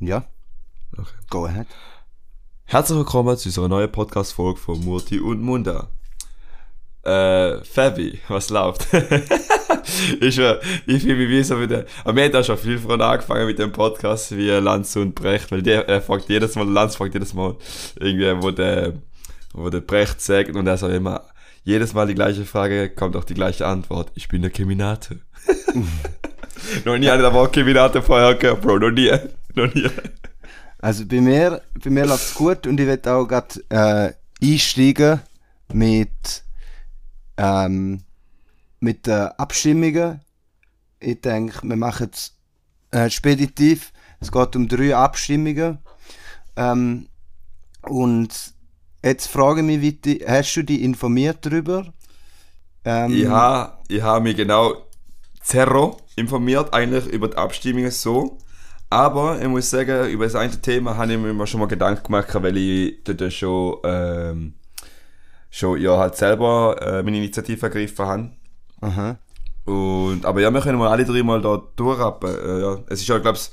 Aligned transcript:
Ja. 0.00 0.24
Okay. 0.96 1.10
Go 1.28 1.46
ahead. 1.46 1.66
Herzlich 2.66 2.98
willkommen 2.98 3.36
zu 3.36 3.48
unserer 3.48 3.66
neuen 3.66 3.90
Podcast-Folge 3.90 4.60
von 4.60 4.84
Murti 4.84 5.18
und 5.18 5.42
Munda. 5.42 5.88
Äh, 7.02 7.64
Fabi, 7.64 8.20
was 8.28 8.48
läuft? 8.50 8.86
ich, 10.20 10.38
äh, 10.38 10.60
ich 10.86 11.02
fühle 11.02 11.16
mich 11.16 11.28
wie 11.28 11.42
so 11.42 11.60
wieder. 11.60 11.84
Aber 12.04 12.14
wir 12.14 12.24
haben 12.24 12.32
da 12.32 12.44
schon 12.44 12.58
viel 12.58 12.78
früher 12.78 13.00
angefangen 13.00 13.46
mit 13.46 13.58
dem 13.58 13.72
Podcast 13.72 14.36
wie 14.36 14.48
Lanz 14.50 14.94
und 14.94 15.16
Brecht, 15.16 15.50
weil 15.50 15.62
der 15.62 15.88
er 15.88 16.00
fragt 16.00 16.28
jedes 16.28 16.54
Mal, 16.54 16.68
Lanz 16.68 16.94
fragt 16.94 17.14
jedes 17.14 17.34
Mal, 17.34 17.56
irgendwie, 17.98 18.40
wo 18.40 18.52
der, 18.52 18.92
wo 19.52 19.68
der 19.68 19.80
Brecht 19.80 20.20
sagt 20.20 20.54
und 20.54 20.68
er 20.68 20.76
sagt 20.76 20.94
immer, 20.94 21.24
jedes 21.64 21.92
Mal 21.92 22.06
die 22.06 22.14
gleiche 22.14 22.44
Frage, 22.44 22.88
kommt 22.88 23.16
auch 23.16 23.24
die 23.24 23.34
gleiche 23.34 23.66
Antwort. 23.66 24.12
Ich 24.14 24.28
bin 24.28 24.42
der 24.42 24.52
Keminate. 24.52 25.18
noch 26.84 26.96
nie 26.96 27.06
ich 27.06 27.12
das 27.12 27.32
Wort 27.32 27.52
Keminate 27.52 28.00
vorher 28.00 28.36
gehört, 28.36 28.60
Bro, 28.60 28.78
noch 28.78 28.90
nie. 28.92 29.10
Noch 29.58 29.74
nie. 29.74 29.90
Also 30.78 31.04
bei 31.06 31.20
mir, 31.20 31.62
bei 31.82 31.90
mir 31.90 32.06
läuft's 32.06 32.34
gut 32.34 32.66
und 32.66 32.78
ich 32.78 32.86
werde 32.86 33.12
auch 33.12 33.26
gerade 33.26 33.60
äh, 33.68 34.12
einsteigen 34.40 35.20
mit, 35.72 36.44
ähm, 37.36 38.04
mit 38.78 39.06
den 39.06 39.28
Abstimmungen. 39.36 40.20
Ich 41.00 41.20
denke, 41.20 41.66
wir 41.66 41.76
machen 41.76 42.10
es 42.12 42.36
äh, 42.92 43.10
speditiv. 43.10 43.92
Es 44.20 44.30
geht 44.30 44.54
um 44.56 44.68
drei 44.68 44.94
Abstimmungen. 44.94 45.78
Ähm, 46.56 47.08
und 47.82 48.54
jetzt 49.04 49.26
frage 49.28 49.60
ich 49.60 49.66
mich, 49.80 50.00
die, 50.00 50.24
hast 50.26 50.54
du 50.54 50.62
dich 50.62 50.80
informiert 50.82 51.44
darüber? 51.44 51.92
Ähm, 52.84 53.14
Ich 53.14 53.26
habe 53.26 53.78
ich 53.88 54.02
ha 54.02 54.20
mich 54.20 54.36
genau 54.36 54.86
zerro 55.42 55.96
informiert, 56.16 56.72
eigentlich 56.72 57.06
über 57.06 57.28
die 57.28 57.36
Abstimmungen 57.36 57.90
so. 57.90 58.38
Aber 58.90 59.40
ich 59.40 59.48
muss 59.48 59.68
sagen, 59.68 60.08
über 60.08 60.24
das 60.24 60.34
eine 60.34 60.60
Thema 60.60 60.96
habe 60.96 61.12
ich 61.12 61.18
mir 61.18 61.46
schon 61.46 61.60
mal 61.60 61.66
Gedanken 61.66 62.04
gemacht, 62.04 62.28
weil 62.34 62.56
ich 62.56 63.04
dort 63.04 63.32
schon, 63.32 63.76
ähm, 63.84 64.54
schon 65.50 65.80
ja, 65.80 65.98
halt 65.98 66.16
selber 66.16 66.76
äh, 66.80 67.02
meine 67.02 67.18
Initiative 67.18 67.66
ergriffen 67.66 68.06
habe. 68.06 68.30
Aha. 68.80 69.18
Und, 69.66 70.24
aber 70.24 70.40
ja, 70.40 70.50
wir 70.50 70.62
können 70.62 70.78
mal 70.78 70.88
alle 70.88 71.04
drei 71.04 71.22
mal 71.22 71.42
da 71.42 71.62
durchrappen. 71.76 72.30
Äh, 72.30 72.60
ja. 72.62 72.78
Es 72.88 73.00
ist 73.00 73.08
ja, 73.08 73.18
glaube 73.18 73.36
ich, 73.36 73.50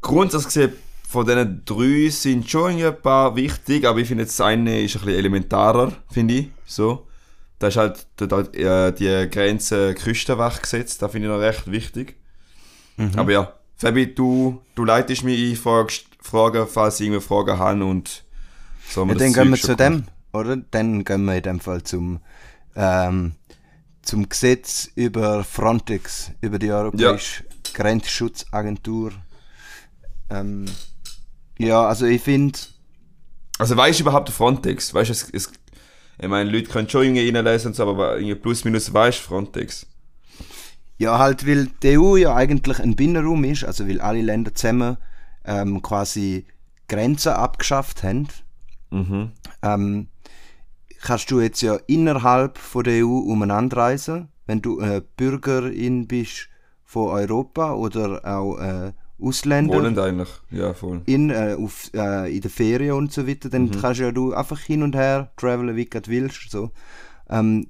grundsätzlich 0.00 0.46
gesehen, 0.46 0.72
von 1.08 1.24
diesen 1.24 1.64
drei 1.64 2.08
sind 2.10 2.50
schon 2.50 2.82
ein 2.82 3.00
paar 3.00 3.36
wichtig, 3.36 3.86
aber 3.86 4.00
ich 4.00 4.08
finde 4.08 4.24
jetzt 4.24 4.40
das 4.40 4.46
eine 4.46 4.80
ist 4.80 4.96
ein 4.96 5.02
bisschen 5.02 5.18
elementarer, 5.18 5.92
finde 6.10 6.34
ich. 6.34 6.50
So. 6.66 7.06
Da 7.60 7.68
ist 7.68 7.76
halt 7.76 8.04
da, 8.16 8.26
da, 8.26 8.40
äh, 8.40 8.92
die 8.92 9.30
Grenze 9.30 9.94
Küstenwache 9.94 10.62
gesetzt, 10.62 11.02
da 11.02 11.08
finde 11.08 11.28
ich 11.28 11.32
noch 11.32 11.40
recht 11.40 11.70
wichtig. 11.70 12.16
Aber 13.16 13.30
ja, 13.30 13.52
Fabi, 13.76 14.14
du, 14.14 14.62
du 14.74 14.84
leitest 14.84 15.24
mich 15.24 15.40
ein, 15.52 15.56
fragst 15.56 16.06
Fragen, 16.20 16.66
falls 16.66 17.00
ich 17.00 17.06
irgendwelche 17.06 17.28
Fragen 17.28 17.58
habe 17.58 17.84
und 17.84 18.24
so 18.88 19.04
Ja, 19.04 19.14
dann 19.14 19.32
gehen 19.32 19.50
wir 19.50 19.60
zu 19.60 19.66
schon 19.68 19.76
dem, 19.76 20.04
oder? 20.32 20.56
Dann 20.56 21.04
gehen 21.04 21.24
wir 21.24 21.36
in 21.36 21.42
dem 21.42 21.60
Fall 21.60 21.82
zum, 21.82 22.20
ähm, 22.76 23.32
zum 24.02 24.28
Gesetz 24.28 24.90
über 24.94 25.44
Frontex, 25.44 26.30
über 26.40 26.58
die 26.58 26.70
Europäische 26.70 27.44
Grenzschutzagentur. 27.74 29.12
Ähm, 30.30 30.66
ja, 31.58 31.86
also 31.86 32.06
ich 32.06 32.22
finde, 32.22 32.58
Also 33.58 33.76
weißt 33.76 34.00
du 34.00 34.04
überhaupt 34.04 34.30
Frontex? 34.30 34.92
Weißt 34.94 35.08
du, 35.10 35.12
es, 35.12 35.30
es, 35.32 35.52
ich 36.20 36.28
meine, 36.28 36.50
Leute 36.50 36.70
können 36.70 36.88
schon 36.88 37.04
irgendwie 37.04 37.28
reinlesen 37.30 37.74
aber 37.80 38.16
irgendwie 38.16 38.34
plus 38.34 38.64
minus 38.64 38.92
weißt 38.92 39.18
du 39.20 39.22
Frontex. 39.24 39.86
Ja 40.98 41.18
halt, 41.18 41.46
weil 41.46 41.68
die 41.82 41.98
EU 41.98 42.16
ja 42.16 42.34
eigentlich 42.34 42.78
ein 42.80 42.96
Binnenraum 42.96 43.44
ist, 43.44 43.64
also 43.64 43.88
weil 43.88 44.00
alle 44.00 44.22
Länder 44.22 44.54
zusammen 44.54 44.96
ähm, 45.44 45.82
quasi 45.82 46.46
Grenzen 46.88 47.32
abgeschafft 47.32 48.02
haben, 48.02 48.28
Mhm. 48.90 49.32
ähm, 49.62 50.06
kannst 51.02 51.30
du 51.30 51.40
jetzt 51.40 51.62
ja 51.62 51.76
innerhalb 51.86 52.58
von 52.58 52.84
der 52.84 53.04
EU 53.04 53.18
umeinander 53.18 53.76
reisen, 53.78 54.28
wenn 54.46 54.62
du 54.62 54.80
äh, 54.80 55.02
Bürgerin 55.16 56.06
bist 56.06 56.48
von 56.84 57.08
Europa 57.08 57.74
oder 57.74 58.20
auch 58.24 58.58
äh, 58.58 58.92
Ausländer 59.20 59.74
Wohnend 59.78 59.98
eigentlich, 59.98 60.28
ja 60.50 60.74
voll. 60.74 61.00
in, 61.06 61.30
äh, 61.30 61.56
auf, 61.58 61.90
äh, 61.94 62.34
in 62.34 62.40
der 62.40 62.50
Ferien 62.50 62.92
und 62.94 63.12
so 63.12 63.26
weiter, 63.26 63.48
dann 63.48 63.70
kannst 63.70 64.00
ja 64.00 64.12
du 64.12 64.32
einfach 64.34 64.60
hin 64.60 64.82
und 64.82 64.94
her 64.94 65.30
travelen, 65.36 65.76
wie 65.76 65.86
du 65.86 66.00
willst. 66.06 66.50
So. 66.50 66.70
Ähm, 67.30 67.68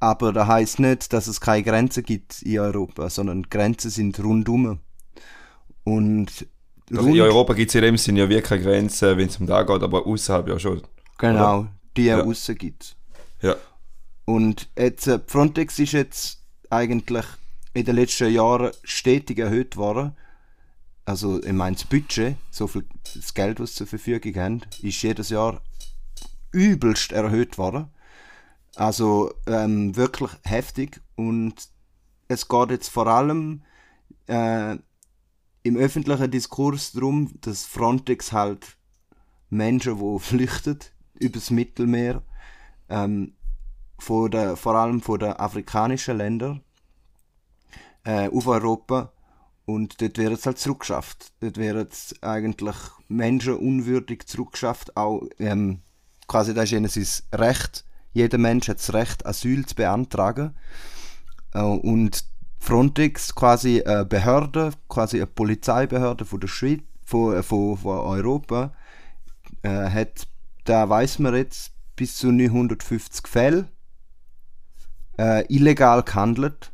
aber 0.00 0.32
das 0.32 0.46
heißt 0.46 0.78
nicht, 0.80 1.12
dass 1.12 1.26
es 1.26 1.40
keine 1.40 1.62
Grenzen 1.62 2.04
gibt 2.04 2.42
in 2.42 2.58
Europa, 2.58 3.10
sondern 3.10 3.42
Grenzen 3.42 3.90
sind 3.90 4.18
rundum. 4.22 4.80
Und 5.84 6.46
Also 6.90 7.08
in 7.08 7.20
Europa 7.20 7.54
gibt 7.54 7.70
es 7.70 7.74
in 7.74 7.82
dem 7.82 7.96
Sinne 7.96 8.20
ja 8.20 8.28
wirklich 8.28 8.44
keine 8.48 8.62
Grenzen, 8.62 9.16
wenn 9.16 9.28
es 9.28 9.38
um 9.38 9.46
da 9.46 9.62
geht, 9.62 9.82
aber 9.82 10.06
außerhalb 10.06 10.48
ja 10.48 10.58
schon. 10.58 10.82
genau, 11.18 11.66
die 11.96 12.04
Ja. 12.04 12.22
aussen 12.22 12.56
gibt 12.56 12.96
Ja. 13.42 13.56
Und 14.24 14.68
jetzt, 14.78 15.06
äh, 15.06 15.18
Frontex 15.26 15.78
ist 15.78 15.92
jetzt 15.92 16.42
eigentlich 16.70 17.24
in 17.74 17.84
den 17.84 17.96
letzten 17.96 18.32
Jahren 18.32 18.72
stetig 18.84 19.38
erhöht 19.38 19.76
worden. 19.76 20.14
Also, 21.04 21.42
ich 21.42 21.52
meine, 21.52 21.76
das 21.76 21.86
Budget, 21.86 22.36
so 22.50 22.66
viel 22.66 22.84
das 23.14 23.32
Geld, 23.32 23.58
was 23.60 23.70
sie 23.70 23.76
zur 23.76 23.86
Verfügung 23.86 24.34
haben, 24.36 24.60
ist 24.82 25.02
jedes 25.02 25.30
Jahr 25.30 25.62
übelst 26.52 27.12
erhöht 27.12 27.56
worden. 27.56 27.88
Also, 28.78 29.34
ähm, 29.48 29.96
wirklich 29.96 30.30
heftig. 30.44 31.00
Und 31.16 31.54
es 32.28 32.46
geht 32.46 32.70
jetzt 32.70 32.88
vor 32.88 33.08
allem 33.08 33.62
äh, 34.28 34.76
im 35.64 35.76
öffentlichen 35.76 36.30
Diskurs 36.30 36.92
darum, 36.92 37.32
dass 37.40 37.66
Frontex 37.66 38.32
halt 38.32 38.76
Menschen, 39.50 39.98
die 39.98 40.18
flüchten 40.20 40.78
übers 41.14 41.50
Mittelmeer, 41.50 42.22
ähm, 42.88 43.34
von 43.98 44.30
der, 44.30 44.56
vor 44.56 44.76
allem 44.76 45.00
von 45.00 45.18
den 45.18 45.32
afrikanischen 45.32 46.18
Ländern 46.18 46.62
äh, 48.04 48.28
auf 48.28 48.46
Europa 48.46 49.12
und 49.64 50.00
dort 50.00 50.18
wird 50.18 50.34
es 50.34 50.46
halt 50.46 50.58
zurückgeschafft. 50.58 51.32
Dort 51.40 51.56
wird 51.56 51.92
es 51.92 52.14
eigentlich 52.22 52.76
menschenunwürdig 53.08 54.24
zurückgeschafft, 54.26 54.96
auch 54.96 55.24
ähm, 55.40 55.80
quasi 56.28 56.54
das 56.54 56.66
ist 56.66 56.72
ihnen 56.72 56.88
sein 56.88 57.40
Recht. 57.40 57.84
Jeder 58.12 58.38
Mensch 58.38 58.68
hat 58.68 58.78
das 58.78 58.92
Recht, 58.94 59.26
Asyl 59.26 59.66
zu 59.66 59.74
beantragen. 59.74 60.54
Äh, 61.54 61.62
und 61.62 62.24
Frontex, 62.58 63.34
quasi 63.34 63.82
eine 63.82 64.04
Behörde, 64.04 64.72
quasi 64.88 65.18
eine 65.18 65.26
Polizeibehörde 65.26 66.24
von 66.24 66.40
der 66.40 66.48
Schweiz, 66.48 66.82
von, 67.04 67.36
äh, 67.36 67.42
von, 67.42 67.76
von 67.76 67.98
Europa, 67.98 68.72
äh, 69.62 69.68
hat, 69.68 70.26
da 70.64 70.88
weiß 70.88 71.20
man 71.20 71.34
jetzt, 71.34 71.72
bis 71.96 72.16
zu 72.16 72.30
950 72.30 73.26
Fälle 73.26 73.68
äh, 75.18 75.44
illegal 75.52 76.02
gehandelt. 76.02 76.72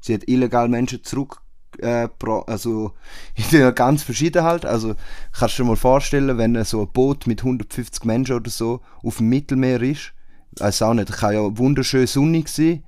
Sie 0.00 0.14
hat 0.14 0.28
illegal 0.28 0.68
Menschen 0.68 1.04
zurück, 1.04 1.42
äh, 1.78 2.08
also 2.46 2.92
ganz 3.74 4.02
verschieden 4.02 4.42
halt. 4.42 4.64
Also 4.64 4.94
kannst 5.32 5.58
du 5.58 5.62
dir 5.62 5.68
mal 5.68 5.76
vorstellen, 5.76 6.38
wenn 6.38 6.62
so 6.64 6.82
ein 6.82 6.92
Boot 6.92 7.26
mit 7.26 7.40
150 7.40 8.04
Menschen 8.04 8.36
oder 8.36 8.50
so 8.50 8.80
auf 9.02 9.18
dem 9.18 9.28
Mittelmeer 9.28 9.82
ist, 9.82 10.12
weiß 10.58 10.82
auch 10.82 10.94
nicht, 10.94 11.12
kann 11.12 11.34
ja 11.34 11.58
wunderschön 11.58 12.06
sonnig 12.06 12.48
sein, 12.48 12.84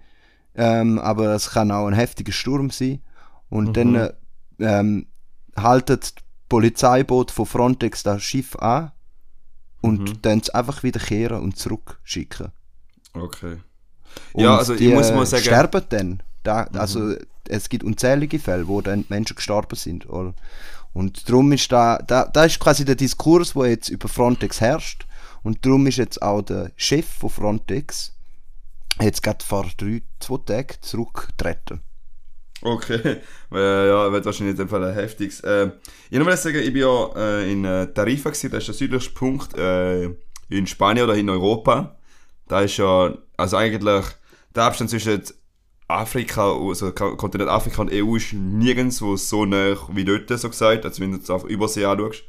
ähm, 0.55 0.99
aber 0.99 1.35
es 1.35 1.51
kann 1.51 1.71
auch 1.71 1.87
ein 1.87 1.95
heftiger 1.95 2.33
Sturm 2.33 2.71
sein. 2.71 3.03
Und 3.51 3.77
dann 3.77 3.95
äh, 3.95 4.13
ähm, 4.59 5.07
haltet 5.57 6.15
das 6.17 6.23
Polizeiboot 6.49 7.31
von 7.31 7.47
Frontex 7.47 8.03
das 8.03 8.23
Schiff 8.23 8.57
an 8.57 8.93
und 9.81 10.25
dann 10.27 10.41
es 10.41 10.51
einfach 10.51 10.83
wieder 10.83 11.01
kehren 11.01 11.41
und 11.43 11.57
zurückschicken. 11.57 12.49
Okay. 13.15 13.59
Und 14.33 14.45
Ja, 14.45 14.57
also 14.57 14.75
ich 14.75 14.81
die, 14.81 14.89
muss 14.89 15.11
mal 15.13 15.23
äh, 15.23 15.27
sagen- 15.27 15.43
sterben 15.45 15.83
dann. 15.89 16.23
Da, 16.43 16.63
Also 16.75 17.15
es 17.49 17.69
gibt 17.69 17.85
unzählige 17.85 18.39
Fälle, 18.39 18.67
wo 18.69 18.81
dann 18.81 19.05
Menschen 19.09 19.37
gestorben 19.37 19.77
sind. 19.77 20.09
Oder? 20.09 20.35
Und 20.93 21.29
darum 21.29 21.53
ist 21.53 21.71
da, 21.71 21.99
da, 21.99 22.25
da 22.25 22.45
ist 22.45 22.59
quasi 22.59 22.85
der 22.85 22.95
Diskurs, 22.95 23.55
wo 23.55 23.65
jetzt 23.65 23.89
über 23.89 24.09
Frontex 24.09 24.61
herrscht. 24.61 25.07
Und 25.49 25.65
darum 25.65 25.87
ist 25.87 25.97
jetzt 25.97 26.21
auch 26.21 26.43
der 26.43 26.73
Chef 26.77 27.07
von 27.07 27.31
Frontex 27.31 28.15
jetzt 29.01 29.23
gerade 29.23 29.43
vor 29.43 29.67
drei, 29.79 30.03
zwei 30.21 30.37
Tagen 30.45 30.75
zurückgetreten. 30.83 31.81
Okay. 32.61 33.23
Äh, 33.51 33.89
ja, 33.89 34.13
wird 34.13 34.27
wahrscheinlich 34.27 34.51
in 34.53 34.59
dem 34.59 34.69
Fall 34.69 34.85
ein 34.85 34.93
heftiges. 34.93 35.41
Äh, 35.41 35.71
ich 36.11 36.19
muss 36.19 36.43
sagen, 36.43 36.59
ich 36.59 36.71
bin 36.71 36.83
ja 36.83 37.11
äh, 37.17 37.51
in 37.51 37.65
äh, 37.65 37.87
Tarifa 37.95 38.29
gewesen, 38.29 38.51
das 38.51 38.65
ist 38.65 38.67
der 38.69 38.75
südlichste 38.75 39.15
Punkt 39.15 39.57
äh, 39.57 40.11
in 40.51 40.67
Spanien 40.67 41.05
oder 41.05 41.15
in 41.15 41.31
Europa. 41.31 41.97
Da 42.47 42.61
ist 42.61 42.77
ja, 42.77 43.17
also 43.39 43.57
eigentlich, 43.57 44.05
der 44.55 44.63
Abstand 44.65 44.91
zwischen 44.91 45.23
Afrika, 45.87 46.53
also 46.53 46.93
Ko- 46.93 47.17
Kontinent 47.17 47.49
Afrika 47.49 47.81
und 47.81 47.91
EU 47.91 48.17
ist 48.17 48.35
nirgendwo 48.35 49.17
so 49.17 49.47
nah 49.47 49.75
wie 49.95 50.05
dort, 50.05 50.29
so 50.29 50.51
gesagt, 50.51 50.85
als 50.85 51.01
wenn 51.01 51.13
du 51.13 51.17
jetzt 51.17 51.31
auf 51.31 51.45
Übersee 51.45 51.87
anschaust. 51.87 52.23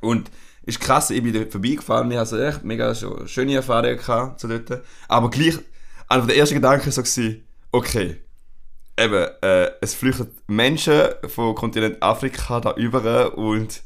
Und 0.00 0.30
ist 0.68 0.80
krass, 0.80 1.08
ich 1.10 1.22
bin 1.22 1.32
dort 1.32 1.50
vorbeigefahren, 1.50 2.10
wir 2.10 2.20
hatten 2.20 2.40
echt 2.42 2.62
mega 2.62 2.92
so 2.94 3.26
schöne 3.26 3.54
Erfahrungen 3.54 3.96
gehabt 3.96 4.38
zu 4.38 4.48
dort. 4.48 4.82
Aber 5.08 5.30
gleich, 5.30 5.58
einer 6.08 6.26
der 6.26 6.36
ersten 6.36 6.56
Gedanken 6.56 6.90
so 6.90 7.02
gewesen, 7.02 7.42
okay, 7.72 8.16
eben, 8.98 9.26
äh, 9.42 9.70
es 9.80 9.94
flüchten 9.94 10.30
Menschen 10.46 11.00
vom 11.26 11.54
Kontinent 11.54 12.02
Afrika 12.02 12.60
da 12.60 12.74
über 12.74 13.36
und 13.36 13.82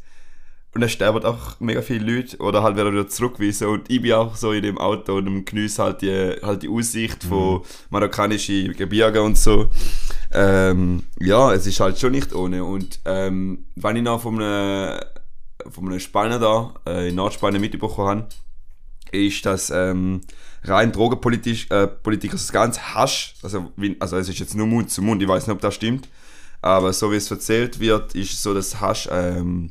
und 0.74 0.80
dann 0.80 0.88
sterben 0.88 1.22
auch 1.24 1.60
mega 1.60 1.82
viele 1.82 2.16
Leute 2.16 2.38
oder 2.38 2.62
halt 2.62 2.76
werden 2.76 2.94
wieder 2.94 3.06
zurückgewiesen 3.06 3.68
und 3.68 3.90
ich 3.90 4.00
bin 4.00 4.14
auch 4.14 4.36
so 4.36 4.52
in 4.52 4.62
dem 4.62 4.78
Auto 4.78 5.16
und 5.16 5.44
genieße 5.44 5.82
halt 5.82 6.00
die, 6.00 6.36
halt 6.42 6.62
die 6.62 6.68
Aussicht 6.70 7.24
von 7.24 7.60
marokkanischen 7.90 8.72
Gebirgen 8.72 9.22
und 9.22 9.36
so. 9.36 9.68
Ähm, 10.32 11.02
ja, 11.20 11.52
es 11.52 11.66
ist 11.66 11.78
halt 11.78 11.98
schon 11.98 12.12
nicht 12.12 12.34
ohne 12.34 12.64
und 12.64 13.00
ähm, 13.04 13.66
wenn 13.76 13.96
ich 13.96 14.02
noch 14.02 14.22
von 14.22 14.40
einem, 14.40 14.98
von 15.70 15.88
einem 15.88 16.00
Spanier 16.00 16.38
da 16.38 16.74
äh, 16.86 17.08
in 17.08 17.14
Nordspanien 17.14 17.60
mitbekommen 17.60 18.08
habe, 18.08 18.28
ist 19.12 19.44
das 19.44 19.70
ähm, 19.70 20.20
rein 20.64 20.92
drogenpolitisch, 20.92 21.70
äh, 21.70 21.86
Politik, 21.86 22.32
also 22.32 22.42
das 22.42 22.52
ganze 22.52 22.94
Hasch, 22.94 23.34
also, 23.42 23.72
also 24.00 24.16
es 24.16 24.28
ist 24.28 24.38
jetzt 24.38 24.54
nur 24.54 24.66
Mund 24.66 24.90
zu 24.90 25.02
Mund, 25.02 25.22
ich 25.22 25.28
weiß 25.28 25.46
nicht, 25.46 25.54
ob 25.54 25.60
das 25.60 25.74
stimmt, 25.74 26.08
aber 26.60 26.92
so 26.92 27.10
wie 27.12 27.16
es 27.16 27.30
erzählt 27.30 27.78
wird, 27.80 28.14
ist 28.14 28.32
es 28.32 28.42
so, 28.42 28.54
dass 28.54 28.80
Hasch 28.80 29.08
ähm, 29.12 29.70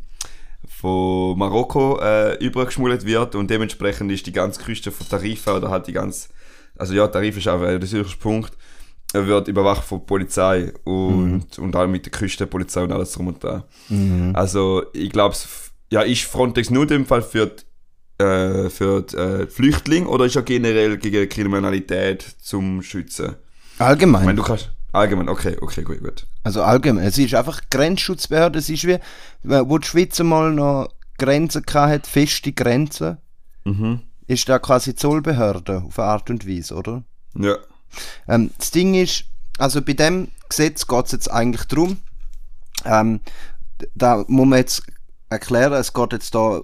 von 0.67 1.37
Marokko 1.37 1.99
äh, 2.01 2.35
übergeschmuggelt 2.43 3.05
wird 3.05 3.35
und 3.35 3.49
dementsprechend 3.49 4.11
ist 4.11 4.25
die 4.27 4.31
ganze 4.31 4.61
Küste 4.61 4.91
von 4.91 5.07
Tarifa 5.07 5.57
oder 5.57 5.69
halt 5.69 5.87
die 5.87 5.93
ganze, 5.93 6.29
also 6.77 6.93
ja, 6.93 7.07
Tarif 7.07 7.37
ist 7.37 7.47
auch 7.47 7.59
der 7.59 7.85
südlichste 7.85 8.17
Punkt, 8.19 8.55
er 9.13 9.27
wird 9.27 9.47
überwacht 9.47 9.83
von 9.83 9.99
der 9.99 10.05
Polizei 10.05 10.73
und, 10.85 11.59
und 11.59 11.75
auch 11.75 11.87
mit 11.87 12.05
der 12.05 12.11
Küstenpolizei 12.11 12.83
und 12.83 12.91
alles 12.93 13.11
drum 13.11 13.27
und 13.27 13.43
dran. 13.43 13.63
Also 14.33 14.83
ich 14.93 15.09
glaube, 15.09 15.35
ja, 15.91 16.01
ist 16.01 16.23
Frontex 16.23 16.69
nur 16.69 16.83
in 16.83 16.89
dem 16.89 17.05
Fall 17.05 17.21
für 17.21 17.47
die, 17.47 18.23
äh, 18.23 18.69
für 18.69 19.01
die, 19.03 19.15
äh, 19.15 19.47
Flüchtlinge 19.47 20.07
oder 20.07 20.25
ist 20.25 20.35
er 20.35 20.41
generell 20.43 20.97
gegen 20.97 21.27
Kriminalität 21.29 22.25
zum 22.41 22.81
Schützen? 22.81 23.35
Allgemein. 23.77 24.21
Ich 24.21 24.25
meine, 24.27 24.37
du 24.37 24.43
kannst 24.43 24.71
allgemein, 24.93 25.29
okay, 25.29 25.57
okay, 25.61 25.83
gut, 25.83 25.99
gut. 26.01 26.27
Also 26.43 26.63
allgemein. 26.63 27.05
Es 27.05 27.17
ist 27.17 27.33
einfach 27.35 27.61
Grenzschutzbehörde. 27.69 28.59
Es 28.59 28.69
ist 28.69 28.85
wie, 28.87 28.97
wo 29.43 29.77
die 29.77 29.87
Schweiz 29.87 30.19
mal 30.19 30.51
noch 30.51 30.89
Grenzen 31.17 31.63
hatte, 31.73 32.09
feste 32.09 32.51
Grenzen, 32.51 33.17
Mhm. 33.63 34.01
ist 34.25 34.49
da 34.49 34.57
quasi 34.57 34.95
Zollbehörde 34.95 35.83
auf 35.85 35.99
eine 35.99 36.07
Art 36.07 36.29
und 36.31 36.47
Weise, 36.47 36.73
oder? 36.75 37.03
Ja. 37.35 37.57
Ähm, 38.27 38.49
das 38.57 38.71
Ding 38.71 38.95
ist, 38.95 39.25
also 39.59 39.81
bei 39.83 39.93
dem 39.93 40.29
Gesetz 40.49 40.87
geht 40.87 41.05
es 41.05 41.11
jetzt 41.11 41.31
eigentlich 41.31 41.65
darum, 41.65 41.97
ähm, 42.85 43.19
da 43.93 44.23
muss 44.27 44.47
man 44.47 44.57
jetzt 44.59 44.83
erklären, 45.31 45.73
es 45.73 45.93
geht 45.93 46.13
jetzt 46.13 46.35
da 46.35 46.61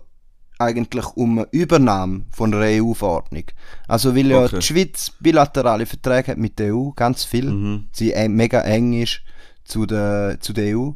eigentlich 0.60 1.06
um 1.16 1.40
eine 1.40 1.48
Übernahme 1.52 2.26
von 2.32 2.52
der 2.52 2.62
EU-Verordnung. 2.84 3.44
Also 3.88 4.16
weil 4.16 4.28
ja 4.28 4.44
Okay. 4.44 4.58
die 4.60 4.66
Schweiz 4.66 5.12
bilaterale 5.20 5.86
Verträge 5.86 6.32
hat 6.32 6.38
mit 6.38 6.58
der 6.60 6.76
EU, 6.76 6.90
ganz 6.96 7.24
viel, 7.24 7.52
Mhm. 7.52 7.88
sie 7.92 8.14
eng- 8.14 8.34
mega 8.34 8.62
eng 8.62 8.94
ist 8.94 9.22
zu 9.64 9.86
der, 9.86 10.38
zu 10.40 10.54
der 10.54 10.76
EU, 10.78 10.92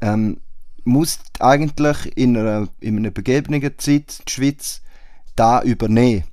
ähm, 0.00 0.40
muss 0.84 1.18
eigentlich 1.40 2.16
in 2.16 2.36
einer, 2.36 2.68
in 2.80 2.96
einer 2.98 3.10
begebenen 3.10 3.60
Zeit 3.78 4.22
die 4.26 4.32
Schweiz 4.32 4.82
da 5.36 5.62
übernehmen. 5.62 6.24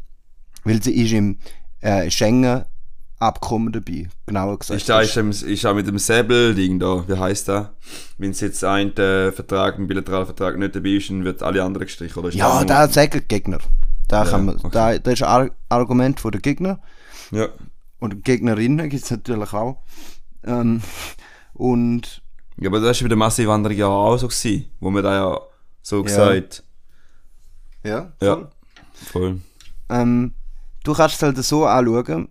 Weil 0.64 0.82
sie 0.82 0.94
ist 0.94 1.12
im 1.14 1.40
äh, 1.82 2.10
Schengen-Abkommen 3.20 3.72
dabei, 3.74 4.08
genauer 4.26 4.60
gesagt. 4.60 4.80
Ist 4.80 4.90
da 4.90 5.02
ist, 5.02 5.16
dem- 5.16 5.30
ist 5.32 5.66
auch 5.66 5.74
mit 5.76 5.88
dem 5.88 5.98
Säbel-Ding 5.98 6.80
da, 6.80 7.08
wie 7.08 7.18
heißt 7.18 7.48
das? 7.48 7.70
Wenn 8.18 8.32
es 8.32 8.40
jetzt 8.42 8.64
ein 8.64 8.96
äh, 8.98 9.32
Vertrag, 9.32 9.78
ein 9.78 9.88
bilateraler 9.88 10.26
Vertrag 10.26 10.58
nicht 10.58 10.76
dabei 10.76 10.90
ist, 10.90 11.10
dann 11.10 11.24
wird 11.24 11.42
alle 11.44 11.64
anderen 11.64 11.86
gestrichen, 11.88 12.20
oder? 12.20 12.30
Ist 12.30 12.36
ja, 12.36 12.54
nur- 12.56 12.66
da 12.66 12.88
sagen 12.88 13.12
die 13.22 13.28
Gegner. 13.28 13.60
Da 14.08 14.24
Ja, 14.24 14.30
kann 14.30 14.46
man, 14.46 14.56
okay. 14.58 14.70
da, 14.72 14.98
das 15.00 15.14
ist 15.16 15.24
ein 15.24 15.28
Ar 15.30 15.50
Argument 15.70 16.20
von 16.20 16.32
den 16.32 16.42
Gegner. 16.42 16.80
Ja. 17.32 17.50
Und 18.00 18.24
Gegnerinnen 18.24 18.90
gibt 18.90 19.04
es 19.04 19.12
natürlich 19.12 19.52
auch. 19.54 19.84
Ähm, 20.46 20.82
und 21.54 22.22
ja, 22.60 22.70
aber 22.70 22.80
das 22.80 23.00
war 23.02 23.06
bei 23.06 23.10
der 23.10 23.18
Massenwanderung 23.18 23.78
ja 23.78 23.88
auch 23.88 24.18
so 24.18 24.28
gewesen, 24.28 24.66
wo 24.80 24.90
man 24.90 25.04
da 25.04 25.14
ja 25.14 25.40
so 25.82 26.04
gesagt, 26.04 26.64
ja, 27.84 28.14
ja, 28.22 28.50
voll. 29.12 29.42
Ähm, 29.90 30.34
du 30.84 30.94
kannst 30.94 31.16
es 31.16 31.22
halt 31.24 31.38
so 31.44 31.66
anschauen, 31.66 32.30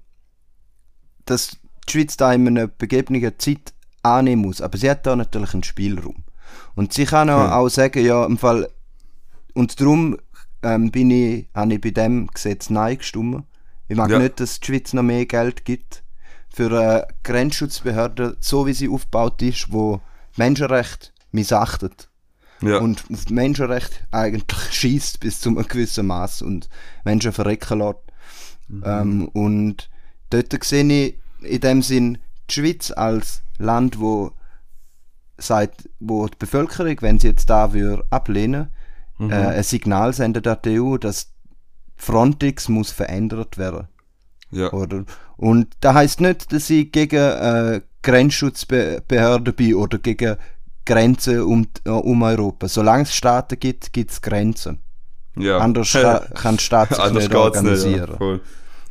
dass 1.27 1.57
die 1.89 1.93
Schweiz 1.93 2.17
da 2.17 2.33
in 2.33 2.47
einer 2.49 2.67
begebenen 2.67 3.33
Zeit 3.39 3.73
annehmen 4.03 4.43
muss. 4.43 4.61
Aber 4.61 4.79
sie 4.79 4.91
hat 4.91 5.07
da 5.07 5.15
natürlich 5.17 5.53
einen 5.55 5.63
Spielraum. 5.63 6.25
Und 6.75 6.93
sie 6.93 7.05
kann 7.05 7.31
auch, 7.31 7.45
Hm. 7.45 7.51
auch 7.53 7.69
sagen, 7.69 8.05
ja, 8.05 8.25
im 8.25 8.39
Fall, 8.39 8.69
und 9.55 9.81
darum 9.81 10.17
ähm, 10.63 10.91
bin 10.91 11.11
ich, 11.11 11.47
habe 11.55 11.75
ich 11.75 11.81
bei 11.81 11.91
dem 11.91 12.27
Gesetz 12.29 12.71
Nein 12.71 12.99
gestimmt. 12.99 13.45
Ich 13.89 13.97
mag 13.97 14.11
Ja. 14.11 14.19
nicht, 14.19 14.41
dass 14.41 14.59
die 14.61 14.67
Schweiz 14.67 14.93
noch 14.93 15.03
mehr 15.03 15.27
Geld 15.27 15.65
gibt 15.65 16.03
für 16.53 16.67
eine 16.67 17.07
Grenzschutzbehörde, 17.23 18.37
so 18.41 18.67
wie 18.67 18.73
sie 18.73 18.89
aufgebaut 18.89 19.41
ist, 19.43 19.73
wo 19.73 20.01
Menschenrechte 20.37 21.11
missachtet 21.33 22.09
Ja. 22.63 22.79
und 22.79 23.05
auf 23.13 23.29
Menschenrecht 23.31 24.07
eigentlich 24.11 24.45
schießt 24.73 25.21
bis 25.21 25.41
zu 25.41 25.51
einem 25.51 25.67
gewissen 25.69 26.07
Maß 26.07 26.43
und 26.43 26.69
Menschen 27.05 27.33
verrecken 27.33 27.79
lässt. 27.79 27.99
Ähm, 28.85 29.29
und 29.29 29.89
dort 30.31 30.65
sehe 30.65 30.85
ich 30.85 31.15
in 31.43 31.61
dem 31.61 31.83
Sinn 31.83 32.19
die 32.51 32.55
Schweiz 32.55 32.91
als 32.91 33.43
Land, 33.59 34.01
wo 34.01 34.33
sagt, 35.39 35.89
wo 36.01 36.27
die 36.27 36.37
Bevölkerung, 36.39 36.97
wenn 37.01 37.19
sie 37.19 37.29
jetzt 37.29 37.51
da 37.51 37.73
würde 37.73 38.05
ablehnen, 38.11 38.71
äh, 39.21 39.33
ein 39.35 39.63
Signal 39.63 40.13
sendet 40.13 40.47
an 40.47 40.59
die 40.65 40.81
EU, 40.81 40.97
dass 40.99 41.33
Frontex 41.97 42.69
muss 42.69 42.91
verändert 42.91 43.57
werden. 43.59 43.89
ja. 44.51 44.73
Oder? 44.73 45.05
Und 45.39 45.69
das 45.81 45.95
heißt 45.95 46.21
nicht, 46.23 46.53
dass 46.53 46.71
ich 46.71 46.91
gegen 46.93 47.17
äh, 47.17 47.81
Grenzschutzbehörden 48.03 49.55
bin 49.55 49.75
oder 49.75 49.99
gegen 49.99 50.37
Grenzen 50.85 51.43
um, 51.43 51.67
äh, 51.85 51.91
um 51.91 52.23
Europa. 52.23 52.69
Solange 52.69 53.03
es 53.03 53.15
Staaten 53.15 53.59
gibt, 53.59 53.93
gibt 53.93 54.11
es 54.13 54.23
Grenzen. 54.23 54.81
ja. 55.37 55.59
Anders 55.59 55.93
ka- 55.93 56.21
kann 56.35 56.59
Staat 56.59 56.91
sich 56.91 56.99
Anders 56.99 57.25
nicht 57.25 57.35
organisieren. 57.35 58.11
ja, 58.13 58.17
voll. 58.17 58.41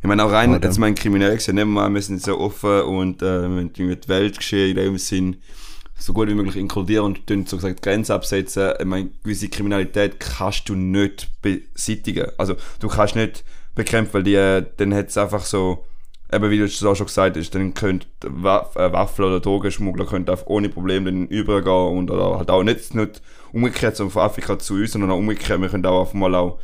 Ich 0.06 0.08
meine, 0.08 0.24
auch 0.24 0.30
rein, 0.30 0.54
Oder? 0.54 0.68
jetzt 0.68 0.78
mein 0.78 0.94
kriminell 0.94 1.34
gesehen, 1.34 1.56
nehmen 1.56 1.72
wir 1.72 1.88
mal, 1.88 1.92
wir 1.92 2.00
sind 2.00 2.22
so 2.22 2.38
offen 2.38 2.82
und 2.82 3.22
äh, 3.22 3.42
irgendwie 3.42 3.96
die 3.96 4.08
Weltgeschehen 4.08 4.70
in 4.70 4.76
dem 4.76 4.98
Sinn 4.98 5.38
so 5.98 6.12
gut 6.12 6.28
wie 6.28 6.34
möglich 6.34 6.54
inkludieren 6.54 7.06
und 7.06 7.26
tun 7.26 7.44
so 7.44 7.56
gesagt 7.56 7.82
Grenzen 7.82 8.12
absetzen. 8.12 8.74
Ich 8.78 8.84
meine, 8.84 9.10
gewisse 9.24 9.48
Kriminalität 9.48 10.20
kannst 10.20 10.68
du 10.68 10.76
nicht 10.76 11.28
beseitigen. 11.42 12.30
Also 12.38 12.54
du 12.78 12.86
kannst 12.86 13.16
nicht 13.16 13.42
bekämpfen, 13.74 14.14
weil 14.14 14.22
die, 14.22 14.36
äh, 14.36 14.64
dann 14.76 14.94
hat 14.94 15.08
es 15.08 15.18
einfach 15.18 15.44
so, 15.44 15.84
eben 16.32 16.50
wie 16.50 16.58
du 16.58 16.66
es 16.66 16.84
auch 16.84 16.94
schon 16.94 17.06
gesagt 17.06 17.36
hast, 17.36 17.50
dann 17.56 17.74
könnte 17.74 18.06
Waff, 18.22 18.76
äh, 18.76 18.92
Waffen 18.92 19.24
oder 19.24 19.40
Drogenschmuggler 19.40 20.06
könnte 20.06 20.30
einfach 20.30 20.46
ohne 20.46 20.68
Probleme 20.68 21.10
dann 21.10 21.26
übergehen 21.26 21.98
und 21.98 22.12
oder 22.12 22.38
halt 22.38 22.50
auch 22.52 22.62
nicht, 22.62 22.94
nicht 22.94 23.22
umgekehrt 23.52 23.96
so 23.96 24.08
von 24.08 24.22
Afrika 24.22 24.56
zu 24.56 24.74
uns, 24.74 24.92
sondern 24.92 25.10
auch 25.10 25.18
umgekehrt, 25.18 25.60
wir 25.60 25.68
können 25.68 25.84
auch 25.84 26.02
auf 26.02 26.14
einmal 26.14 26.36
auch 26.36 26.60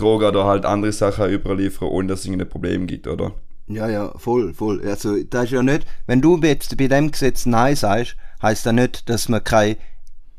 Drogen 0.00 0.26
oder 0.28 0.44
halt 0.44 0.64
andere 0.64 0.92
Sachen 0.92 1.30
überliefern, 1.30 1.88
ohne 1.88 2.08
dass 2.08 2.20
es 2.20 2.26
irgendein 2.26 2.48
Problem 2.48 2.86
gibt, 2.86 3.06
oder? 3.06 3.32
Ja, 3.68 3.88
ja, 3.88 4.12
voll, 4.18 4.52
voll. 4.52 4.80
Also, 4.84 5.16
das 5.22 5.44
ist 5.44 5.50
ja 5.52 5.62
nicht, 5.62 5.86
wenn 6.06 6.20
du 6.20 6.38
jetzt 6.42 6.76
bei 6.76 6.88
dem 6.88 7.10
Gesetz 7.12 7.46
Nein 7.46 7.76
sagst, 7.76 8.16
heißt 8.42 8.66
das 8.66 8.72
nicht, 8.72 9.08
dass 9.08 9.28
man 9.28 9.44
kein, 9.44 9.76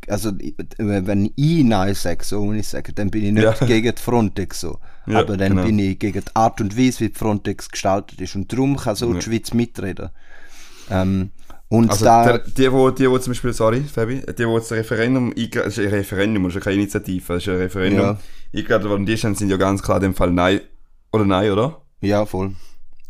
also, 0.07 0.31
wenn 0.77 1.31
ich 1.35 1.63
Nein 1.63 1.93
sage, 1.93 2.25
so 2.25 2.51
ich 2.51 2.67
sagen, 2.67 2.93
dann 2.95 3.09
bin 3.09 3.23
ich 3.23 3.31
nicht 3.31 3.43
Ja. 3.43 3.53
gegen 3.65 3.95
Frontex 3.95 4.59
so. 4.61 4.79
Ja, 5.07 5.19
Aber 5.19 5.37
dann 5.37 5.51
genau. 5.53 5.63
bin 5.65 5.79
ich 5.79 5.97
gegen 5.99 6.21
die 6.21 6.35
Art 6.35 6.59
und 6.61 6.77
Weise, 6.77 7.01
wie 7.01 7.09
Frontex 7.13 7.69
gestaltet 7.69 8.19
ist. 8.19 8.35
Und 8.35 8.51
darum 8.51 8.75
kann 8.75 8.95
so 8.95 9.07
Ja. 9.13 9.19
die 9.19 9.21
Schweiz 9.21 9.53
mitreden. 9.53 10.09
Ähm, 10.89 11.31
und 11.69 11.89
Also 11.89 12.03
da, 12.03 12.25
der, 12.25 12.39
die, 12.39 12.71
wo, 12.71 12.89
die, 12.89 13.09
wo 13.09 13.17
zum 13.17 13.31
Beispiel, 13.31 13.53
sorry, 13.53 13.81
Fabi, 13.81 14.21
die, 14.37 14.45
wo 14.45 14.59
das 14.59 14.71
Referendum 14.73 15.33
das 15.51 15.77
ist 15.77 15.79
ein 15.79 15.87
Referendum, 15.87 16.43
das 16.43 16.51
ist 16.51 16.55
ja 16.55 16.61
keine 16.61 16.75
Initiative, 16.81 17.23
das 17.33 17.43
ist 17.43 17.47
ein 17.49 17.55
Referendum, 17.55 18.17
Eingeladen 18.53 18.89
worden, 18.89 19.05
die 19.05 19.15
sind 19.15 19.41
ja 19.41 19.57
ganz 19.57 19.81
klar 19.81 19.97
in 19.97 20.03
dem 20.03 20.15
Fall 20.15 20.31
Nein, 20.31 20.61
oder 21.11 21.25
Nein, 21.25 21.51
oder? 21.51 21.81
ja, 22.01 22.25
voll. 22.25 22.55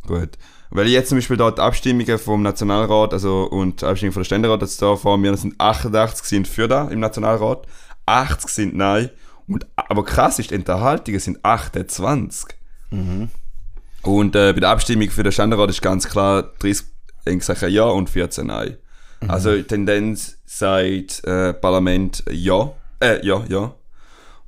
Gut. 0.06 0.38
Weil 0.70 0.88
jetzt 0.88 1.10
zum 1.10 1.18
Beispiel 1.18 1.38
dort 1.38 1.60
Abstimmungen 1.60 2.18
vom 2.18 2.42
Nationalrat, 2.44 3.14
also, 3.14 3.44
und 3.44 3.82
die 3.82 3.86
Abstimmung 3.86 4.14
von 4.14 4.22
der 4.22 4.26
Ständerat, 4.26 4.62
jetzt 4.62 4.82
da 4.82 4.96
vor 4.96 5.18
mir, 5.18 5.32
das 5.32 5.42
sind 5.42 5.60
88 5.60 6.26
sind 6.26 6.48
für 6.48 6.68
da 6.68 6.88
im 6.88 7.00
Nationalrat, 7.00 7.68
80 8.06 8.50
sind 8.50 8.76
Nein, 8.76 9.10
und, 9.48 9.68
aber 9.76 10.06
krass 10.06 10.40
ist, 10.40 10.52
die 10.52 10.56
Enthaltungen 10.56 11.20
sind 11.20 11.44
28. 11.44 12.56
Und 14.04 14.36
äh, 14.36 14.54
bei 14.54 14.60
der 14.60 14.70
Abstimmung 14.70 15.10
für 15.10 15.24
den 15.24 15.32
Ständerat 15.32 15.70
ist 15.70 15.82
ganz 15.82 16.08
klar 16.08 16.52
30 16.60 16.86
haben 17.28 17.40
gesagt 17.40 17.62
Ja 17.64 17.86
und 17.86 18.10
14 18.10 18.48
Nein. 18.48 18.78
Also 19.28 19.56
die 19.56 19.64
Tendenz 19.64 20.38
sagt 20.46 21.24
äh, 21.26 21.54
Parlament 21.54 22.24
Ja, 22.32 22.72
äh, 23.00 23.26
ja, 23.26 23.44
ja. 23.48 23.76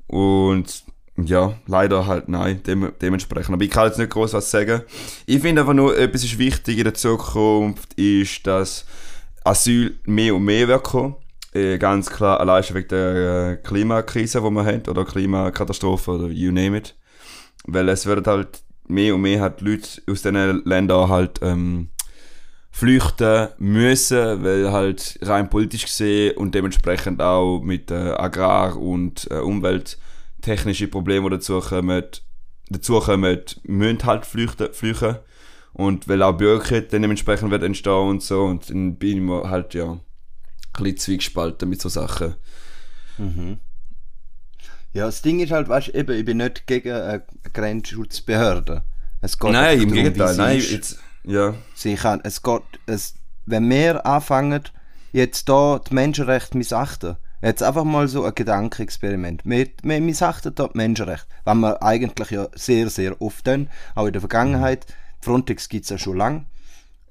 Und 0.07 0.83
ja, 1.17 1.53
leider 1.67 2.07
halt 2.07 2.27
nein, 2.27 2.63
dem, 2.63 2.91
dementsprechend. 3.01 3.53
Aber 3.53 3.63
ich 3.63 3.69
kann 3.69 3.87
jetzt 3.87 3.99
nicht 3.99 4.11
groß 4.11 4.33
was 4.33 4.49
sagen. 4.49 4.81
Ich 5.25 5.41
finde 5.41 5.61
einfach 5.61 5.73
nur, 5.73 5.97
etwas 5.97 6.23
ist 6.23 6.39
wichtig 6.39 6.77
in 6.79 6.85
der 6.85 6.93
Zukunft, 6.93 7.93
ist, 7.93 8.45
dass 8.47 8.85
Asyl 9.43 9.95
mehr 10.05 10.35
und 10.35 10.43
mehr 10.43 10.67
wird 10.67 10.83
kommen. 10.83 11.15
Äh, 11.53 11.77
ganz 11.77 12.09
klar, 12.09 12.39
allein 12.39 12.63
schon 12.63 12.77
wegen 12.77 12.87
der 12.87 13.51
äh, 13.51 13.55
Klimakrise, 13.57 14.41
die 14.41 14.49
wir 14.49 14.65
haben, 14.65 14.81
oder 14.89 15.05
Klimakatastrophe, 15.05 16.11
oder 16.11 16.27
you 16.29 16.51
name 16.51 16.77
it. 16.77 16.95
Weil 17.65 17.89
es 17.89 18.07
werden 18.07 18.25
halt 18.25 18.63
mehr 18.87 19.13
und 19.13 19.21
mehr 19.21 19.41
halt 19.41 19.61
Leute 19.61 20.01
aus 20.09 20.23
diesen 20.23 20.63
Ländern 20.65 21.09
halt 21.09 21.39
ähm, 21.43 21.89
flüchten 22.73 23.49
müssen, 23.59 24.43
weil 24.43 24.71
halt 24.71 25.19
rein 25.21 25.47
politisch 25.47 25.85
gesehen 25.85 26.35
und 26.37 26.55
dementsprechend 26.55 27.21
auch 27.21 27.61
mit 27.61 27.91
äh, 27.91 28.15
Agrar- 28.17 28.75
und 28.75 29.29
äh, 29.29 29.35
umwelttechnischen 29.35 30.89
Problemen, 30.89 31.29
die 31.29 31.35
dazu 31.35 31.59
kommen, 31.59 32.03
dazu 32.69 32.99
kommen, 32.99 33.39
müssen 33.61 34.05
halt 34.05 34.25
flüchten, 34.25 34.73
flüchten. 34.73 35.17
Und 35.73 36.07
weil 36.07 36.23
auch 36.23 36.33
Bürgerkrieg 36.33 36.89
dann 36.89 37.03
dementsprechend 37.03 37.51
wird 37.51 37.61
entstehen 37.61 38.09
und 38.09 38.23
so. 38.23 38.43
Und 38.43 38.69
dann 38.71 38.95
bin 38.95 39.17
ich 39.17 39.23
mir 39.23 39.49
halt, 39.49 39.75
ja, 39.75 39.91
ein 39.91 39.99
bisschen 40.73 40.97
zwiegespalten 40.97 41.69
mit 41.69 41.79
so 41.79 41.89
Sachen. 41.89 42.35
Ja, 44.93 45.05
das 45.05 45.21
Ding 45.21 45.39
ist 45.41 45.51
halt, 45.51 45.69
weißt 45.69 45.89
du, 45.89 45.91
eben, 45.93 46.17
ich 46.17 46.25
bin 46.25 46.37
nicht 46.37 46.65
gegen 46.65 46.91
eine 46.91 47.23
Grenzschutzbehörde. 47.53 48.83
Es 49.21 49.37
geht 49.37 49.51
Nein, 49.51 49.81
im 49.81 49.91
Gegenteil. 49.91 50.35
Nein, 50.35 50.59
jetzt, 50.59 50.99
ja. 51.23 51.53
Sie 51.75 51.95
kann, 51.95 52.21
es 52.23 52.41
geht, 52.41 52.61
es, 52.85 53.15
wenn 53.45 53.69
wir 53.69 54.05
anfangen, 54.05 54.63
jetzt 55.11 55.49
da 55.49 55.79
die 55.79 55.93
Menschenrechte 55.93 56.57
missachten, 56.57 57.17
jetzt 57.41 57.61
einfach 57.63 57.83
mal 57.83 58.07
so 58.07 58.23
ein 58.23 58.33
Gedankenexperiment. 58.33 59.41
Wir, 59.45 59.67
wir 59.83 60.01
missachten 60.01 60.55
da 60.55 60.67
die 60.67 60.77
Menschenrechte, 60.77 61.27
was 61.43 61.55
wir 61.55 61.83
eigentlich 61.83 62.31
ja 62.31 62.47
sehr, 62.55 62.89
sehr 62.89 63.21
oft 63.21 63.45
tun, 63.45 63.69
auch 63.95 64.07
in 64.07 64.13
der 64.13 64.21
Vergangenheit. 64.21 64.85
Frontex 65.21 65.69
gibt 65.69 65.83
es 65.85 65.89
ja 65.89 65.97
schon 65.97 66.17
lange. 66.17 66.45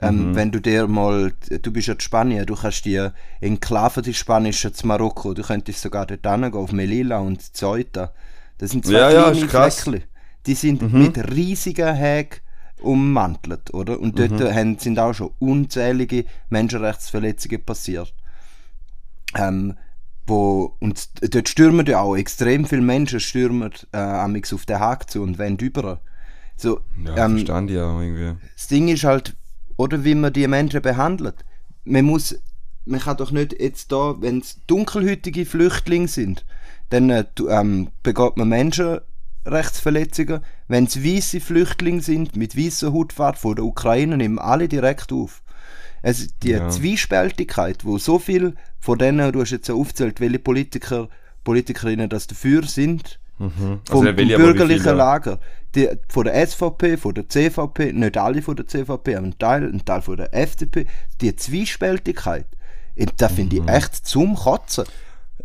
Ähm, 0.00 0.34
Wenn 0.34 0.50
du 0.50 0.60
dir 0.60 0.88
mal, 0.88 1.32
du 1.48 1.72
bist 1.72 1.86
ja 1.86 1.94
in 1.94 2.00
Spanien, 2.00 2.44
du 2.44 2.56
kannst 2.56 2.84
die 2.86 3.08
Enklave, 3.40 4.02
die 4.02 4.14
spanische 4.14 4.72
zu 4.72 4.86
Marokko, 4.88 5.32
du 5.32 5.42
könntest 5.42 5.80
sogar 5.80 6.06
dort 6.06 6.26
hingehen, 6.26 6.54
auf 6.54 6.72
Melilla 6.72 7.18
und 7.18 7.40
Ceuta. 7.56 8.12
Das 8.58 8.70
sind 8.70 8.84
zwei 8.84 8.94
Ja, 8.94 9.10
ja, 9.10 9.30
kleine 9.30 9.46
krass. 9.46 9.82
Fleckchen. 9.82 10.04
Die 10.46 10.54
sind 10.54 10.92
mit 10.92 11.16
riesigen 11.32 11.94
Hägen 11.94 12.40
ummantelt, 12.82 13.72
oder? 13.72 13.98
Und 14.00 14.18
dort 14.18 14.40
haben, 14.40 14.78
sind 14.78 14.98
auch 14.98 15.14
schon 15.14 15.30
unzählige 15.38 16.24
Menschenrechtsverletzungen 16.50 17.64
passiert. 17.64 18.14
Ähm, 19.34 19.74
wo, 20.26 20.76
und 20.78 21.34
dort 21.34 21.48
stürmen 21.48 21.84
ja 21.86 22.00
auch 22.00 22.16
extrem 22.16 22.64
viele 22.64 22.82
Menschen 22.82 23.20
stürmen 23.20 23.72
äh, 23.92 23.98
auf 23.98 24.66
den 24.66 24.78
Haag 24.78 25.10
zu 25.10 25.22
und 25.22 25.38
wollen 25.38 25.58
über. 25.58 26.00
So, 26.56 26.80
Ja, 27.04 27.24
ähm, 27.24 27.38
verstand 27.38 27.70
ich 27.70 27.78
auch 27.78 28.00
irgendwie. 28.00 28.36
das 28.54 28.68
Ding 28.68 28.88
ist 28.88 29.04
halt, 29.04 29.34
oder 29.76 30.04
wie 30.04 30.14
man 30.14 30.32
die 30.32 30.46
Menschen 30.46 30.80
behandelt. 30.80 31.44
Man 31.84 32.04
muss, 32.04 32.38
man 32.84 33.00
kann 33.00 33.16
doch 33.16 33.32
nicht 33.32 33.58
jetzt 33.58 33.90
da, 33.90 34.14
wenn 34.20 34.38
es 34.38 34.60
dunkelhütige 34.66 35.44
Flüchtlinge 35.44 36.08
sind, 36.08 36.44
dann 36.90 37.10
äh, 37.10 37.24
ähm, 37.48 37.88
begeht 38.02 38.36
man 38.36 38.48
Menschenrechtsverletzungen. 39.44 40.40
Wenn 40.68 40.84
es 40.84 41.04
weiße 41.04 41.40
Flüchtlinge 41.40 42.02
sind, 42.02 42.36
mit 42.36 42.56
weißer 42.56 42.92
Hautfarbe 42.92 43.38
von 43.38 43.56
der 43.56 43.64
Ukraine, 43.64 44.16
nehmen 44.16 44.38
alle 44.38 44.68
direkt 44.68 45.12
auf. 45.12 45.42
Es, 46.02 46.28
die 46.42 46.50
Ja. 46.50 46.68
Zwiespältigkeit, 46.68 47.84
wo 47.84 47.98
so 47.98 48.18
viel 48.18 48.54
von 48.80 48.98
denen, 48.98 49.30
du 49.32 49.40
hast 49.40 49.50
jetzt 49.50 49.68
ja 49.68 49.74
aufgezählt, 49.74 50.20
welche 50.20 50.38
Politiker, 50.40 51.08
Politikerinnen 51.44 52.08
das 52.08 52.26
dafür 52.26 52.64
sind, 52.64 53.18
Mhm. 53.38 53.80
vom, 53.86 54.04
nicht 54.04 54.18
vom 54.18 54.28
wie 54.28 54.36
bürgerlichen. 54.36 54.96
Lager. 54.96 55.38
Die, 55.74 55.88
von 56.08 56.24
der 56.24 56.34
SVP, 56.46 56.96
von 56.96 57.14
der 57.14 57.28
CVP, 57.28 57.92
nicht 57.92 58.16
alle 58.16 58.42
von 58.42 58.54
der 58.56 58.66
CVP, 58.68 59.16
aber 59.16 59.26
ein 59.26 59.38
Teil, 59.38 59.64
ein 59.64 59.84
Teil 59.84 60.02
von 60.02 60.16
der 60.18 60.34
FDP, 60.34 60.86
die 61.20 61.34
Zwiespältigkeit, 61.34 62.46
das 63.16 63.32
finde 63.32 63.56
ich 63.56 63.68
echt 63.68 63.94
zum 64.06 64.36
Kotzen. 64.36 64.84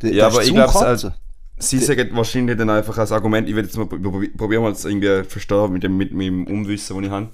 Mhm. 0.02 0.10
Ja, 0.10 0.26
das 0.26 0.34
aber 0.34 0.42
ist 0.44 0.48
ich 0.50 0.54
glaube, 0.54 0.74
Kotzen. 0.74 1.14
Sie 1.60 1.80
sagen 1.80 2.10
wahrscheinlich 2.12 2.58
dann 2.58 2.70
einfach 2.70 2.98
als 2.98 3.12
Argument, 3.12 3.50
ich 3.50 3.56
will 3.56 3.64
jetzt 3.64 3.78
mal 3.78 3.86
prob- 3.88 4.38
probieren 4.38 4.64
mal 4.64 4.76
irgendwie 4.84 5.24
verstehen 5.24 5.74
mit 5.74 5.84
dem 5.84 5.98
mit 5.98 6.14
meinem 6.14 6.46
Unwissen, 6.46 6.98
das 6.98 7.06
ich 7.06 7.12
habe. 7.12 7.30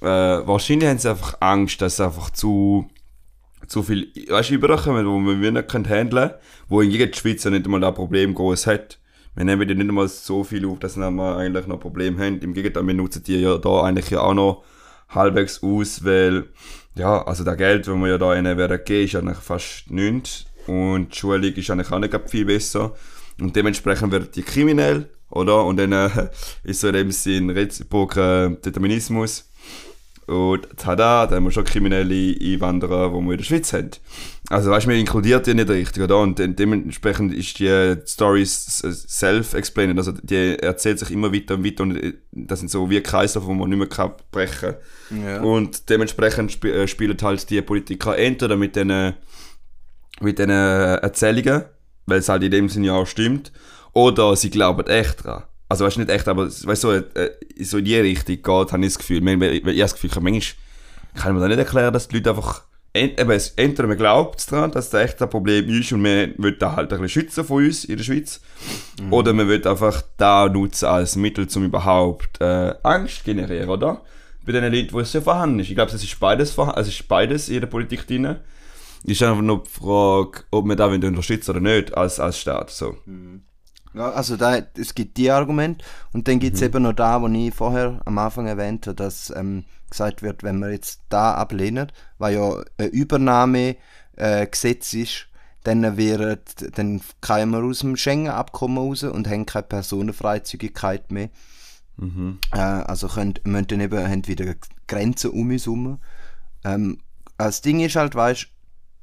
Äh, 0.00 0.46
wahrscheinlich 0.46 0.88
haben 0.88 0.98
sie 0.98 1.08
einfach 1.10 1.36
Angst, 1.40 1.80
dass 1.80 1.96
sie 1.96 2.04
einfach 2.04 2.30
zu 2.30 2.88
zu 3.66 3.82
viel, 3.82 4.12
weißt 4.28 4.50
du, 4.50 4.54
überkommen, 4.56 5.06
wo 5.06 5.18
wir 5.40 5.50
nicht 5.50 5.68
können 5.68 5.88
handeln, 5.88 6.32
wo 6.68 6.82
hingegen 6.82 7.10
die 7.10 7.18
Schweiz 7.18 7.44
ja 7.44 7.50
nicht 7.50 7.64
einmal 7.64 7.82
ein 7.82 7.94
Problem 7.94 8.34
groß 8.34 8.66
hat. 8.66 8.98
Wir 9.34 9.44
nehmen 9.44 9.66
die 9.66 9.74
nicht 9.74 9.88
einmal 9.88 10.06
so 10.08 10.44
viel 10.44 10.66
auf, 10.66 10.78
dass 10.78 10.96
wir 10.98 11.36
eigentlich 11.36 11.66
noch 11.66 11.80
Probleme 11.80 12.22
haben. 12.22 12.40
Im 12.40 12.52
Gegenteil, 12.52 12.86
wir 12.86 12.94
nutzen 12.94 13.22
die 13.22 13.40
ja 13.40 13.56
da 13.56 13.82
eigentlich 13.82 14.10
ja 14.10 14.20
auch 14.20 14.34
noch 14.34 14.64
halbwegs 15.08 15.62
aus, 15.62 16.04
weil, 16.04 16.50
ja, 16.94 17.22
also 17.26 17.42
das 17.42 17.56
Geld, 17.56 17.86
das 17.86 17.94
wir 17.94 18.08
ja 18.08 18.18
da 18.18 18.36
ihnen 18.36 18.58
werden 18.58 18.80
geben, 18.84 19.04
ist 19.06 19.16
eigentlich 19.16 19.38
fast 19.38 19.90
nichts. 19.90 20.44
Und 20.66 21.14
die 21.14 21.18
Schulung 21.18 21.42
ist 21.42 21.70
eigentlich 21.70 21.90
auch 21.90 21.98
nicht 21.98 22.14
viel 22.30 22.44
besser. 22.44 22.92
Und 23.40 23.54
dementsprechend 23.56 24.12
werden 24.12 24.28
die 24.34 24.42
kriminell, 24.42 25.08
oder? 25.30 25.64
Und 25.64 25.76
dann 25.78 25.92
äh, 25.92 26.28
ist 26.64 26.80
so 26.80 26.88
in 26.88 26.94
dem 26.94 27.10
Sinn 27.10 27.50
reziproker 27.50 28.50
Determinismus. 28.50 29.50
Und 30.26 30.66
tada, 30.78 31.26
da 31.26 31.36
haben 31.36 31.44
wir 31.44 31.50
schon 31.50 31.64
kriminelle 31.64 32.34
Einwanderer, 32.40 33.08
die 33.10 33.14
wir 33.26 33.32
in 33.32 33.36
der 33.36 33.44
Schweiz 33.44 33.74
haben. 33.74 33.90
Also 34.48 34.70
weißt 34.70 34.86
du, 34.86 34.90
wir 34.90 34.96
inkludiert 34.96 35.46
die 35.46 35.52
nicht 35.52 35.68
richtig, 35.68 36.02
oder? 36.02 36.18
Und 36.20 36.38
de 36.38 36.48
dementsprechend 36.48 37.34
ist 37.34 37.58
die 37.58 37.96
Story 38.06 38.40
s- 38.40 38.78
self-explained. 39.06 39.98
Also 39.98 40.12
die 40.12 40.58
erzählt 40.58 40.98
sich 40.98 41.10
immer 41.10 41.30
weiter 41.30 41.56
und 41.56 41.64
weiter 41.66 41.82
und 41.82 41.96
äh, 41.96 42.14
das 42.32 42.60
sind 42.60 42.70
so 42.70 42.88
wie 42.88 43.02
Kreislauf, 43.02 43.44
wo 43.44 43.52
man 43.52 43.68
nicht 43.68 43.78
mehr 43.78 43.86
kann 43.88 44.12
brechen 44.30 44.74
Ja. 45.26 45.42
Und 45.42 45.90
dementsprechend 45.90 46.52
sp 46.56 46.72
äh, 46.72 46.88
spielen 46.88 47.18
halt 47.20 47.50
die 47.50 47.60
Politiker 47.60 48.16
entweder 48.16 48.56
mit 48.56 48.76
den 48.76 49.12
mit 50.20 50.38
den 50.38 50.48
Erzählungen, 50.48 51.64
weil 52.06 52.18
es 52.18 52.28
halt 52.28 52.42
in 52.42 52.50
dem 52.50 52.68
Sinne 52.68 52.92
auch 52.92 53.06
stimmt, 53.06 53.52
oder 53.92 54.34
sie 54.36 54.50
glauben 54.50 54.86
echt 54.86 55.24
dran. 55.24 55.44
Also 55.68 55.84
weißt 55.84 55.96
du 55.96 56.00
nicht 56.00 56.10
echt, 56.10 56.28
aber 56.28 56.46
weißt 56.46 56.80
so, 56.82 56.92
äh, 56.92 57.02
so 57.60 57.78
in 57.78 57.84
die 57.84 57.96
Richtung 57.96 58.36
geht, 58.36 58.46
habe 58.72 58.78
ich 58.80 58.92
das 58.92 58.98
Gefühl. 58.98 59.24
Weil, 59.24 59.40
weil 59.40 59.50
ich 59.54 59.64
habe 59.66 59.76
das 59.78 59.94
Gefühl, 59.94 60.10
manchmal 60.20 60.40
kann 61.14 61.30
ich 61.30 61.34
mir 61.34 61.40
da 61.40 61.48
nicht 61.48 61.58
erklären, 61.58 61.92
dass 61.92 62.08
die 62.08 62.16
Leute 62.16 62.30
einfach 62.30 62.62
ent, 62.92 63.18
eben, 63.20 63.30
es- 63.30 63.54
entweder 63.56 63.88
man 63.88 63.96
glaubt 63.96 64.50
daran, 64.52 64.70
dass 64.72 64.90
das 64.90 65.02
echt 65.02 65.22
ein 65.22 65.30
Problem 65.30 65.68
ist 65.68 65.90
und 65.92 66.02
man 66.02 66.34
will 66.38 66.52
da 66.52 66.76
halt 66.76 66.92
ein 66.92 67.00
bisschen 67.00 67.22
schützen 67.22 67.44
von 67.44 67.64
uns 67.64 67.84
in 67.84 67.96
der 67.96 68.04
Schweiz, 68.04 68.40
oder 69.10 69.32
man 69.32 69.48
will 69.48 69.66
einfach 69.66 70.02
da 70.16 70.48
nutzen 70.48 70.86
als 70.86 71.16
Mittel, 71.16 71.48
um 71.56 71.64
überhaupt 71.64 72.40
äh, 72.40 72.74
Angst 72.82 73.24
generieren, 73.24 73.68
oder? 73.70 74.02
Bei 74.46 74.52
den 74.52 74.72
Leuten, 74.72 74.92
wo 74.92 75.00
es 75.00 75.12
ja 75.12 75.20
vorhanden 75.22 75.60
ist. 75.60 75.70
Ich 75.70 75.74
glaube, 75.74 75.90
es 75.92 76.04
ist 76.04 76.20
beides 76.20 76.50
vorhanden, 76.50 76.76
also 76.76 76.88
es 76.88 77.00
ist 77.00 77.08
beides 77.08 77.48
in 77.48 77.60
der 77.60 77.66
Politik 77.66 78.06
drin. 78.06 78.36
Ist 79.04 79.22
einfach 79.22 79.42
nur 79.42 79.62
die 79.62 79.70
Frage, 79.70 80.44
ob 80.50 80.64
man 80.64 80.76
da 80.76 80.88
wollen 80.90 81.04
unterstützen 81.04 81.50
oder 81.50 81.60
nicht 81.60 81.96
als, 81.96 82.18
als 82.20 82.38
Staat. 82.38 82.70
So. 82.70 82.96
Ja, 83.94 84.10
also 84.10 84.36
da, 84.36 84.58
es 84.76 84.94
gibt 84.94 85.16
die 85.16 85.30
Argumente 85.30 85.84
und 86.12 86.26
dann 86.26 86.36
Mhm. 86.36 86.40
gibt 86.40 86.56
es 86.56 86.62
eben 86.62 86.82
noch 86.82 86.94
da, 86.94 87.20
wo 87.22 87.28
ich 87.28 87.54
vorher 87.54 88.00
am 88.04 88.18
Anfang 88.18 88.46
erwähnt 88.46 88.86
habe, 88.86 88.96
dass 88.96 89.32
ähm, 89.36 89.64
gesagt 89.88 90.22
wird, 90.22 90.42
wenn 90.42 90.58
wir 90.58 90.72
jetzt 90.72 91.02
da 91.08 91.34
ablehnen, 91.34 91.92
weil 92.18 92.34
ja 92.34 92.62
ein 92.78 92.88
Übernahmegesetz 92.90 93.78
äh, 94.16 94.46
Gesetz 94.46 94.94
ist, 94.94 95.26
dann, 95.62 95.96
wird, 95.96 96.76
dann 96.78 97.00
kommen 97.20 97.50
wir 97.52 97.62
aus 97.64 97.78
dem 97.80 97.96
Schengen-Abkommen 97.96 98.78
raus 98.78 99.02
und 99.04 99.28
haben 99.28 99.46
keine 99.46 99.62
Personenfreizügigkeit 99.62 101.10
mehr. 101.12 101.30
Mhm. 101.96 102.38
Äh, 102.52 102.58
also 102.58 103.08
können, 103.08 103.34
müssen 103.44 103.68
dann 103.68 103.80
eben, 103.80 104.08
haben 104.08 104.26
wieder 104.26 104.54
Grenzen 104.88 105.30
um 105.30 105.50
uns 105.50 105.66
herum. 105.66 106.00
Ähm, 106.64 106.98
das 107.38 107.62
Ding 107.62 107.80
ist 107.80 107.96
halt, 107.96 108.14
weißt 108.14 108.48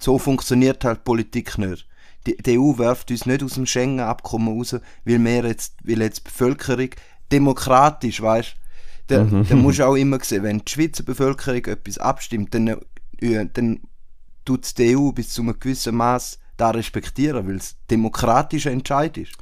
so 0.01 0.17
funktioniert 0.17 0.83
halt 0.83 1.03
Politik 1.03 1.57
nicht. 1.57 1.87
Die, 2.27 2.37
die 2.37 2.59
EU 2.59 2.77
wirft 2.77 3.09
uns 3.11 3.25
nicht 3.25 3.43
aus 3.43 3.55
dem 3.55 3.65
Schengen-Abkommen 3.65 4.57
raus, 4.57 4.75
weil 5.05 5.23
wir 5.23 5.45
jetzt, 5.45 5.75
weil 5.83 6.01
jetzt 6.01 6.19
die 6.19 6.29
Bevölkerung 6.29 6.89
demokratisch, 7.31 8.21
weißt 8.21 8.55
da, 9.07 9.23
da 9.49 9.55
musst 9.55 9.79
du 9.79 9.85
auch 9.85 9.95
immer 9.95 10.19
sehen, 10.21 10.43
wenn 10.43 10.59
die 10.59 10.71
Schweizer 10.71 11.03
Bevölkerung 11.03 11.65
etwas 11.65 11.97
abstimmt, 11.97 12.53
dann, 12.53 12.67
äh, 13.19 13.45
dann 13.51 13.81
tut 14.45 14.77
die 14.77 14.95
EU 14.95 15.11
bis 15.11 15.33
zu 15.33 15.41
einem 15.41 15.59
gewissen 15.59 15.95
Maß 15.95 16.39
da 16.57 16.69
respektieren, 16.71 17.47
weil 17.47 17.55
es 17.55 17.75
demokratischer 17.89 18.71
Entscheid 18.71 19.17
ist. 19.17 19.33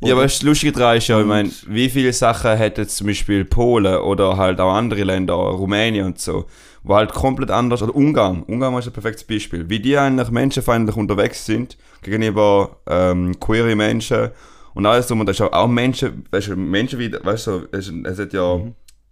Ja, 0.00 0.14
aber 0.14 0.22
das 0.22 0.42
Lustige 0.42 0.72
daran 0.72 0.98
ist 0.98 1.08
ja, 1.08 1.20
ich 1.20 1.26
meine, 1.26 1.50
wie 1.66 1.90
viele 1.90 2.12
Sachen 2.12 2.56
hat 2.56 2.78
jetzt 2.78 2.96
zum 2.96 3.08
Beispiel 3.08 3.44
Polen 3.44 3.96
oder 3.96 4.36
halt 4.36 4.60
auch 4.60 4.72
andere 4.72 5.02
Länder, 5.02 5.34
Rumänien 5.34 6.06
und 6.06 6.20
so, 6.20 6.46
wo 6.82 6.94
halt 6.94 7.12
komplett 7.12 7.50
anders, 7.50 7.82
oder 7.82 7.94
Ungarn, 7.94 8.42
Ungarn 8.42 8.78
ist 8.78 8.86
ein 8.86 8.92
perfektes 8.92 9.24
Beispiel, 9.24 9.68
wie 9.68 9.80
die 9.80 9.96
eigentlich 9.96 10.30
menschenfeindlich 10.30 10.96
unterwegs 10.96 11.44
sind 11.44 11.76
gegenüber 12.02 12.76
ähm, 12.86 13.38
queere 13.40 13.74
Menschen 13.74 14.30
und 14.74 14.86
alles 14.86 15.06
drum 15.06 15.20
und 15.20 15.26
das 15.26 15.36
ist 15.36 15.42
auch, 15.42 15.52
auch 15.52 15.68
Menschen, 15.68 16.24
weißt 16.30 16.48
du, 16.48 16.56
Menschen 16.56 16.98
wie, 16.98 17.12
weißt 17.12 17.46
du, 17.48 17.68
es, 17.72 17.92
es 18.04 18.18
hat 18.18 18.32
ja, 18.32 18.60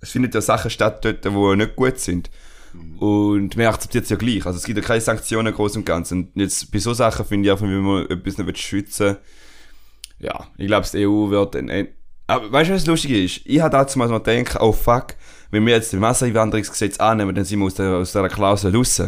es 0.00 0.10
findet 0.10 0.34
ja 0.34 0.40
Sachen 0.40 0.70
statt 0.70 1.04
dort, 1.04 1.24
die 1.24 1.56
nicht 1.56 1.76
gut 1.76 1.98
sind. 1.98 2.30
Und 3.00 3.56
man 3.56 3.66
akzeptiert 3.66 4.04
es 4.04 4.10
ja 4.10 4.16
gleich. 4.16 4.44
Also 4.44 4.58
es 4.58 4.64
gibt 4.64 4.78
ja 4.78 4.84
keine 4.84 5.00
Sanktionen 5.00 5.54
groß 5.54 5.76
und 5.76 5.86
ganz. 5.86 6.12
Und 6.12 6.32
jetzt 6.34 6.70
bei 6.70 6.78
so 6.78 6.92
Sachen 6.92 7.24
finde 7.24 7.46
ich 7.46 7.52
einfach, 7.52 7.64
wenn 7.64 7.80
man 7.80 8.06
etwas 8.10 8.36
nicht 8.36 8.58
schützen 8.58 9.06
will, 9.06 9.16
ja, 10.18 10.46
ich 10.56 10.66
glaube, 10.66 10.86
die 10.92 11.06
EU 11.06 11.30
wird 11.30 11.56
ein, 11.56 11.70
ein 11.70 11.88
aber 12.26 12.50
weißt 12.50 12.70
du, 12.70 12.74
was 12.74 12.86
lustig 12.86 13.10
ist? 13.12 13.40
Ich 13.44 13.60
habe 13.60 13.70
dazu 13.70 13.98
mal 13.98 14.08
gedacht, 14.08 14.60
oh 14.60 14.72
fuck, 14.72 15.14
wenn 15.50 15.66
wir 15.66 15.74
jetzt 15.74 15.92
das 15.92 16.00
Masseneinwanderungsgesetz 16.00 16.98
annehmen, 16.98 17.34
dann 17.34 17.44
sind 17.44 17.58
wir 17.60 17.66
aus 17.66 17.74
der, 17.74 17.90
aus 17.92 18.12
der 18.12 18.28
Klausel 18.28 18.74
raus. 18.74 19.02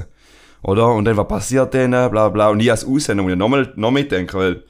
Oder? 0.62 0.92
Und 0.92 1.04
dann, 1.04 1.16
was 1.16 1.28
passiert 1.28 1.74
denn? 1.74 1.90
Bla 1.90 2.28
bla. 2.28 2.48
Und 2.48 2.60
ich 2.60 2.70
als 2.70 2.84
Ausländer 2.84 3.22
muss 3.22 3.32
ich 3.32 3.38
noch, 3.38 3.48
mal, 3.48 3.72
noch 3.76 3.90
mitdenken, 3.90 4.36
weil 4.36 4.64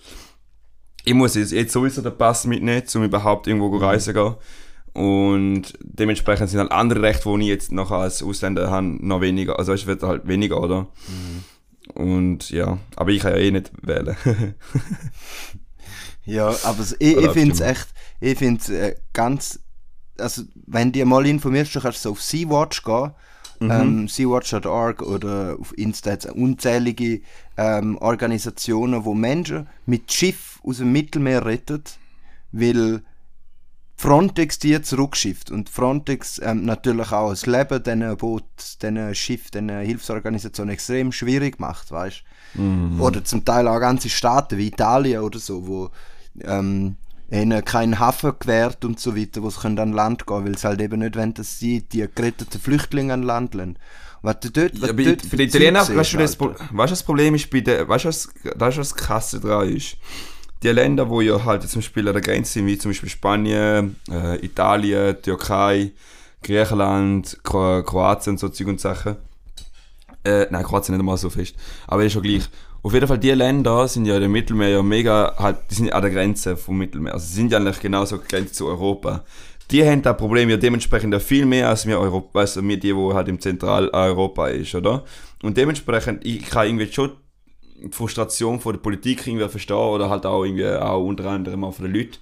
ich 1.05 1.15
muss 1.15 1.35
jetzt, 1.35 1.53
jetzt 1.53 1.73
sowieso 1.73 2.03
den 2.03 2.17
Pass 2.17 2.45
mitnehmen, 2.45 2.83
um 2.95 3.05
überhaupt 3.05 3.47
irgendwo 3.47 3.75
reisen 3.77 4.15
zu 4.15 4.15
gehen. 4.15 4.35
Und 4.93 5.75
dementsprechend 5.81 6.51
sind 6.51 6.61
halt 6.61 6.73
andere 6.73 7.03
Rechte, 7.03 7.29
die 7.37 7.43
ich 7.43 7.49
jetzt 7.49 7.73
noch 7.73 7.91
als 7.91 8.23
Ausländer 8.23 8.71
habe, 8.71 8.87
noch 8.87 9.21
weniger. 9.21 9.59
Also 9.59 9.73
es 9.73 9.87
wird 9.87 10.03
halt 10.03 10.27
weniger, 10.27 10.61
oder? 10.61 10.89
Und 11.95 12.51
ja, 12.51 12.79
aber 12.97 13.11
ich 13.11 13.21
kann 13.21 13.33
ja 13.33 13.39
eh 13.39 13.51
nicht 13.51 13.71
wählen. 13.83 14.17
Ja, 16.29 16.55
aber 16.63 16.85
ich, 16.99 17.17
ich 17.17 17.31
finde 17.31 17.55
es 17.55 17.61
echt, 17.61 17.89
ich 18.21 18.37
finde 18.37 18.61
es 18.61 18.69
äh, 18.69 18.97
ganz, 19.15 19.61
also 20.19 20.43
wenn 20.67 20.93
du 20.93 21.05
mal 21.05 21.27
informierst, 21.27 21.75
du 21.75 21.81
kannst 21.81 22.03
so 22.03 22.11
auf 22.11 22.23
Sea-Watch 22.23 22.83
gehen, 22.83 23.13
Mhm. 23.61 23.71
ähm, 23.71 24.09
seawatch.org 24.09 25.03
oder 25.03 25.57
auf 25.61 25.77
Insta 25.77 26.13
hat 26.13 26.25
es 26.25 26.31
unzählige 26.31 27.23
ähm, 27.57 27.99
Organisationen, 27.99 29.05
wo 29.05 29.15
Menschen 29.15 29.67
mit 29.85 30.13
Schiff 30.13 30.61
aus 30.63 30.79
dem 30.79 30.93
Mittelmeer 30.93 31.45
retten, 31.45 31.83
weil 32.53 33.03
Frontex 33.97 34.61
die 34.61 34.81
zurückschifft. 34.81 35.51
Und 35.51 35.71
Frontex 35.71 36.41
ähm, 36.41 36.67
natürlich 36.67 37.11
auch 37.11 37.31
das 37.31 37.47
Leben 37.47 37.83
diesen 37.83 38.17
Boot, 38.17 38.45
diesen 38.81 39.15
Schiff, 39.17 39.51
diesen 39.51 39.71
Hilfsorganisationen 39.71 40.73
extrem 40.73 41.11
schwierig 41.11 41.59
macht, 41.59 41.91
weißt? 41.91 42.23
Oder 43.01 43.25
zum 43.25 43.45
Teil 43.45 43.67
auch 43.67 43.81
ganze 43.81 44.09
Staaten 44.09 44.57
wie 44.57 44.69
Italien 44.69 45.23
oder 45.23 45.41
so, 45.41 45.67
wo 45.67 45.91
ähm, 46.43 46.95
ihnen 47.31 47.65
keinen 47.65 47.99
Hafen 47.99 48.33
gewährt 48.39 48.85
und 48.85 48.99
so 48.99 49.17
weiter, 49.17 49.43
wo 49.43 49.51
sie 49.51 49.61
können 49.61 49.79
an 49.79 49.93
Land 49.93 50.27
gehen, 50.27 50.45
weil 50.45 50.57
sie 50.57 50.67
halt 50.67 50.81
eben 50.81 51.01
nicht 51.01 51.17
wollen, 51.17 51.35
dass 51.35 51.59
sie 51.59 51.83
die 51.83 52.07
geretteten 52.13 52.61
Flüchtlinge 52.61 53.13
an 53.13 53.23
Land 53.23 53.55
lassen. 53.55 53.79
Was 54.23 54.41
du 54.41 54.51
dort, 54.51 54.81
was 54.81 54.89
Ja, 54.89 54.95
dort 54.95 55.23
für 55.23 55.37
die 55.37 55.45
Italiener, 55.45 55.81
weißt 55.81 56.15
du, 56.15 56.19
das, 56.19 56.41
weißt, 56.41 56.41
du, 56.41 56.77
das 56.77 57.03
Problem 57.03 57.35
ist 57.35 57.51
bei 57.51 57.61
der, 57.61 57.89
weißt 57.89 58.05
du, 58.05 58.09
was, 58.09 58.29
du, 58.43 58.59
was 58.59 58.95
krasse 58.95 59.41
dran 59.41 59.69
ist? 59.69 59.97
Die 60.63 60.69
Länder, 60.69 61.09
wo 61.09 61.21
ja 61.21 61.45
halt 61.45 61.63
zum 61.69 61.81
Beispiel 61.81 62.09
an 62.09 62.15
der 62.15 62.23
Grenze 62.23 62.55
sind, 62.55 62.67
wie 62.67 62.79
zum 62.79 62.91
Beispiel 62.91 63.09
Spanien, 63.09 63.97
äh, 64.11 64.45
Italien, 64.45 65.17
Türkei, 65.23 65.93
Griechenland, 66.43 67.39
Kro 67.45 67.83
Kroatien, 67.85 68.39
so 68.39 68.49
Zeug 68.49 68.67
und 68.67 68.81
Sachen. 68.81 69.17
Äh, 70.25 70.47
nein, 70.51 70.65
Kroatien 70.65 70.95
nicht 70.95 71.01
einmal 71.01 71.17
so 71.17 71.31
fest. 71.31 71.55
Aber 71.87 72.05
ist 72.05 72.13
schon 72.13 72.23
gleich. 72.23 72.49
Auf 72.83 72.95
jeden 72.95 73.09
Fall, 73.09 73.19
die 73.19 73.31
Länder 73.31 73.89
sind 73.89 74.07
ja 74.07 74.19
im 74.19 74.31
Mittelmeer 74.31 74.69
ja 74.69 74.83
mega, 74.83 75.35
halt, 75.37 75.59
die 75.71 75.75
sind 75.75 75.93
an 75.93 76.03
der 76.03 76.11
Grenze 76.11 76.57
vom 76.57 76.79
Mittelmeer. 76.79 77.15
Also, 77.15 77.27
sie 77.27 77.35
sind 77.35 77.53
ja 77.53 77.59
eigentlich 77.59 77.81
genauso 77.81 78.19
Grenze 78.19 78.53
zu 78.53 78.67
Europa. 78.67 79.25
Die 79.71 79.85
haben 79.85 80.01
das 80.01 80.17
Problem 80.17 80.49
ja 80.49 80.57
dementsprechend 80.57 81.13
ja 81.13 81.21
viel 81.21 81.45
mehr 81.45 81.69
als 81.69 81.87
wir 81.87 81.99
Europa, 81.99 82.41
also 82.41 82.67
wir 82.67 82.79
die, 82.79 82.97
wo 82.97 83.13
halt 83.13 83.29
im 83.29 83.39
Zentraleuropa 83.39 84.49
ist, 84.49 84.75
oder? 84.75 85.05
Und 85.43 85.57
dementsprechend, 85.57 86.25
ich 86.25 86.47
kann 86.47 86.67
irgendwie 86.67 86.91
schon 86.91 87.13
die 87.83 87.93
Frustration 87.93 88.61
von 88.61 88.73
der 88.73 88.81
Politik 88.81 89.27
irgendwie 89.27 89.49
verstehen 89.49 89.77
oder 89.77 90.09
halt 90.09 90.25
auch 90.25 90.45
irgendwie 90.45 90.67
auch 90.67 91.05
unter 91.05 91.27
anderem 91.27 91.65
auch 91.65 91.75
von 91.75 91.85
den 91.85 91.95
Leuten. 91.95 92.17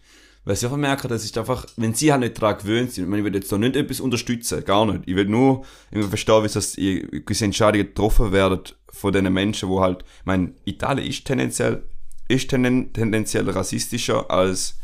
Weil 0.45 0.55
sie 0.55 0.67
einfach 0.67 0.79
merken, 0.79 1.09
das 1.09 1.25
ist 1.25 1.37
einfach, 1.39 1.67
wenn 1.77 1.93
sie 1.95 2.13
halt 2.13 2.21
nicht 2.21 2.41
daran 2.41 2.59
gewöhnt 2.59 2.93
sind, 2.93 3.05
ich 3.05 3.11
meine, 3.11 3.23
ich 3.23 3.25
will 3.25 3.35
jetzt 3.35 3.51
da 3.51 3.59
nicht 3.59 3.75
etwas 3.75 4.01
unterstützen, 4.01 4.65
gar 4.65 4.87
nicht. 4.87 5.03
Ich 5.07 5.17
will 5.17 5.27
nur 5.27 5.65
irgendwie 5.91 6.09
verstehen, 6.09 6.45
wie 6.45 6.49
das 6.49 6.77
gewisse 6.77 7.45
Entscheidungen 7.45 7.87
getroffen 7.87 8.33
werden 8.33 8.61
von 8.97 9.13
den 9.13 9.33
Menschen, 9.33 9.69
wo 9.69 9.81
halt, 9.81 10.03
ich 10.03 10.27
meine, 10.27 10.53
Italien 10.65 11.09
ist 11.09 11.25
tendenziell, 11.25 11.83
ist 12.29 12.49
tenden, 12.51 12.93
tendenziell 12.93 13.49
rassistischer 13.51 14.31
als, 14.31 14.79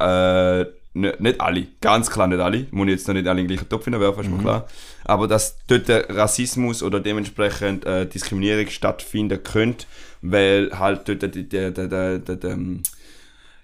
äh, 0.00 0.64
nicht, 0.94 1.20
nicht 1.20 1.40
alle, 1.40 1.66
ganz 1.80 2.10
klar 2.10 2.26
nicht 2.26 2.40
alle, 2.40 2.66
muss 2.70 2.86
ich 2.86 2.92
jetzt 2.92 3.08
noch 3.08 3.14
nicht 3.14 3.26
alle 3.26 3.40
in 3.40 3.46
den 3.46 3.56
gleichen 3.56 3.68
Topf 3.68 3.84
hineinwerfen, 3.84 4.24
ist 4.24 4.30
mir 4.30 4.38
klar. 4.38 4.68
Aber 5.04 5.26
dass 5.26 5.56
dort 5.66 5.88
der 5.88 6.08
Rassismus 6.14 6.82
oder 6.82 7.00
dementsprechend 7.00 7.86
äh, 7.86 8.06
Diskriminierung 8.06 8.68
stattfinden 8.68 9.42
könnte, 9.42 9.86
weil 10.20 10.70
halt 10.78 11.08
dort 11.08 11.22
der, 11.22 11.28
der, 11.28 11.70
der, 11.70 11.88
der, 11.88 12.18
der, 12.18 12.36
der, 12.36 12.58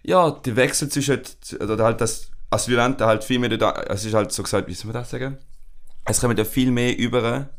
ja, 0.02 0.30
der 0.30 0.56
Wechsel 0.56 0.88
zwischen, 0.88 1.20
oder 1.60 1.84
halt 1.84 2.00
das 2.00 2.30
Asylanten 2.50 3.06
halt 3.06 3.24
viel 3.24 3.38
mehr, 3.38 3.52
es 3.88 4.04
ist 4.04 4.14
halt 4.14 4.32
so 4.32 4.42
gesagt, 4.42 4.68
wie 4.68 4.74
soll 4.74 4.86
man 4.86 5.02
das 5.02 5.10
sagen? 5.10 5.36
Es 6.06 6.20
kommen 6.20 6.36
ja 6.36 6.44
viel 6.44 6.70
mehr 6.70 6.96
über, 6.96 7.50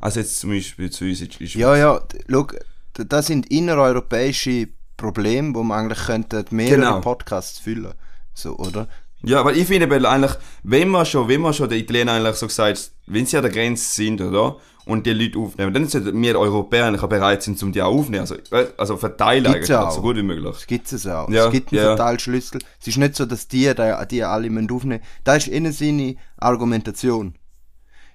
als 0.00 0.16
jetzt 0.16 0.38
zum 0.40 0.50
Beispiel 0.50 0.90
zu 0.90 1.04
uns 1.04 1.20
in 1.20 1.28
die 1.28 1.48
Schweiz. 1.48 1.54
Ja, 1.54 1.76
ja, 1.76 2.00
schau, 2.28 2.46
das 2.94 3.26
sind 3.26 3.50
innereuropäische 3.50 4.68
Probleme, 4.96 5.54
wo 5.54 5.62
man 5.62 5.80
eigentlich 5.86 6.06
könnte 6.06 6.44
mehrere 6.50 6.76
Genau. 6.76 7.00
Podcasts 7.00 7.58
füllen. 7.58 7.94
So, 8.34 8.56
oder? 8.56 8.88
Ja, 9.22 9.40
aber 9.40 9.54
ich 9.54 9.66
finde 9.66 9.86
eigentlich, 10.08 10.32
wenn 10.62 10.88
man 10.88 11.06
schon, 11.06 11.28
wenn 11.28 11.40
man 11.40 11.54
schon 11.54 11.68
den 11.68 11.78
Italienern 11.80 12.16
eigentlich 12.16 12.36
so 12.36 12.46
gesagt, 12.46 12.90
wenn 13.06 13.24
sie 13.26 13.36
an 13.36 13.42
der 13.42 13.52
Grenze 13.52 13.94
sind, 13.94 14.20
oder? 14.20 14.56
Und 14.86 15.06
die 15.06 15.14
Leute 15.14 15.38
aufnehmen, 15.38 15.72
dann 15.72 15.88
sind 15.88 16.12
wir 16.20 16.38
Europäer 16.38 16.84
eigentlich 16.84 17.02
auch 17.02 17.08
bereit 17.08 17.42
sind, 17.42 17.60
um 17.62 17.72
die 17.72 17.80
auch 17.80 17.94
aufzunehmen. 17.94 18.26
Also, 18.30 18.36
also 18.76 18.96
verteilen 18.98 19.44
Gibt's 19.44 19.56
eigentlich, 19.56 19.68
ja 19.70 19.90
so 19.90 19.98
auch. 20.00 20.02
gut 20.02 20.16
wie 20.16 20.22
möglich. 20.22 20.54
Das 20.54 20.66
gibt 20.66 20.92
es 20.92 21.06
auch. 21.06 21.30
Ja, 21.30 21.46
es 21.46 21.52
gibt 21.52 21.72
einen 21.72 21.80
ja. 21.80 21.96
Verteilschlüssel. 21.96 22.60
Es 22.78 22.86
ist 22.88 22.98
nicht 22.98 23.16
so, 23.16 23.24
dass 23.24 23.48
die, 23.48 23.74
die, 23.74 24.06
die 24.10 24.22
alle 24.24 24.50
müssen 24.50 24.70
aufnehmen 24.70 25.00
müssen. 25.00 25.10
Das 25.24 25.46
ist 25.46 25.48
ihnen 25.54 25.72
seine 25.72 26.16
Argumentation. 26.36 27.34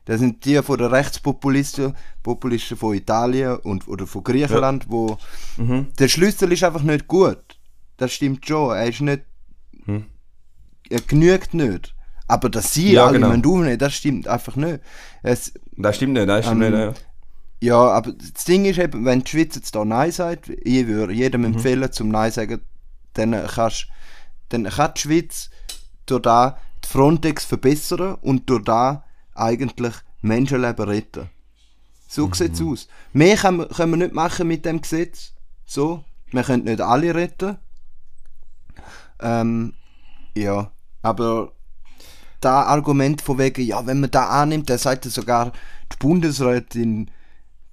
Das 0.10 0.20
sind 0.20 0.44
die 0.46 0.62
von 0.64 0.78
den 0.80 0.88
Rechtspopulisten 0.88 1.96
Populisten 2.24 2.76
von 2.78 2.96
Italien 2.96 3.58
und, 3.58 3.88
oder 3.88 4.08
von 4.08 4.24
Griechenland, 4.24 4.86
wo 4.90 5.18
Mhm. 5.58 5.88
der 6.00 6.08
Schlüssel 6.08 6.52
ist 6.52 6.64
einfach 6.64 6.82
nicht 6.82 7.08
gut. 7.08 7.38
Das 7.98 8.12
stimmt 8.14 8.44
schon. 8.48 8.76
Er 8.76 8.88
ist 8.88 9.02
nicht. 9.02 9.22
Hm. 9.86 10.06
Er 10.90 11.02
genügt 11.02 11.54
nicht. 11.54 11.94
Aber 12.28 12.50
dass 12.50 12.74
sie 12.74 12.94
Ja, 12.94 13.06
alle 13.06 13.20
genau. 13.20 13.30
aufnehmen, 13.30 13.78
das 13.78 13.94
stimmt 13.94 14.28
einfach 14.28 14.56
nicht. 14.56 14.80
Es, 15.22 15.54
Das 15.78 15.96
stimmt 15.98 16.14
nicht, 16.14 16.28
das 16.28 16.46
stimmt 16.46 16.64
Ähm, 16.64 16.72
nicht, 16.72 16.80
ja. 17.62 17.68
ja, 17.70 17.78
aber 17.92 18.12
das 18.14 18.46
Ding 18.46 18.66
ist 18.66 18.80
eben, 18.80 19.06
wenn 19.06 19.22
die 19.22 19.30
Schweiz 19.30 19.54
jetzt 19.56 19.76
da 19.76 19.86
Nein 19.86 20.12
sagt, 20.12 20.50
ich 20.50 20.88
würde 20.88 21.14
jedem 21.14 21.44
empfehlen, 21.46 21.92
zum 21.92 22.10
Nein 22.10 22.32
sagen, 22.32 22.62
dann, 23.14 23.32
kannst, 23.46 23.88
dann 24.50 24.64
kann 24.64 24.92
die 24.96 25.02
Schweiz 25.02 25.50
durch 26.08 26.24
da 26.24 26.58
die 26.84 26.88
Frontex 26.88 27.46
verbessern 27.46 28.16
und 28.22 28.50
durch 28.50 28.64
da 28.64 29.04
eigentlich 29.40 29.94
Menschenleben 30.22 30.86
retten. 30.86 31.30
So 32.08 32.32
sieht 32.34 32.54
es 32.54 32.62
aus. 32.62 32.88
Mehr 33.14 33.38
können, 33.38 33.60
wir- 33.60 33.68
können 33.68 33.92
wir 33.92 33.98
nicht 33.98 34.14
machen 34.14 34.48
mit 34.48 34.66
dem 34.66 34.82
Gesetz. 34.82 35.34
So. 35.66 36.04
Wir 36.32 36.44
können 36.44 36.64
nicht 36.66 36.82
alle 36.82 37.14
retten. 37.16 37.58
Ähm, 39.22 39.74
ja, 40.36 40.72
aber 41.02 41.52
da 42.42 42.64
Argument 42.64 43.22
von 43.22 43.38
wegen, 43.38 43.66
ja, 43.66 43.86
wenn 43.86 44.00
man 44.00 44.12
da 44.12 44.28
annimmt, 44.30 44.70
der 44.70 44.78
sagt 44.78 45.06
sogar, 45.06 45.52
die 45.92 45.98
Bundesrätin 46.00 47.12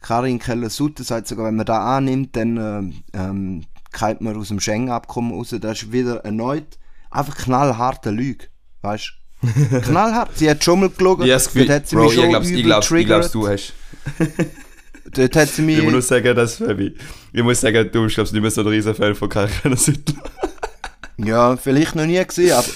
Karin 0.01 0.39
Keller-Sutter 0.39 1.05
sagt 1.05 1.29
sogar, 1.29 1.47
wenn 1.47 1.57
man 1.57 1.67
da 1.67 1.97
annimmt, 1.97 2.37
dann 2.37 2.57
ähm, 2.57 3.03
ähm, 3.13 3.65
kommt 3.93 4.21
man 4.21 4.37
aus 4.37 4.49
dem 4.49 4.61
Schengen-Abkommen 4.61 5.33
raus. 5.33 5.55
Das 5.61 5.83
ist 5.83 5.93
wieder 5.93 6.25
erneut 6.25 6.79
einfach 7.11 7.37
knallharte 7.37 8.11
Lüge. 8.11 8.47
Weißt 8.83 9.05
du? 9.09 9.26
Knallhart. 9.83 10.37
Sie 10.39 10.49
hat 10.51 10.63
schon 10.65 10.81
mal 10.81 10.91
gelogen. 10.91 11.25
Ich 11.25 11.31
das 11.31 11.47
Gefühl, 11.47 11.67
dort 11.67 11.77
hat 11.77 11.89
sie 11.89 11.97
Bro, 11.97 12.05
mich 12.05 12.13
ich 12.13 12.19
schon 12.21 12.29
glaub's, 12.31 12.47
ich 12.47 12.53
übel 12.53 12.63
glaub's, 12.65 12.91
ich 12.91 13.07
glaub's, 13.07 13.31
du 13.33 13.49
hast. 13.49 13.73
Dort 15.13 15.37
hat 15.37 15.49
sie 15.49 15.63
mich... 15.63 15.79
Ich 15.79 15.91
muss 15.91 16.09
sagen, 16.09 16.35
dass 16.35 16.57
Fabi. 16.57 16.95
Ich 17.33 17.43
muss 17.43 17.61
sagen, 17.61 17.89
du 17.91 18.03
bist 18.03 18.17
glaubst 18.17 18.33
nicht 18.33 18.43
mehr 18.43 18.51
so 18.51 18.61
ein 18.63 18.67
riesen 18.67 18.95
Fan 18.95 19.15
von 19.15 19.29
Karin 19.29 19.77
Südler. 19.77 20.23
Ja, 21.19 21.57
vielleicht 21.57 21.95
noch 21.95 22.05
nie 22.05 22.23
gesehen, 22.23 22.53
aber 22.53 22.67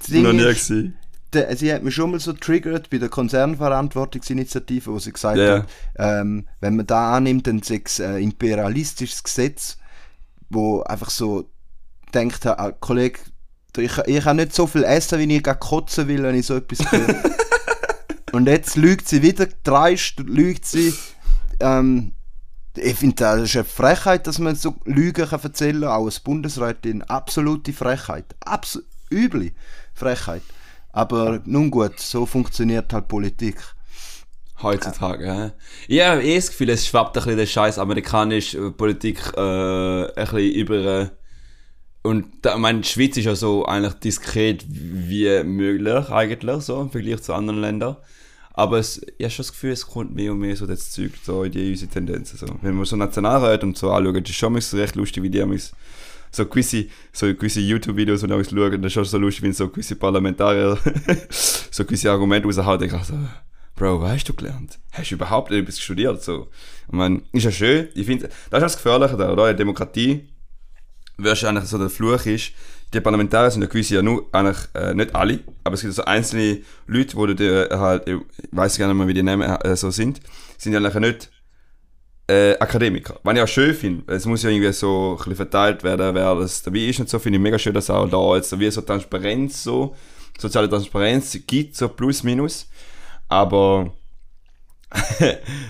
das 0.00 0.08
Noch 0.10 0.32
nie 0.34 0.42
ist, 0.42 0.68
gesehen. 0.68 0.98
sie 1.54 1.72
hat 1.72 1.82
mich 1.82 1.94
schon 1.94 2.10
mal 2.10 2.20
so 2.20 2.34
triggert 2.34 2.90
bei 2.90 2.98
der 2.98 3.08
Konzernverantwortungsinitiative, 3.08 4.92
wo 4.92 4.98
sie 4.98 5.12
gesagt 5.12 5.38
Ja. 5.38 5.60
hat, 5.60 5.66
ähm, 5.96 6.46
wenn 6.60 6.76
man 6.76 6.86
da 6.86 7.16
annimmt, 7.16 7.46
dann 7.46 7.62
sei 7.62 7.80
es 7.82 7.98
ein 7.98 8.18
imperialistisches 8.18 9.22
Gesetz, 9.22 9.78
wo 10.50 10.82
einfach 10.82 11.08
so 11.08 11.48
denkt, 12.12 12.44
ah, 12.46 12.72
Kollege, 12.72 13.20
ich, 13.80 13.98
ich 14.06 14.24
kann 14.24 14.36
nicht 14.36 14.54
so 14.54 14.66
viel 14.66 14.84
essen, 14.84 15.18
wie 15.18 15.36
ich 15.36 15.42
kotzen 15.42 16.08
will, 16.08 16.22
wenn 16.22 16.34
ich 16.34 16.46
so 16.46 16.56
etwas 16.56 16.90
höre. 16.90 17.22
Und 18.32 18.46
jetzt 18.48 18.76
lügt 18.76 19.08
sie 19.08 19.22
wieder, 19.22 19.46
dreist 19.64 20.20
lügt 20.20 20.66
sie. 20.66 20.92
Ähm, 21.60 22.12
ich 22.76 22.96
finde, 22.96 23.16
das 23.16 23.42
ist 23.42 23.56
eine 23.56 23.64
Frechheit, 23.64 24.26
dass 24.26 24.38
man 24.38 24.54
so 24.54 24.76
Lügen 24.84 25.26
kann 25.26 25.40
erzählen 25.40 25.80
kann, 25.80 25.90
auch 25.90 26.04
als 26.04 26.20
Bundesrätin. 26.20 27.02
Absolute 27.02 27.72
Frechheit. 27.72 28.34
Abs 28.40 28.82
üble 29.10 29.52
Frechheit. 29.94 30.42
Aber 30.92 31.40
nun 31.44 31.70
gut, 31.70 31.98
so 31.98 32.26
funktioniert 32.26 32.92
halt 32.92 33.08
Politik. 33.08 33.56
Heutzutage, 34.62 35.26
ja. 35.26 35.52
Ich 35.86 36.00
habe 36.02 36.22
eh 36.22 36.36
das 36.36 36.48
Gefühl, 36.48 36.70
es 36.70 36.86
schwappt 36.86 37.16
ein 37.16 37.24
bisschen 37.24 37.36
der 37.36 37.46
scheiß 37.46 37.78
amerikanische 37.78 38.70
Politik 38.70 39.20
äh, 39.36 39.40
ein 39.40 40.14
bisschen 40.14 40.52
über. 40.52 41.10
Und 42.06 42.26
da, 42.42 42.56
die 42.56 42.84
Schweiz 42.84 43.16
ist 43.16 43.24
ja 43.24 43.34
so 43.34 43.66
eigentlich 43.66 43.94
diskret 43.94 44.64
wie 44.68 45.42
möglich, 45.42 46.08
eigentlich, 46.10 46.62
so 46.62 46.80
im 46.80 46.90
Vergleich 46.90 47.22
zu 47.22 47.34
anderen 47.34 47.60
Ländern. 47.60 47.96
Aber 48.52 48.78
es, 48.78 49.02
ich 49.18 49.24
habe 49.24 49.30
schon 49.30 49.42
das 49.42 49.52
Gefühl, 49.52 49.72
es 49.72 49.86
kommt 49.86 50.14
mehr 50.14 50.32
und 50.32 50.38
mehr 50.38 50.56
so 50.56 50.66
das 50.66 50.90
Zeug, 50.90 51.12
so 51.22 51.42
in 51.42 51.52
die 51.52 51.70
unsere 51.70 51.90
Tendenzen. 51.90 52.38
So. 52.38 52.46
Wenn 52.62 52.76
wir 52.76 52.84
so 52.86 52.96
Nationalrat 52.96 53.64
und 53.64 53.76
so 53.76 53.90
anschauen, 53.90 54.22
das 54.22 54.30
ist 54.30 54.36
schon 54.36 54.58
so 54.60 54.76
recht 54.76 54.94
lustig, 54.94 55.22
wie 55.22 55.30
die 55.30 55.42
haben 55.42 55.60
so 56.30 56.46
gewisse, 56.46 56.86
so 57.12 57.26
gewisse 57.26 57.60
YouTube-Videos 57.60 58.22
und 58.22 58.32
alles 58.32 58.50
schauen, 58.50 58.80
das 58.80 58.90
ist 58.90 58.92
schon 58.92 59.04
so 59.04 59.18
lustig, 59.18 59.42
wenn 59.42 59.52
so 59.52 59.68
gewisse 59.68 59.96
Parlamentarier 59.96 60.78
so 61.28 61.84
gewisse 61.84 62.10
Argumente 62.10 62.46
raushauen, 62.46 62.78
denke 62.78 62.96
ich 62.96 63.04
so, 63.04 63.14
Bro, 63.74 64.00
was 64.00 64.12
hast 64.12 64.28
du 64.28 64.32
gelernt? 64.32 64.78
Hast 64.92 65.10
du 65.10 65.16
überhaupt 65.16 65.50
etwas 65.50 65.78
studiert? 65.78 66.22
So. 66.22 66.48
Ich 66.86 66.92
meine, 66.92 67.20
ist 67.32 67.44
ja 67.44 67.50
schön, 67.50 67.88
ich 67.94 68.06
finde, 68.06 68.30
das 68.50 68.62
ist 68.62 68.74
das 68.74 68.76
Gefährliche 68.76 69.16
da, 69.16 69.32
oder? 69.32 69.52
Demokratie, 69.52 70.28
eigentlich 71.18 71.64
so 71.64 71.78
der 71.78 71.90
Fluch 71.90 72.26
ist, 72.26 72.52
die 72.92 73.00
Parlamentarier 73.00 73.50
sind 73.50 73.62
ja 73.62 73.68
gewisse 73.68 73.96
ja 73.96 74.02
nur, 74.02 74.26
eigentlich, 74.32 74.58
äh, 74.74 74.94
nicht 74.94 75.14
alle, 75.14 75.40
aber 75.64 75.74
es 75.74 75.80
gibt 75.80 75.94
so 75.94 76.04
einzelne 76.04 76.58
Leute, 76.86 77.16
wo 77.16 77.26
du 77.26 77.34
dir 77.34 77.68
halt, 77.72 78.08
ich 78.08 78.16
weiß 78.52 78.78
gar 78.78 78.86
nicht 78.86 78.96
mehr, 78.96 79.08
wie 79.08 79.14
die 79.14 79.22
Namen 79.22 79.42
äh, 79.42 79.76
so 79.76 79.90
sind, 79.90 80.20
sind 80.56 80.72
ja 80.72 80.78
eigentlich 80.78 80.94
nicht 80.94 81.30
äh, 82.28 82.56
Akademiker. 82.58 83.18
Was 83.22 83.34
ich 83.34 83.42
auch 83.42 83.48
schön 83.48 83.74
finde, 83.74 84.12
es 84.14 84.26
muss 84.26 84.42
ja 84.42 84.50
irgendwie 84.50 84.72
so 84.72 85.12
ein 85.12 85.16
bisschen 85.16 85.36
verteilt 85.36 85.84
werden, 85.84 86.14
wer 86.14 86.34
das 86.36 86.62
dabei 86.62 86.80
ist 86.80 87.00
und 87.00 87.08
so, 87.08 87.18
finde 87.18 87.38
ich 87.38 87.42
mega 87.42 87.58
schön, 87.58 87.74
dass 87.74 87.90
auch 87.90 88.08
da 88.08 88.36
jetzt 88.36 88.58
wie 88.58 88.70
so 88.70 88.80
Transparenz 88.80 89.62
so, 89.62 89.94
soziale 90.38 90.68
Transparenz 90.68 91.38
gibt, 91.46 91.76
so 91.76 91.88
plus 91.88 92.22
minus, 92.22 92.68
aber 93.28 93.92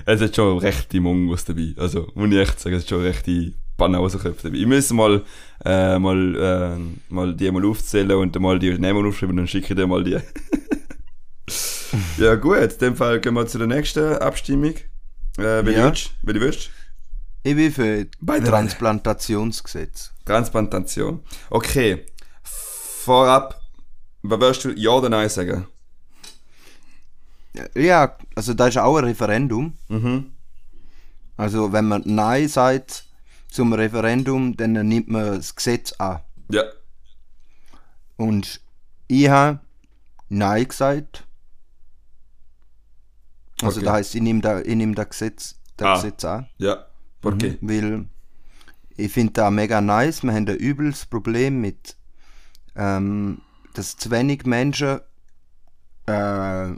es 0.05 0.21
hat 0.21 0.37
schon 0.37 0.59
rechte 0.59 1.01
Mongos 1.01 1.45
dabei, 1.45 1.75
also 1.79 2.09
muss 2.15 2.31
ich 2.31 2.39
echt 2.39 2.61
sagen, 2.61 2.77
es 2.77 2.83
hat 2.83 2.91
schon 2.91 3.03
rechte 3.03 3.53
Banausenköpfe 3.77 4.45
dabei. 4.45 4.57
Ich 4.59 4.67
muss 4.67 4.91
mal, 4.93 5.23
äh, 5.65 5.99
mal, 5.99 6.77
äh, 6.79 7.13
mal 7.13 7.35
die 7.35 7.51
mal 7.51 7.65
aufzählen 7.65 8.11
und 8.13 8.35
dann 8.35 8.43
mal 8.43 8.59
die 8.59 8.79
Namen 8.79 9.07
aufschreiben 9.07 9.33
und 9.33 9.37
dann 9.39 9.49
schicke 9.49 9.75
ich 9.75 9.77
dir 9.77 9.87
mal 9.87 10.05
die. 10.05 10.19
ja 12.19 12.35
gut, 12.37 12.57
in 12.73 12.79
dem 12.79 12.97
Fall 12.97 13.21
gehen 13.21 13.35
wir 13.35 13.47
zu 13.47 13.59
der 13.59 13.67
nächsten 13.67 14.15
Abstimmung. 14.17 14.75
Äh, 15.39 15.65
wenn 15.65 15.75
Ja. 15.75 15.83
du 15.83 15.89
willst. 15.89 16.11
Wenn 16.23 16.35
du 16.35 16.41
willst. 16.41 16.71
Ich 17.43 17.55
bin 17.55 17.73
für 17.73 18.07
Beide. 18.21 18.47
Transplantationsgesetz. 18.47 20.13
Transplantation. 20.25 21.21
Okay. 21.51 22.05
Vorab, 22.43 23.61
was 24.23 24.41
wirst 24.41 24.65
du 24.65 24.71
Ja 24.73 24.91
oder 24.91 25.09
Nein 25.09 25.29
sagen? 25.29 25.67
Ja, 27.75 28.17
also 28.35 28.53
da 28.53 28.67
ist 28.67 28.79
auch 28.79 28.97
ein 28.97 29.05
Referendum. 29.05 29.75
Mhm. 29.89 30.33
Also 31.37 31.73
wenn 31.73 31.87
man 31.87 32.03
Nein 32.05 32.49
sagt 32.49 33.05
zum 33.57 33.73
Referendum, 33.73 34.57
dann 34.57 34.73
nimmt 34.73 35.09
man 35.09 35.25
das 35.37 35.55
Gesetz 35.57 35.93
an. 35.95 36.21
Ja. 36.51 36.63
Und 38.17 38.61
ich 39.09 39.29
habe 39.29 39.61
Nein 40.29 40.69
gesagt. 40.69 41.27
Also 43.63 43.79
Okay. 43.79 43.85
das 43.87 43.95
heisst, 43.95 44.15
ich 44.15 44.21
nehme 44.23 44.41
da, 44.43 44.61
ich 44.61 44.75
nehme 44.77 44.95
das 44.95 45.09
Gesetz, 45.09 45.59
das 45.77 45.87
Ah. 45.89 45.95
Gesetz 45.97 46.25
an. 46.25 46.47
Ja. 46.59 46.87
Okay. 47.23 47.57
Weil 47.63 48.07
ich 48.97 49.11
finde 49.13 49.33
das 49.33 49.51
mega 49.51 49.81
nice. 49.81 50.23
Wir 50.23 50.33
haben 50.35 50.47
ein 50.49 50.57
übles 50.57 51.07
Problem 51.07 51.61
mit, 51.61 51.97
ähm, 52.77 53.41
dass 53.75 53.97
zu 53.97 54.11
wenig 54.11 54.45
Menschen 54.45 55.01
äh, 56.07 56.69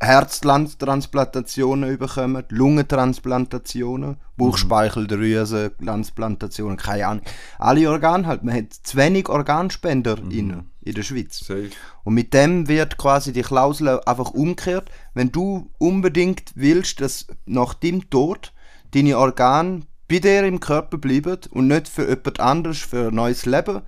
Herztransplantationen 0.00 1.98
bekommen, 1.98 2.44
Lungentransplantationen, 2.48 4.16
Bauchspeicheldrüsen, 4.36 5.72
Transplantationen, 5.84 6.78
keine 6.78 7.06
Ahnung. 7.06 7.24
Alle 7.58 7.90
Organe 7.90 8.26
halt. 8.26 8.42
Man 8.42 8.54
hat 8.54 8.72
zu 8.72 8.96
wenig 8.96 9.28
Organspender 9.28 10.16
in, 10.30 10.64
in 10.80 10.94
der 10.94 11.02
Schweiz. 11.02 11.40
Safe. 11.40 11.70
Und 12.04 12.14
mit 12.14 12.32
dem 12.32 12.66
wird 12.66 12.96
quasi 12.96 13.34
die 13.34 13.42
Klausel 13.42 14.00
einfach 14.00 14.30
umgekehrt. 14.30 14.90
Wenn 15.12 15.32
du 15.32 15.70
unbedingt 15.76 16.52
willst, 16.54 17.02
dass 17.02 17.26
nach 17.44 17.74
dem 17.74 18.08
Tod 18.08 18.54
deine 18.92 19.18
Organe 19.18 19.82
bei 20.08 20.18
dir 20.18 20.44
im 20.44 20.60
Körper 20.60 20.96
bleiben 20.96 21.38
und 21.50 21.68
nicht 21.68 21.88
für 21.88 22.08
jemand 22.08 22.40
anderes, 22.40 22.78
für 22.78 23.08
ein 23.08 23.14
neues 23.14 23.44
Leben 23.44 23.82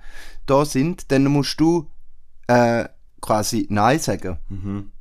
da 0.45 0.63
sind, 0.63 1.11
dann 1.11 1.25
musst 1.25 1.59
du 1.59 1.89
äh, 2.47 2.85
quasi 3.19 3.65
Nein 3.69 3.97
sagen. 3.99 4.37
Du 4.49 4.92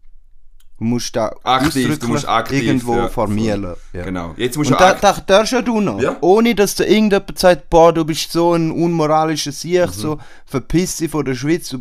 musst 0.82 1.14
da 1.16 1.34
Aktiv, 1.42 1.98
du 1.98 2.08
musst 2.08 2.28
aktiv, 2.28 2.62
irgendwo 2.62 2.96
ja, 2.96 3.08
formieren. 3.08 3.74
Ja. 3.92 4.04
Genau. 4.04 4.34
Jetzt 4.36 4.56
musst 4.56 4.70
Und 4.70 4.80
du 4.80 4.84
da, 4.84 4.94
da 4.94 5.12
darfst 5.26 5.52
du 5.64 5.80
noch. 5.80 6.00
Ja. 6.00 6.16
Ohne 6.20 6.54
dass 6.54 6.74
da 6.74 6.84
irgendjemand 6.84 7.38
sagt, 7.38 7.70
boah, 7.70 7.92
du 7.92 8.04
bist 8.04 8.32
so 8.32 8.54
ein 8.54 8.70
unmoralischer 8.70 9.52
Sieg, 9.52 9.86
Mhm. 9.86 9.92
so 9.92 10.18
verpiss 10.46 10.96
dich 10.96 11.10
von 11.10 11.24
der 11.24 11.34
Schweiz. 11.34 11.68
Du, 11.68 11.80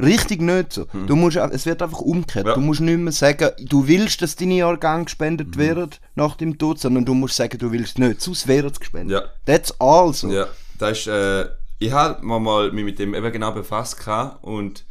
richtig 0.00 0.40
nicht 0.40 0.72
so. 0.72 0.86
Du 1.06 1.16
musst, 1.16 1.36
es 1.36 1.66
wird 1.66 1.82
einfach 1.82 2.00
umgekehrt. 2.00 2.44
Mhm. 2.44 2.48
Ja. 2.50 2.54
Du 2.54 2.60
musst 2.60 2.80
nicht 2.80 2.98
mehr 2.98 3.12
sagen, 3.12 3.50
du 3.60 3.86
willst, 3.86 4.22
dass 4.22 4.36
deine 4.36 4.66
Organe 4.66 5.04
gespendet 5.04 5.56
werden 5.58 5.90
nach 6.14 6.36
dem 6.36 6.58
Tod, 6.58 6.78
sondern 6.80 7.04
du 7.04 7.14
musst 7.14 7.36
sagen, 7.36 7.58
du 7.58 7.70
willst 7.72 7.98
nicht, 7.98 8.20
sonst 8.20 8.46
werden 8.48 8.72
sie 8.72 8.80
gespendet. 8.80 9.20
Ja. 9.22 9.28
That's 9.46 9.74
all 9.78 10.12
so. 10.12 10.30
Ja, 10.30 10.46
das 10.78 10.98
ist, 11.00 11.06
äh, 11.08 11.46
ich 11.78 11.92
habe 11.92 12.24
mir 12.24 12.40
mal 12.40 12.72
mich 12.72 12.84
mit 12.84 12.98
dem 12.98 13.14
eben 13.14 13.32
genau 13.32 13.52
befasst 13.52 13.96
und 14.42 14.84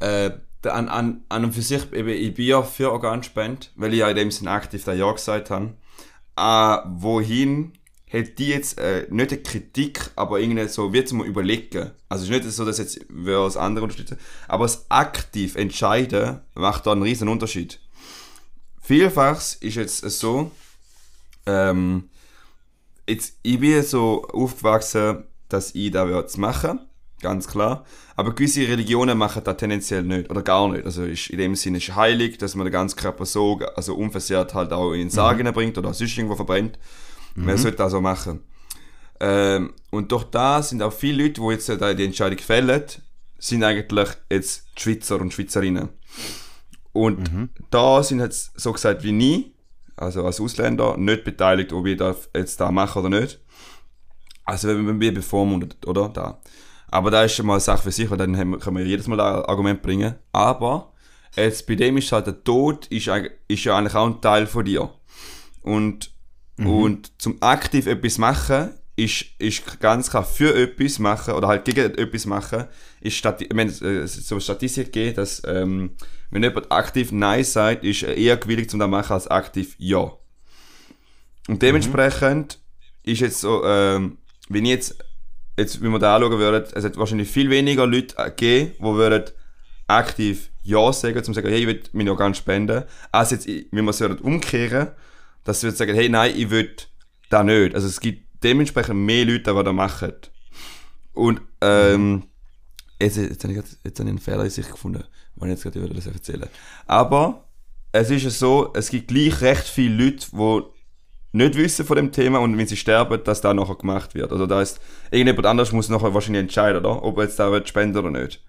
äh, 0.00 0.30
an, 0.66 0.88
an, 0.88 1.24
an 1.28 1.44
und 1.44 1.52
für 1.52 1.62
sich, 1.62 1.92
eben, 1.92 2.08
ich 2.08 2.34
bin 2.34 2.46
ja 2.46 2.62
für 2.62 2.92
Organspende, 2.92 3.66
weil 3.76 3.92
ich 3.92 4.00
ja 4.00 4.08
in 4.08 4.16
dem 4.16 4.30
Sinn 4.30 4.48
aktiv 4.48 4.84
da 4.84 4.92
Ja 4.92 5.10
gesagt 5.12 5.50
habe. 5.50 5.74
Äh, 6.36 6.78
wohin 7.00 7.72
hätte 8.06 8.30
die 8.30 8.48
jetzt 8.48 8.78
äh, 8.78 9.06
nicht 9.10 9.32
eine 9.32 9.42
Kritik, 9.42 10.10
aber 10.14 10.38
irgendwie 10.38 10.68
so, 10.68 10.92
wird 10.92 11.12
mal 11.12 11.26
überlegen. 11.26 11.90
Also 12.08 12.24
es 12.24 12.30
ist 12.30 12.44
nicht 12.44 12.54
so, 12.54 12.64
dass 12.64 12.78
jetzt 12.78 13.00
wir 13.08 13.42
das 13.42 13.56
andere 13.56 13.84
unterstützen, 13.84 14.18
aber 14.46 14.64
das 14.64 14.88
aktiv 14.88 15.56
entscheiden 15.56 16.40
macht 16.54 16.86
da 16.86 16.92
einen 16.92 17.02
riesen 17.02 17.28
Unterschied. 17.28 17.80
Vielfach 18.80 19.40
ist 19.60 19.74
jetzt 19.74 19.98
so, 20.10 20.52
ähm, 21.46 22.10
jetzt, 23.08 23.38
ich 23.42 23.58
bin 23.58 23.82
so 23.82 24.24
aufgewachsen, 24.28 25.24
dass 25.48 25.74
ich 25.74 25.90
das 25.90 26.08
würde 26.08 26.40
machen, 26.40 26.80
ganz 27.24 27.48
klar. 27.48 27.84
Aber 28.14 28.34
gewisse 28.34 28.68
Religionen 28.68 29.18
machen 29.18 29.42
das 29.42 29.56
tendenziell 29.56 30.04
nicht 30.04 30.30
oder 30.30 30.42
gar 30.42 30.68
nicht. 30.68 30.84
Also 30.84 31.02
ist 31.04 31.30
in 31.30 31.38
dem 31.38 31.56
Sinne 31.56 31.78
ist 31.78 31.96
heilig, 31.96 32.38
dass 32.38 32.54
man 32.54 32.66
den 32.66 32.72
ganzen 32.72 32.96
Körper 32.96 33.26
so, 33.26 33.58
also 33.74 33.96
unversehrt 33.96 34.54
halt 34.54 34.72
auch 34.72 34.92
in 34.92 35.00
den 35.00 35.10
Sarg 35.10 35.42
bringt 35.52 35.76
oder 35.76 35.92
sonst 35.92 36.16
irgendwo 36.16 36.36
verbrennt. 36.36 36.78
Man 37.34 37.58
sollte 37.58 37.78
das 37.78 37.90
so 37.90 38.00
machen. 38.00 38.44
Ähm, 39.18 39.72
und 39.90 40.12
durch 40.12 40.24
das 40.24 40.68
sind 40.68 40.82
auch 40.82 40.92
viele 40.92 41.24
Leute, 41.24 41.40
die 41.40 41.48
jetzt 41.48 41.68
die 41.68 42.04
Entscheidung 42.04 42.38
fällen, 42.38 42.82
sind 43.38 43.64
eigentlich 43.64 44.08
jetzt 44.30 44.66
Schweizer 44.76 45.20
und 45.20 45.32
Schweizerinnen. 45.32 45.88
Und 46.92 47.28
da 47.70 48.02
sind 48.02 48.20
jetzt 48.20 48.52
so 48.60 48.72
gesagt 48.72 49.02
wie 49.02 49.12
nie, 49.12 49.54
also 49.96 50.24
als 50.24 50.40
Ausländer, 50.40 50.96
nicht 50.96 51.24
beteiligt, 51.24 51.72
ob 51.72 51.86
ich 51.86 51.96
das 51.96 52.28
jetzt 52.34 52.60
da 52.60 52.70
mache 52.70 53.00
oder 53.00 53.08
nicht. 53.20 53.40
Also 54.44 54.68
wenn 54.68 55.00
wir 55.00 55.14
bevormundet, 55.14 55.86
oder? 55.86 56.08
Da. 56.08 56.40
Aber 56.94 57.10
da 57.10 57.24
ist 57.24 57.34
schon 57.34 57.46
mal 57.46 57.54
eine 57.54 57.60
Sache 57.60 57.82
für 57.82 57.90
sich, 57.90 58.08
weil 58.08 58.18
dann 58.18 58.36
wir- 58.36 58.58
können 58.58 58.76
wir 58.76 58.84
jedes 58.86 59.08
Mal 59.08 59.20
ein 59.20 59.44
Argument 59.46 59.82
bringen. 59.82 60.14
Aber 60.30 60.92
jetzt 61.34 61.66
bei 61.66 61.74
dem 61.74 61.96
ist 61.96 62.12
halt 62.12 62.28
der 62.28 62.44
Tod 62.44 62.86
ist, 62.86 63.10
ist 63.48 63.64
ja 63.64 63.76
eigentlich 63.76 63.94
auch 63.96 64.06
ein 64.06 64.20
Teil 64.20 64.46
von 64.46 64.64
dir. 64.64 64.90
Und, 65.62 66.12
und 66.58 67.10
zum 67.20 67.42
aktiv 67.42 67.86
etwas 67.86 68.18
machen, 68.18 68.70
ist, 68.94 69.24
ist 69.40 69.80
ganz 69.80 70.08
klar 70.08 70.22
für 70.22 70.54
etwas 70.54 71.00
machen 71.00 71.34
oder 71.34 71.48
halt 71.48 71.64
gegen 71.64 71.94
etwas 71.98 72.26
machen, 72.26 72.66
ist 73.00 73.16
Stati 73.16 73.48
wenn 73.52 73.66
es 73.66 73.82
äh, 73.82 74.06
so 74.06 74.36
eine 74.36 74.40
Statistik 74.40 74.92
geht, 74.92 75.18
dass 75.18 75.42
ähm, 75.48 75.96
wenn 76.30 76.44
jemand 76.44 76.70
aktiv 76.70 77.10
Nein 77.10 77.42
sagt, 77.42 77.82
ist 77.82 78.04
er 78.04 78.16
eher 78.16 78.36
gewillig 78.36 78.70
zum 78.70 78.78
das 78.78 78.88
machen 78.88 79.14
als 79.14 79.26
aktiv 79.26 79.74
Ja. 79.78 80.12
Und 81.48 81.60
dementsprechend 81.60 82.60
ist 83.02 83.20
jetzt 83.20 83.40
so, 83.40 83.64
ähm, 83.64 84.18
wenn 84.48 84.64
ich 84.64 84.70
jetzt, 84.70 85.04
jetzt, 85.56 85.82
wenn 85.82 85.90
wir 85.90 85.98
da 85.98 86.16
anschauen 86.16 86.38
würden, 86.38 86.64
es 86.74 86.84
hat 86.84 86.96
wahrscheinlich 86.96 87.28
viel 87.28 87.50
weniger 87.50 87.86
Leute 87.86 88.14
gegeben, 88.16 88.72
die 88.78 88.84
würden 88.84 89.24
aktiv 89.86 90.50
Ja 90.62 90.92
sagen, 90.92 91.22
zum 91.22 91.34
sagen, 91.34 91.48
hey, 91.48 91.60
ich 91.60 91.66
will 91.66 91.82
meine 91.92 92.10
Organe 92.10 92.34
spenden, 92.34 92.84
als 93.12 93.30
jetzt, 93.30 93.46
wenn 93.46 93.84
wir 93.84 93.90
es 93.90 94.00
würden 94.00 94.18
umkehren, 94.18 94.88
dass 95.44 95.60
sie 95.60 95.70
sagen, 95.70 95.94
hey, 95.94 96.08
nein, 96.08 96.34
ich 96.36 96.50
will 96.50 96.74
da 97.28 97.44
nicht. 97.44 97.74
Also 97.74 97.86
es 97.86 98.00
gibt 98.00 98.42
dementsprechend 98.42 98.96
mehr 98.96 99.24
Leute, 99.24 99.54
die 99.54 99.64
das 99.64 99.74
machen. 99.74 100.12
Und, 101.12 101.40
ähm, 101.60 102.24
jetzt, 103.00 103.16
jetzt, 103.16 103.44
habe 103.44 103.52
ich, 103.52 103.58
jetzt 103.58 103.74
habe 103.74 103.84
ich 103.84 104.00
einen 104.00 104.18
Fehler 104.18 104.44
in 104.44 104.50
sich 104.50 104.68
gefunden, 104.68 105.04
den 105.36 105.50
ich 105.50 105.62
jetzt 105.62 105.74
gerade 105.74 105.94
das 105.94 106.06
erzählen 106.06 106.48
Aber 106.86 107.44
es 107.92 108.10
ist 108.10 108.24
ja 108.24 108.30
so, 108.30 108.72
es 108.74 108.88
gibt 108.90 109.08
gleich 109.08 109.40
recht 109.40 109.64
viele 109.64 110.04
Leute, 110.04 110.26
die 110.32 110.73
nicht 111.34 111.56
wissen 111.56 111.84
von 111.84 111.96
dem 111.96 112.12
Thema 112.12 112.38
und 112.38 112.56
wenn 112.56 112.66
sie 112.66 112.76
sterben, 112.76 113.22
dass 113.24 113.40
da 113.40 113.52
nachher 113.52 113.74
gemacht 113.74 114.14
wird. 114.14 114.30
Also 114.32 114.46
da 114.46 114.62
ist 114.62 114.80
irgendjemand 115.10 115.46
anders 115.46 115.72
muss 115.72 115.88
nachher 115.88 116.14
wahrscheinlich 116.14 116.42
entscheiden, 116.42 116.78
oder? 116.84 117.02
Ob 117.02 117.18
er 117.18 117.24
jetzt 117.24 117.38
da 117.38 117.50
wird 117.50 117.68
spenden 117.68 117.98
oder 117.98 118.10
nicht. 118.10 118.40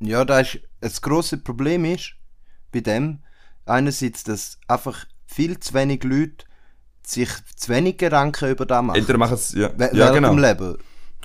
Ja, 0.00 0.24
da 0.24 0.40
ist 0.40 0.60
das 0.80 1.00
große 1.02 1.38
Problem 1.38 1.84
ist 1.84 2.12
bei 2.72 2.80
dem 2.80 3.20
einerseits, 3.66 4.22
dass 4.24 4.58
einfach 4.68 5.06
viel 5.26 5.58
zu 5.60 5.74
wenig 5.74 6.04
Leute 6.04 6.44
sich 7.02 7.28
zu 7.56 7.70
wenig 7.72 7.96
Gedanken 7.98 8.50
über 8.50 8.66
das 8.66 8.82
machen. 8.82 8.98
Entweder 8.98 9.18
machen 9.18 9.34
es, 9.34 9.52
ja, 9.52 9.68
Wä- 9.68 9.94
ja 9.94 10.10
genau. 10.10 10.34
Leben. 10.34 10.76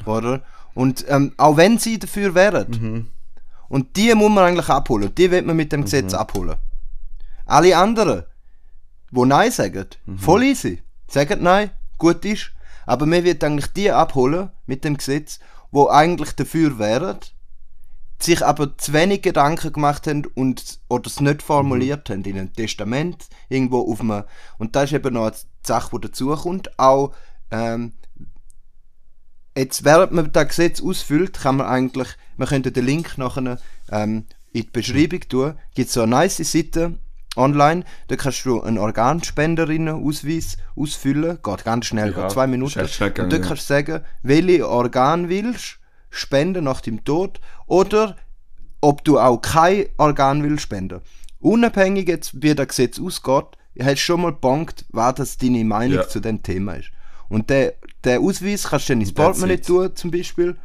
Oder? 0.06 0.44
Und 0.74 1.06
ähm, 1.08 1.34
auch 1.38 1.58
wenn 1.58 1.78
sie 1.78 2.00
dafür 2.00 2.34
wären. 2.36 2.70
Mhm. 2.72 3.08
Und 3.68 3.96
die 3.98 4.14
muss 4.14 4.30
man 4.32 4.44
eigentlich 4.46 4.70
abholen. 4.70 5.14
Die 5.16 5.30
wird 5.32 5.46
man 5.46 5.56
mit 5.56 5.72
dem 5.72 5.84
Gesetz 5.84 6.14
Mhm. 6.14 6.20
abholen. 6.20 6.56
Alle 7.46 7.78
anderen, 7.78 8.24
die 9.16 9.30
Nein 9.30 9.52
sagen, 9.52 9.88
Mhm. 10.06 10.18
voll 10.18 10.44
easy. 10.44 10.82
Sagen 11.08 11.44
Nein, 11.44 11.72
gut 11.98 12.26
ist. 12.26 12.52
Aber 12.86 13.06
man 13.06 13.24
wird 13.24 13.44
eigentlich 13.44 13.68
die 13.74 13.92
abholen 13.92 14.50
mit 14.66 14.84
dem 14.84 14.98
Gesetz, 14.98 15.40
wo 15.72 15.88
eigentlich 15.90 16.34
dafür 16.34 16.78
wären, 16.78 17.18
sich 18.20 18.46
aber 18.46 18.78
zu 18.78 18.94
wenig 18.94 19.24
Gedanken 19.24 19.74
gemacht 19.74 20.08
haben 20.08 20.26
und 20.36 20.80
oder 20.88 21.08
es 21.08 21.20
nicht 21.20 21.42
formuliert 21.42 22.10
haben 22.10 22.24
in 22.24 22.38
einem 22.38 22.54
Testament 22.54 23.26
irgendwo 23.50 23.92
auf 23.92 24.00
einem 24.00 24.24
und 24.58 24.76
da 24.76 24.84
ist 24.84 24.94
eben 24.94 25.14
noch 25.14 25.26
eine 25.28 25.36
Sache, 25.64 25.90
die 26.00 26.08
dazukommt, 26.08 26.80
auch 26.80 27.14
ähm, 27.52 27.92
jetzt, 29.58 29.84
während 29.84 30.12
man 30.12 30.32
das 30.32 30.48
Gesetz 30.48 30.82
ausfüllt, 30.82 31.40
kann 31.40 31.58
man 31.58 31.68
eigentlich, 31.68 32.08
wir 32.38 32.48
könnten 32.48 32.74
den 32.74 32.86
Link 32.86 33.18
nachher 33.18 33.58
ähm, 33.92 34.26
in 34.54 34.62
die 34.62 34.70
Beschreibung 34.72 35.22
tun, 35.28 35.56
gibt 35.74 35.90
so 35.90 36.02
eine 36.02 36.12
nice 36.12 36.38
Seite 36.38 36.98
online, 37.38 37.84
da 38.08 38.16
kannst 38.16 38.46
du 38.46 38.62
einen 38.62 38.78
Organspenderinnenausweis 38.78 40.58
ausfüllen, 40.76 41.40
geht 41.44 41.64
ganz 41.66 41.86
schnell, 41.86 42.12
Ja, 42.12 42.22
geht 42.24 42.32
zwei 42.32 42.48
Minuten. 42.48 42.88
schnell, 42.88 43.12
und 43.20 43.34
da 43.34 43.38
kannst 43.40 43.64
du 43.70 43.74
sagen, 43.74 44.02
welche 44.24 44.68
Organ 44.70 45.30
willst 45.30 45.80
spenden 46.10 46.64
nach 46.66 46.82
dem 46.82 47.04
Tod 47.04 47.40
oder 47.68 48.16
ob 48.82 49.04
du 49.04 49.20
auch 49.20 49.38
kein 49.42 49.86
Organ 49.98 50.44
willst 50.44 50.64
spenden. 50.64 51.02
Unabhängig 51.40 52.08
jetzt, 52.08 52.42
wie 52.42 52.56
das 52.56 52.68
Gesetz 52.68 53.00
ausgeht, 53.00 53.46
hast 53.80 53.92
du 53.92 53.98
schon 53.98 54.22
mal 54.22 54.32
gebankt, 54.32 54.86
was 54.90 55.16
das 55.16 55.38
deine 55.38 55.64
Meinung 55.66 55.98
Ja. 55.98 56.08
zu 56.08 56.20
dem 56.20 56.42
Thema 56.42 56.74
ist. 56.76 56.92
Und 57.28 57.50
der, 57.50 57.74
der 58.04 58.20
Ausweis 58.22 58.64
kannst 58.70 58.88
du 58.90 58.94
dann 58.94 59.02
ins 59.02 59.14
Portemonnaie 59.14 59.58
tun, 59.58 59.96
zum 59.96 60.12
Beispiel. 60.12 60.56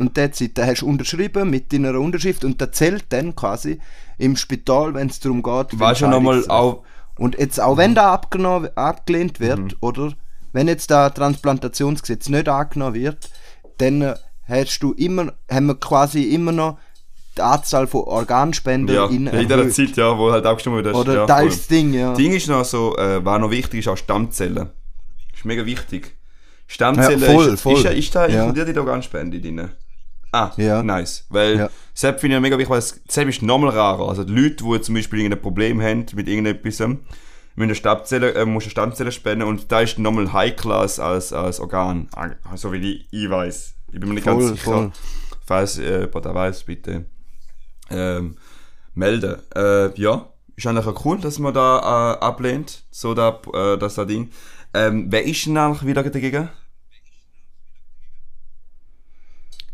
Und 0.00 0.16
der 0.16 0.32
Zeit, 0.32 0.56
den 0.56 0.66
hast 0.66 0.80
du 0.80 0.86
unterschrieben 0.88 1.50
mit 1.50 1.72
deiner 1.72 1.98
Unterschrift 2.00 2.44
und 2.44 2.60
der 2.60 2.72
zählt 2.72 3.04
dann 3.10 3.36
quasi 3.36 3.78
im 4.18 4.34
Spital, 4.36 4.94
wenn 4.94 5.08
es 5.08 5.20
darum 5.20 5.42
geht. 5.42 5.78
Weißt 5.78 6.00
du 6.00 6.06
Entscheidung 6.06 6.10
nochmal 6.10 6.44
auch, 6.48 6.82
Und 7.18 7.38
jetzt 7.38 7.60
auch 7.60 7.76
wenn 7.76 7.94
da 7.94 8.12
abgenommen, 8.14 8.70
abgelehnt 8.76 9.40
wird, 9.40 9.58
Mhm. 9.60 9.70
oder 9.80 10.12
wenn 10.52 10.68
jetzt 10.68 10.90
da 10.90 11.10
Transplantationsgesetz 11.10 12.28
nicht 12.30 12.48
angenommen 12.48 12.94
wird, 12.94 13.28
dann 13.78 14.00
äh, 14.02 14.14
hast 14.48 14.78
du 14.80 14.92
immer, 14.94 15.34
haben 15.50 15.66
wir 15.66 15.74
quasi 15.78 16.24
immer 16.34 16.52
noch 16.52 16.78
die 17.36 17.42
Anzahl 17.42 17.86
von 17.86 18.02
Organspenden 18.04 18.96
ja, 18.96 19.06
in 19.06 19.26
in 19.26 19.46
dieser 19.48 19.68
Zeit, 19.70 19.96
ja, 19.96 20.16
wo 20.18 20.32
halt 20.32 20.46
abgestimmt 20.46 20.82
wird. 20.82 20.94
Oder 20.94 21.14
ja, 21.14 21.26
da 21.26 21.38
voll. 21.38 21.48
ist 21.48 21.58
das 21.60 21.66
Ding, 21.68 21.92
ja. 21.92 22.14
Ding 22.14 22.32
ist 22.32 22.48
noch 22.48 22.64
so, 22.64 22.96
äh, 22.96 23.24
was 23.24 23.38
noch 23.40 23.50
wichtig 23.50 23.80
ist, 23.80 23.88
auch 23.88 23.96
Stammzellen. 23.98 24.70
Ist 25.34 25.44
mega 25.44 25.64
wichtig. 25.66 26.16
Stammzellen 26.66 27.20
Ja, 27.20 27.26
voll, 27.32 27.46
ist, 27.48 27.60
voll. 27.60 27.74
ist, 27.74 27.84
ja- 27.84 27.90
ist 27.90 28.14
da 28.14 28.26
Ja. 28.26 28.40
inkludiert 28.40 28.68
in 28.68 28.74
der 28.74 28.82
Organspende 28.82 29.40
drin. 29.40 29.70
Ah, 30.32 30.52
Ja. 30.56 30.82
nice. 30.82 31.26
Weil 31.28 31.56
Ja. 31.58 31.70
Sepp 31.94 32.20
finde 32.20 32.36
ich 32.36 32.42
mega 32.42 32.56
wichtig, 32.56 32.70
weil 32.70 32.82
Sepp 32.82 33.28
ist 33.28 33.42
nochmal 33.42 33.70
rarer. 33.70 34.08
Also 34.08 34.24
die 34.24 34.32
Leute, 34.32 34.64
die 34.64 34.80
zum 34.80 34.94
Beispiel 34.94 35.20
irgendein 35.20 35.42
Problem 35.42 35.80
haben 35.82 36.06
mit 36.14 36.28
irgendetwas, 36.28 36.80
müssen 37.56 37.74
Stammzelle, 37.74 38.34
äh, 38.34 38.44
muss 38.46 38.64
eine 38.64 38.70
Stammzelle 38.70 39.12
spenden 39.12 39.46
und 39.46 39.70
da 39.72 39.80
ist 39.80 39.98
nochmal 39.98 40.32
High-Class 40.32 41.00
als, 41.00 41.32
als 41.32 41.58
Organ. 41.60 42.08
Ah, 42.14 42.30
So 42.56 42.72
wie 42.72 42.76
ich, 42.92 43.08
ich 43.10 43.28
weiß. 43.28 43.74
Ich 43.92 43.98
bin 44.00 44.08
mir 44.08 44.14
nicht 44.14 44.24
ganz 44.24 44.42
Voll, 44.44 44.52
sicher. 44.52 44.64
voll. 44.64 44.92
Falls 45.46 45.78
äh, 45.78 46.00
jemand 46.02 46.24
da 46.24 46.34
weiß, 46.34 46.62
bitte 46.62 47.06
ähm, 47.90 48.36
melden. 48.94 49.36
Äh, 49.54 50.00
ja, 50.00 50.28
ist 50.54 50.66
eigentlich 50.66 50.86
auch 50.86 51.04
cool, 51.04 51.18
dass 51.18 51.38
man 51.40 51.52
da 51.52 52.14
äh, 52.14 52.24
ablehnt, 52.24 52.84
so 52.92 53.14
da, 53.14 53.40
äh, 53.52 53.76
das 53.76 53.96
da 53.96 54.04
Ding. 54.04 54.30
Ähm, 54.72 55.06
wer 55.10 55.24
ist 55.24 55.44
denn 55.46 55.56
eigentlich 55.56 55.84
wieder 55.86 56.04
dagegen? 56.04 56.48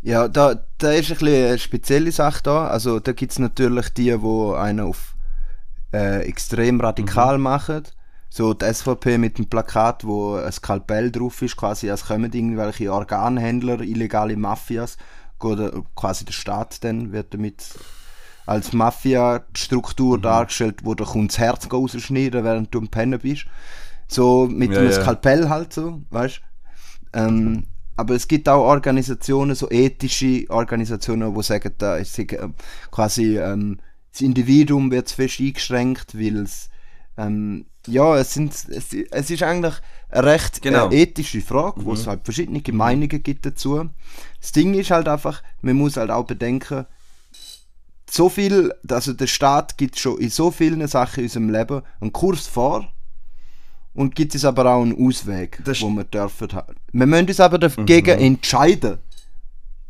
Ja, 0.07 0.29
da, 0.29 0.55
da 0.79 0.93
ist 0.93 1.11
ein 1.11 1.19
bisschen 1.19 1.49
eine 1.49 1.59
spezielle 1.59 2.13
Sache 2.13 2.43
da. 2.45 2.69
Also 2.69 3.01
da 3.01 3.13
gibt 3.13 3.33
es 3.33 3.41
natürlich 3.41 3.89
die, 3.91 4.23
wo 4.23 4.53
einen 4.53 4.81
auf 4.81 5.17
äh, 5.93 6.21
extrem 6.29 6.81
radikal 6.81 7.39
machen. 7.39 7.83
So 8.29 8.55
die 8.55 8.73
SVP 8.73 9.19
mit 9.19 9.39
dem 9.39 9.49
Plakat, 9.49 10.05
wo 10.05 10.37
ein 10.37 10.53
Skalpell 10.53 11.11
drauf 11.11 11.43
ist, 11.43 11.57
quasi 11.57 11.91
als 11.91 12.07
kommen 12.07 12.33
irgendwelche 12.33 12.93
Organhändler, 12.93 13.81
illegale 13.81 14.37
Mafias, 14.37 14.97
oder 15.41 15.73
quasi 15.97 16.25
der 16.25 16.33
Staat 16.33 16.85
dann 16.85 17.13
wird 17.13 17.35
damit 17.35 17.65
als 18.47 18.73
Mafia-Struktur 18.73 20.21
dargestellt, 20.21 20.81
wo 20.85 20.95
du 20.95 21.05
das 21.05 21.39
Herz 21.39 21.69
rausschneiden 21.73 22.45
während 22.45 22.73
du 22.75 22.79
am 22.79 22.89
Pennen 22.89 23.19
bist. 23.21 23.47
So 24.09 24.47
mit 24.49 24.75
Ja, 24.75 24.79
einem 24.79 24.91
ja. 24.91 24.93
Skalpell 24.93 25.49
halt 25.49 25.73
so, 25.73 26.03
weißt 26.11 26.43
ähm, 27.15 27.67
aber 27.97 28.15
es 28.15 28.29
gibt 28.29 28.49
auch 28.49 28.65
Organisationen, 28.65 29.55
so 29.55 29.71
ethische 29.71 30.45
Organisationen, 30.49 31.35
die 31.35 31.43
sagen, 31.43 31.73
da 31.79 31.97
ist 31.97 32.19
äh, 32.19 32.49
quasi 32.91 33.39
ähm, 33.39 33.79
das 34.13 34.21
Individuum 34.21 34.91
wird 34.91 35.09
zu 35.09 35.17
fest 35.17 35.41
eingeschränkt, 35.41 36.19
weil 36.19 36.37
es 36.39 36.71
ähm, 37.19 37.67
ja, 37.87 38.17
es, 38.19 38.35
sind, 38.35 38.53
es, 38.53 38.93
es 38.93 39.31
ist 39.31 39.43
eigentlich 39.43 39.75
eine 40.11 40.25
recht 40.25 40.63
Genau. 40.63 40.91
äh, 40.91 41.03
ethische 41.03 41.41
Frage, 41.41 41.85
wo 41.85 41.93
es 41.93 42.07
halt 42.07 42.21
verschiedene 42.25 42.63
Meinungen 42.73 43.23
gibt 43.23 43.47
dazu. 43.47 43.89
Das 44.41 44.53
Ding 44.53 44.75
ist 44.75 44.91
halt 44.91 45.09
einfach, 45.09 45.43
man 45.63 45.77
muss 45.77 45.97
halt 45.97 46.11
auch 46.11 46.25
bedenken, 46.27 46.87
so 48.11 48.29
viel, 48.29 48.73
also 48.89 49.13
der 49.13 49.27
Staat 49.27 49.79
gibt 49.79 49.99
schon 49.99 50.19
in 50.19 50.31
so 50.31 50.51
vielen 50.51 50.87
Sachen 50.87 51.21
in 51.21 51.25
unserem 51.27 51.51
Leben 51.51 51.83
einen 52.01 52.13
Kurs 52.13 52.47
vor 52.47 52.89
und 53.97 54.15
gibt 54.15 54.35
es 54.35 54.45
aber 54.45 54.67
auch 54.73 54.83
einen 54.83 54.97
Ausweg, 55.07 55.61
Das- 55.65 55.81
wo 55.83 55.89
wir 55.91 56.05
dürfen 56.05 56.53
haben. 56.53 56.77
Wir 56.93 57.07
müssen 57.07 57.29
uns 57.29 57.41
aber 57.41 57.59
dagegen 57.59 58.19
entscheiden. 58.19 58.99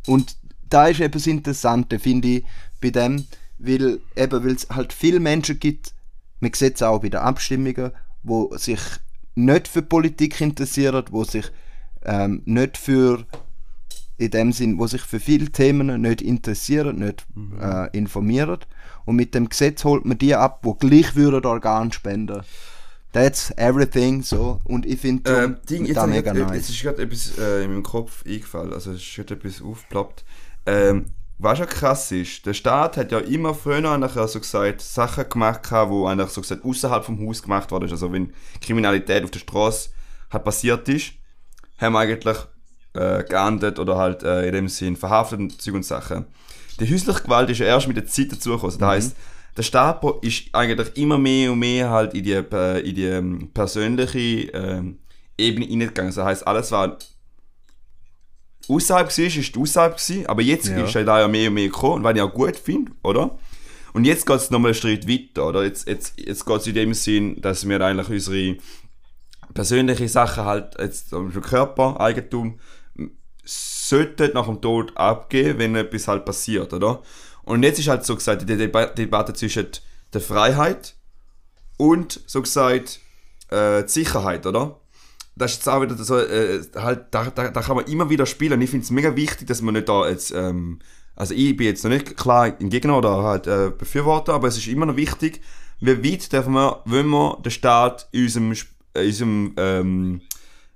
Und 0.07 0.35
da 0.69 0.87
ist 0.87 0.99
eben 0.99 1.11
das 1.11 1.27
Interessante, 1.27 1.99
finde 1.99 2.27
ich, 2.29 2.45
bei 2.81 2.89
dem, 2.89 3.25
weil 3.59 3.99
eben, 4.15 4.47
es 4.49 4.67
halt 4.69 4.93
viele 4.93 5.19
Menschen 5.19 5.59
gibt, 5.59 5.93
man 6.39 6.53
sieht 6.53 6.75
es 6.75 6.83
auch 6.83 7.01
bei 7.01 7.09
den 7.09 7.19
Abstimmungen, 7.19 7.91
wo 8.23 8.55
sich 8.57 8.79
nicht 9.35 9.67
für 9.67 9.81
Politik 9.81 10.39
interessieren, 10.41 11.03
wo 11.11 11.23
sich 11.23 11.45
ähm, 12.03 12.41
nicht 12.45 12.77
für 12.77 13.25
in 14.19 14.31
dem 14.31 14.51
Sinn, 14.51 14.79
wo 14.79 14.87
sich 14.87 15.01
für 15.01 15.19
viele 15.19 15.51
Themen 15.51 16.01
nicht 16.01 16.21
interessieren, 16.21 16.99
nicht 16.99 17.25
äh, 17.61 17.95
informieren. 17.95 18.57
Und 19.05 19.15
mit 19.15 19.35
dem 19.35 19.47
Gesetz 19.49 19.83
holt 19.83 20.05
man 20.05 20.17
die 20.17 20.33
ab, 20.35 20.59
wo 20.63 20.73
gleich 20.73 21.15
würden 21.15 21.45
Organ 21.45 21.91
spenden. 21.91 22.41
That's 23.17 23.51
everything 23.57 24.21
so. 24.21 24.59
Und 24.63 24.85
ich 24.85 24.99
finde 25.01 25.29
Ähm, 25.43 25.57
Ding, 25.67 25.85
jetzt, 25.85 25.95
grad- 25.95 26.09
nice. 26.09 26.55
jetzt 26.55 26.69
ist 26.69 26.81
gerade 26.83 27.01
etwas 27.01 27.37
äh, 27.39 27.63
in 27.63 27.71
meinem 27.71 27.83
Kopf 27.83 28.23
eingefallen, 28.25 28.73
also 28.73 28.91
es 28.91 28.97
ist 29.01 29.15
gerade 29.15 29.33
etwas 29.33 29.61
aufgeploppt. 29.61 30.23
Ähm, 30.67 31.05
was 31.39 31.57
ja 31.59 31.65
krass 31.65 32.11
ist, 32.11 32.45
der 32.45 32.53
Staat 32.53 32.97
hat 32.97 33.11
ja 33.11 33.19
immer 33.19 33.53
früher 33.53 33.83
eigentlich 33.91 34.11
so 34.31 34.39
gesagt, 34.39 34.81
Sachen 34.81 35.29
gemacht, 35.29 35.71
wo 35.71 36.05
eigentlich 36.07 36.29
so 36.29 36.41
gesagt 36.41 36.63
außerhalb 36.63 37.03
vom 37.05 37.27
Haus 37.27 37.41
gemacht 37.41 37.71
worden 37.71 37.85
ist. 37.85 37.91
Also 37.91 38.11
wenn 38.11 38.33
Kriminalität 38.61 39.23
auf 39.23 39.31
der 39.31 39.39
Straße 39.39 39.89
hat 40.29 40.43
passiert 40.43 40.87
ist, 40.89 41.13
haben 41.79 41.93
wir 41.93 41.99
eigentlich 41.99 42.37
äh, 42.93 43.23
geahndet 43.23 43.77
oder 43.79 43.97
halt 43.97 44.23
äh, 44.23 44.47
in 44.47 44.53
dem 44.53 44.67
Sinn 44.67 44.95
verhaftet 44.95 45.39
und 45.39 45.61
Zeug 45.61 45.75
und 45.75 45.85
Sachen. 45.85 46.25
Die 46.79 46.91
häusliche 46.91 47.21
Gewalt 47.23 47.49
ist 47.49 47.59
ja 47.59 47.65
erst 47.67 47.87
mit 47.87 47.97
der 47.97 48.05
Zeit 48.07 48.31
dazugekommen. 48.31 48.65
Also 48.71 48.79
Das 48.79 48.89
heisst, 48.89 49.15
der 49.57 49.63
Staat 49.63 50.03
ist 50.21 50.43
eigentlich 50.53 50.95
immer 50.97 51.17
mehr 51.17 51.51
und 51.51 51.59
mehr 51.59 51.89
halt 51.89 52.13
in 52.13 52.23
die, 52.23 52.33
äh, 52.33 52.79
in 52.87 52.95
die 52.95 53.05
ähm, 53.05 53.49
persönliche 53.53 54.19
ähm, 54.53 54.99
Ebene 55.37 55.65
hineingegangen. 55.65 56.13
Das 56.13 56.23
heisst, 56.23 56.47
alles 56.47 56.71
war 56.71 56.97
außerhalb 58.69 59.17
war, 59.17 59.25
ist 59.25 59.57
außerhalb 59.57 59.97
gewesen, 59.97 60.25
aber 60.27 60.41
jetzt 60.41 60.67
Ja. 60.67 60.83
ist 60.83 60.93
ja 60.93 61.03
da 61.03 61.21
ja 61.21 61.27
mehr 61.27 61.47
und 61.49 61.55
mehr 61.55 61.67
gekommen, 61.67 62.03
was 62.03 62.15
ich 62.15 62.21
auch 62.21 62.33
gut 62.33 62.55
finde, 62.55 62.91
oder? 63.03 63.37
Und 63.93 64.05
jetzt 64.05 64.25
geht 64.27 64.35
es 64.35 64.51
nochmal 64.51 64.71
einen 64.71 64.75
Schritt 64.75 65.07
weiter, 65.07 65.47
oder? 65.47 65.63
Jetzt, 65.63 65.87
jetzt, 65.87 66.19
jetzt 66.19 66.45
geht 66.45 66.57
es 66.57 66.67
in 66.67 66.75
dem 66.75 66.93
Sinn, 66.93 67.41
dass 67.41 67.67
wir 67.67 67.81
eigentlich 67.81 68.09
unsere 68.09 68.57
persönliche 69.53 70.07
Sachen 70.07 70.45
halt, 70.45 70.75
jetzt 70.79 71.09
zum 71.09 71.25
Beispiel 71.25 71.41
Körper, 71.41 71.99
Eigentum, 71.99 72.59
sollten 73.43 74.33
nach 74.33 74.45
dem 74.45 74.61
Tod 74.61 74.95
abgeben, 74.97 75.59
wenn 75.59 75.75
etwas 75.75 76.07
halt 76.07 76.25
passiert, 76.25 76.73
oder? 76.73 77.01
Und 77.47 77.63
jetzt 77.63 77.79
ist 77.79 77.87
halt 77.87 78.05
so 78.05 78.15
gesagt, 78.15 78.41
die 78.41 78.57
Deba 78.57 78.87
Debatte 78.87 79.31
zwischen 79.31 79.67
der 80.13 80.19
Freiheit 80.19 80.95
und 81.77 82.19
so 82.27 82.41
gesagt 82.41 82.99
äh, 83.49 83.83
die 83.83 83.89
Sicherheit, 83.89 84.45
oder? 84.45 84.81
Das 85.33 85.51
ist 85.51 85.59
jetzt 85.59 85.69
auch 85.69 85.81
wieder 85.81 85.95
so, 85.95 86.17
äh, 86.17 86.59
halt, 86.75 87.05
da, 87.11 87.29
da, 87.29 87.49
da 87.49 87.61
kann 87.61 87.77
man 87.77 87.85
immer 87.85 88.09
wieder 88.09 88.25
spielen. 88.25 88.61
Ich 88.61 88.69
finde 88.69 88.83
es 88.83 88.91
mega 88.91 89.15
wichtig, 89.15 89.47
dass 89.47 89.61
man 89.61 89.75
nicht 89.75 89.87
da 89.87 90.09
jetzt, 90.09 90.31
ähm, 90.31 90.79
also 91.15 91.33
ich 91.33 91.55
bin 91.55 91.67
jetzt 91.67 91.85
noch 91.85 91.91
nicht 91.91 92.17
klar 92.17 92.53
ein 92.59 92.69
Gegner 92.69 92.97
oder 92.97 93.23
halt 93.23 93.47
äh, 93.47 93.71
Befürworter, 93.77 94.33
aber 94.33 94.49
es 94.49 94.57
ist 94.57 94.67
immer 94.67 94.85
noch 94.85 94.97
wichtig, 94.97 95.39
wie 95.79 96.03
weit 96.03 96.33
dürfen 96.33 96.51
wir, 96.51 96.81
wenn 96.83 97.07
wir 97.07 97.37
den 97.45 97.51
Staat 97.51 98.09
in 98.11 98.23
unserem, 98.23 98.51
in 98.51 99.05
unserem, 99.05 99.53
ähm, 99.55 100.21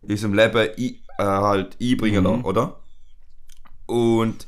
in 0.03 0.09
unserem 0.09 0.33
Leben 0.35 0.57
ein, 0.57 0.77
äh, 0.77 0.95
halt 1.17 1.75
einbringen 1.81 2.23
lassen, 2.23 2.45
oder? 2.45 2.79
Und 3.87 4.47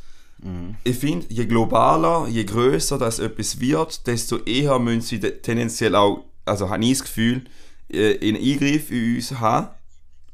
ich 0.83 0.97
finde, 0.97 1.25
je 1.29 1.45
globaler, 1.45 2.27
je 2.27 2.43
größer 2.43 2.97
das 2.97 3.19
etwas 3.19 3.59
wird, 3.59 4.05
desto 4.07 4.37
eher 4.39 4.77
müssen 4.79 5.01
sie 5.01 5.19
de- 5.19 5.39
tendenziell 5.41 5.95
auch, 5.95 6.25
also 6.45 6.69
habe 6.69 6.83
ich 6.83 6.91
das 6.97 7.03
Gefühl, 7.03 7.43
äh, 7.89 8.17
einen 8.27 8.37
Eingriff 8.37 8.91
in 8.91 9.15
uns 9.15 9.31
haben. 9.39 9.69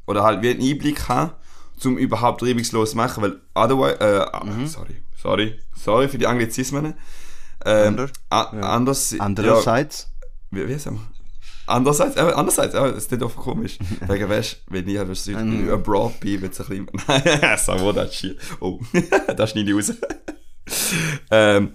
Oder 0.07 0.23
halt 0.23 0.41
wie 0.41 0.49
einen 0.49 0.61
Einblick 0.61 1.07
haben, 1.07 1.33
um 1.85 1.97
überhaupt 1.97 2.41
reibungslos 2.41 2.91
zu 2.91 2.97
machen, 2.97 3.21
weil 3.21 3.39
otherwise, 3.53 3.99
äh, 4.01 4.25
ah, 4.33 4.43
sorry, 4.65 4.95
sorry, 5.21 5.59
sorry 5.75 6.07
für 6.09 6.17
die 6.17 6.25
Anglizismen. 6.25 6.95
Ähm, 7.65 7.87
Anders, 7.89 8.11
a- 8.29 8.49
anders, 8.75 9.11
ja, 9.11 9.19
Andererseits, 9.19 10.09
wie, 10.49 10.67
wie 10.67 10.79
sagen 10.79 10.95
wir? 10.97 11.18
Andererseits, 11.69 12.15
äh, 12.15 12.21
andererseits, 12.21 12.73
das 12.73 12.97
ist 12.97 13.11
nicht 13.11 13.23
oft 13.23 13.35
komisch. 13.35 13.77
Wegen, 14.07 14.27
weißt 14.29 14.63
du, 14.67 14.73
wenn 14.73 14.87
ich 14.87 14.97
halt 14.97 15.15
so 15.15 15.31
Ähm. 15.31 15.69
abroad 15.71 16.19
bin, 16.19 16.41
wird 16.41 16.53
es 16.53 16.61
ein 16.61 16.85
bisschen. 16.85 16.87
Nein, 17.07 17.79
wo 17.81 17.91
das 17.91 18.15
shit. 18.15 18.37
Oh, 18.59 18.79
das 19.37 19.51
schneide 19.51 19.69
ich 19.69 19.75
raus. 19.77 19.93
ähm, 21.31 21.73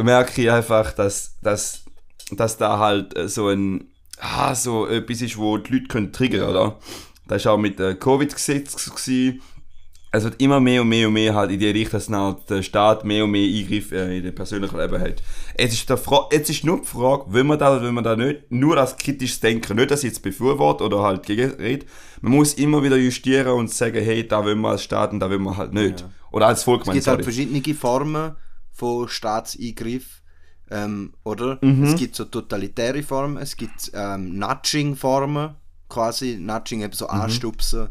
merke 0.00 0.42
ich 0.42 0.50
einfach, 0.50 0.92
dass, 0.92 1.36
dass, 1.42 1.84
dass 2.30 2.56
da 2.56 2.78
halt 2.78 3.16
äh, 3.16 3.28
so 3.28 3.48
ein. 3.48 3.90
Ah, 4.18 4.54
so 4.54 4.86
etwas 4.86 5.20
ist, 5.22 5.36
wo 5.36 5.58
die 5.58 5.72
Leute 5.74 5.88
können 5.88 6.12
triggern, 6.12 6.48
oder? 6.48 6.78
Das 7.26 7.44
war 7.44 7.54
auch 7.54 7.58
mit 7.58 7.78
dem 7.78 7.98
Covid-Gesetz. 7.98 8.90
Es 10.16 10.24
wird 10.24 10.40
immer 10.40 10.60
mehr 10.60 10.82
und 10.82 10.88
mehr 10.88 11.08
und 11.08 11.14
mehr 11.14 11.34
halt 11.34 11.50
in 11.50 11.58
die 11.58 11.68
Richtung, 11.70 11.98
dass 11.98 12.08
halt 12.08 12.48
der 12.48 12.62
Staat 12.62 13.04
mehr 13.04 13.24
und 13.24 13.32
mehr 13.32 13.48
Eingriff 13.48 13.90
äh, 13.90 14.18
in 14.18 14.22
den 14.22 14.34
persönlichen 14.34 14.78
Leben 14.78 15.00
hat. 15.00 15.22
Jetzt 15.58 15.74
ist, 15.74 15.90
jetzt 16.32 16.50
ist 16.50 16.64
nur 16.64 16.80
die 16.80 16.86
Frage, 16.86 17.32
will 17.32 17.44
man 17.44 17.58
da 17.58 17.72
oder 17.72 17.82
will 17.82 17.92
man 17.92 18.04
da 18.04 18.14
nicht, 18.14 18.50
nur 18.50 18.76
als 18.76 18.96
kritisches 18.96 19.40
Denken, 19.40 19.76
nicht, 19.76 19.90
dass 19.90 20.04
ich 20.04 20.10
jetzt 20.10 20.22
befürworte 20.22 20.84
oder 20.84 21.02
halt 21.02 21.24
gegen 21.24 21.50
rede. 21.54 21.86
Man 22.20 22.32
muss 22.32 22.54
immer 22.54 22.82
wieder 22.82 22.96
justieren 22.96 23.48
und 23.48 23.70
sagen, 23.70 24.02
hey, 24.04 24.26
da 24.26 24.44
will 24.44 24.54
man 24.54 24.72
als 24.72 24.84
Staat 24.84 25.12
und 25.12 25.20
da 25.20 25.28
will 25.28 25.38
man 25.40 25.56
halt 25.56 25.72
nicht. 25.72 26.00
Ja. 26.00 26.10
Oder 26.30 26.46
als 26.46 26.62
Volk, 26.62 26.86
Es 26.86 26.92
gibt 26.92 27.06
halt 27.06 27.24
verschiedene 27.24 27.74
Formen 27.74 28.36
von 28.72 29.08
Staatseingriff. 29.08 30.22
Ähm, 30.70 31.14
oder? 31.24 31.58
Mhm. 31.60 31.84
Es 31.84 31.96
gibt 31.96 32.14
so 32.16 32.24
totalitäre 32.24 33.02
Formen, 33.02 33.36
es 33.36 33.56
gibt 33.56 33.90
ähm, 33.94 34.38
Nudging-Formen, 34.38 35.54
quasi 35.88 36.36
Nudging 36.40 36.80
eben 36.80 36.90
Mhm. 36.90 36.96
so 36.96 37.06
anstupsen. 37.08 37.88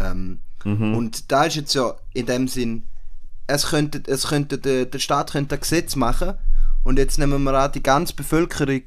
Ähm, 0.00 0.40
Und 0.94 1.30
da 1.30 1.44
ist 1.44 1.56
jetzt 1.56 1.74
ja 1.74 1.94
in 2.12 2.26
dem 2.26 2.48
Sinn, 2.48 2.84
es 3.46 3.66
könnte, 3.66 4.02
es 4.06 4.28
könnte 4.28 4.58
der, 4.58 4.86
der 4.86 4.98
Staat 4.98 5.32
könnte 5.32 5.56
ein 5.56 5.60
Gesetz 5.60 5.96
machen 5.96 6.34
und 6.82 6.98
jetzt 6.98 7.18
nehmen 7.18 7.42
wir 7.42 7.54
an, 7.54 7.72
die 7.72 7.82
ganze 7.82 8.14
Bevölkerung 8.14 8.82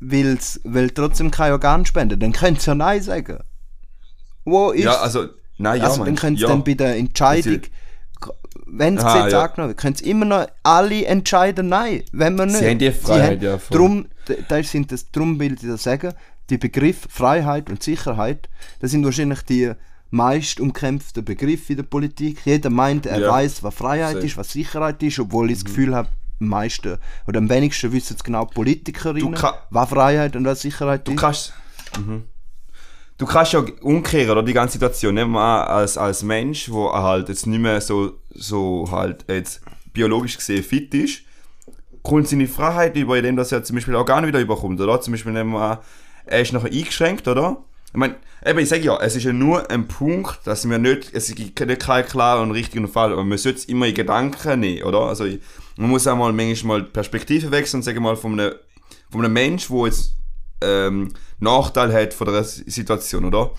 will's, 0.00 0.60
will 0.64 0.90
trotzdem 0.90 1.30
kein 1.30 1.52
Organ 1.52 1.86
spenden, 1.86 2.18
dann 2.20 2.32
können 2.32 2.56
sie 2.56 2.66
ja 2.66 2.74
Nein 2.74 3.02
sagen. 3.02 3.38
Wo 4.44 4.72
ist 4.72 4.84
Ja, 4.84 4.96
also, 4.96 5.28
nein, 5.58 5.80
ja, 5.80 5.86
also 5.86 5.98
dann 5.98 6.06
meinst 6.06 6.18
du? 6.18 6.26
können 6.26 6.36
sie 6.36 6.42
ja. 6.42 6.48
dann 6.48 6.64
bei 6.64 6.74
der 6.74 6.96
Entscheidung, 6.96 7.60
wenn 8.66 8.96
das 8.96 9.04
Aha, 9.04 9.16
Gesetz 9.16 9.32
ja. 9.32 9.42
angenommen 9.44 9.68
wird, 9.70 9.78
können 9.78 9.94
sie 9.94 10.10
immer 10.10 10.24
noch 10.24 10.46
alle 10.62 11.04
entscheiden 11.04 11.68
Nein, 11.68 12.02
wenn 12.12 12.34
man 12.34 12.48
nicht. 12.48 12.58
Sie 12.58 12.68
haben 12.68 12.78
die 12.78 12.90
Freiheit, 12.90 13.42
ja, 13.42 13.58
voll. 13.58 13.78
Drum, 13.78 14.06
da 14.48 14.62
sind 14.62 14.90
das, 14.90 15.10
drum 15.10 15.38
will 15.38 15.54
ich 15.54 15.60
das 15.60 15.82
sagen, 15.84 16.12
die 16.50 16.58
Begriffe 16.58 17.08
Freiheit 17.08 17.70
und 17.70 17.82
Sicherheit, 17.82 18.48
das 18.80 18.90
sind 18.90 19.04
wahrscheinlich 19.04 19.42
die 19.42 19.72
meist 20.14 20.60
umkämpften 20.60 21.24
Begriffe 21.24 21.72
in 21.72 21.78
der 21.78 21.82
Politik. 21.84 22.38
Jeder 22.44 22.70
meint, 22.70 23.04
er 23.06 23.18
Ja. 23.20 23.30
weiß, 23.30 23.62
was 23.64 23.74
Freiheit. 23.74 24.16
Mhm. 24.18 24.22
ist, 24.24 24.36
was 24.36 24.52
Sicherheit 24.52 25.02
ist, 25.02 25.18
obwohl 25.18 25.50
ich 25.50 25.56
das 25.58 25.64
Gefühl 25.64 25.94
habe, 25.94 26.08
am 26.40 26.48
meisten 26.48 26.98
oder 27.26 27.38
am 27.38 27.48
wenigsten 27.50 27.92
wissen 27.92 28.14
es 28.16 28.22
genau 28.24 28.44
Politikerinnen, 28.44 29.36
was 29.70 29.88
Freiheit 29.88 30.36
und 30.36 30.44
was 30.44 30.62
Sicherheit 30.62 31.06
Du 31.06 31.12
ist. 31.12 31.20
kannst. 31.20 31.52
Mhm. 31.98 32.22
Du 33.18 33.26
kannst 33.26 33.52
ja 33.52 33.64
umkehren, 33.82 34.30
oder? 34.30 34.42
Die 34.42 34.52
ganze 34.52 34.74
Situation. 34.74 35.14
Nehmen 35.14 35.32
wir 35.32 35.40
an, 35.40 35.68
als, 35.68 35.96
als 35.96 36.22
Mensch, 36.22 36.66
der 36.66 36.92
halt 37.02 37.28
jetzt 37.28 37.46
nicht 37.46 37.60
mehr 37.60 37.80
so, 37.80 38.18
so 38.34 38.88
halt 38.90 39.24
jetzt 39.28 39.62
biologisch 39.92 40.36
gesehen 40.36 40.62
fit 40.64 40.92
ist, 40.94 41.22
kommt 42.02 42.28
seine 42.28 42.46
Freiheit 42.48 42.96
über, 42.96 43.16
indem 43.16 43.36
dass 43.36 43.52
er 43.52 43.62
zum 43.64 43.74
Beispiel 43.76 43.94
Organe 43.94 44.26
wieder 44.26 44.40
überkommt, 44.40 44.80
oder? 44.80 45.00
Zum 45.00 45.12
Beispiel 45.12 45.32
nehmen 45.32 45.52
wir 45.52 45.60
an, 45.60 45.78
er 46.26 46.40
ist 46.40 46.52
nachher 46.52 46.70
eingeschränkt, 46.72 47.26
oder? 47.28 47.58
Ich 47.88 47.94
meine, 47.98 48.16
eben, 48.44 48.58
ich 48.58 48.68
sage 48.68 48.82
ja, 48.82 48.98
es 49.00 49.16
ist 49.16 49.24
ja 49.24 49.32
nur 49.32 49.70
ein 49.70 49.88
Punkt, 49.88 50.40
dass 50.46 50.68
wir 50.68 50.78
nicht, 50.78 51.10
es 51.12 51.34
gibt 51.34 51.58
nicht 51.66 51.80
keinen 51.80 52.06
klaren 52.06 52.42
und 52.42 52.50
richtigen 52.52 52.88
Fall, 52.88 53.12
aber 53.12 53.24
man 53.24 53.38
sollte 53.38 53.58
es 53.58 53.64
immer 53.66 53.86
in 53.86 53.94
Gedanken 53.94 54.60
nehmen, 54.60 54.82
oder? 54.84 55.00
Also, 55.00 55.24
ich- 55.24 55.40
man 55.76 55.90
muss 55.90 56.06
auch 56.06 56.16
mal 56.16 56.32
manchmal 56.32 56.82
die 56.82 56.90
Perspektive 56.90 57.50
wechseln 57.50 57.82
sagen 57.82 58.02
mal 58.02 58.16
von 58.16 58.38
einem, 58.38 58.54
von 59.10 59.24
einem 59.24 59.32
Mensch, 59.32 59.68
der 59.68 59.86
jetzt 59.86 60.14
ähm, 60.62 61.12
Nachteil 61.40 61.92
hat 61.92 62.14
von 62.14 62.26
der 62.28 62.44
Situation, 62.44 63.24
oder? 63.24 63.50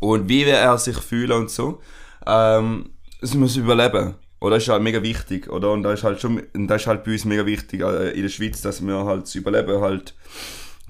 Und 0.00 0.28
wie 0.28 0.44
wird 0.44 0.56
er 0.56 0.76
sich 0.78 0.98
fühlen 0.98 1.32
und 1.32 1.50
so. 1.50 1.80
Ähm, 2.26 2.90
es 3.22 3.34
muss 3.34 3.56
überleben. 3.56 4.14
Oder 4.40 4.56
das 4.56 4.64
ist 4.64 4.68
halt 4.68 4.82
mega 4.82 5.02
wichtig, 5.02 5.48
oder? 5.48 5.72
Und 5.72 5.82
das 5.82 6.00
ist 6.00 6.04
halt 6.04 6.20
schon, 6.20 6.42
das 6.52 6.82
ist 6.82 6.86
halt 6.86 7.04
bei 7.04 7.12
uns 7.12 7.24
mega 7.24 7.46
wichtig 7.46 7.80
äh, 7.80 8.10
in 8.10 8.22
der 8.22 8.28
Schweiz, 8.28 8.60
dass 8.60 8.86
wir 8.86 9.04
halt 9.06 9.22
das 9.22 9.34
Überleben 9.34 9.80
halt 9.80 10.14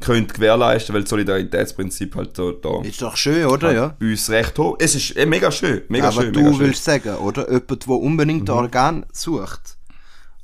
können 0.01 0.27
gewährleisten, 0.27 0.95
weil 0.95 1.03
das 1.03 1.11
Solidaritätsprinzip 1.11 2.15
halt 2.17 2.39
da, 2.39 2.53
da 2.61 2.83
Ist 2.83 3.01
doch 3.01 3.17
schön, 3.17 3.47
oder? 3.47 3.73
Ja. 3.73 3.97
bei 3.99 4.11
uns 4.11 4.29
recht 4.31 4.59
hoch. 4.59 4.77
Es 4.81 4.95
ist 4.95 5.17
eh, 5.17 5.27
mega 5.27 5.51
schön, 5.51 5.83
mega 5.89 6.09
Aber 6.09 6.23
schön, 6.23 6.33
du 6.33 6.41
schön. 6.53 6.59
willst 6.59 6.85
sagen, 6.85 7.15
oder? 7.17 7.51
Jemand, 7.51 7.87
der 7.87 7.89
unbedingt 7.95 8.51
ein 8.51 8.55
Organ 8.57 9.07
sucht 9.13 9.79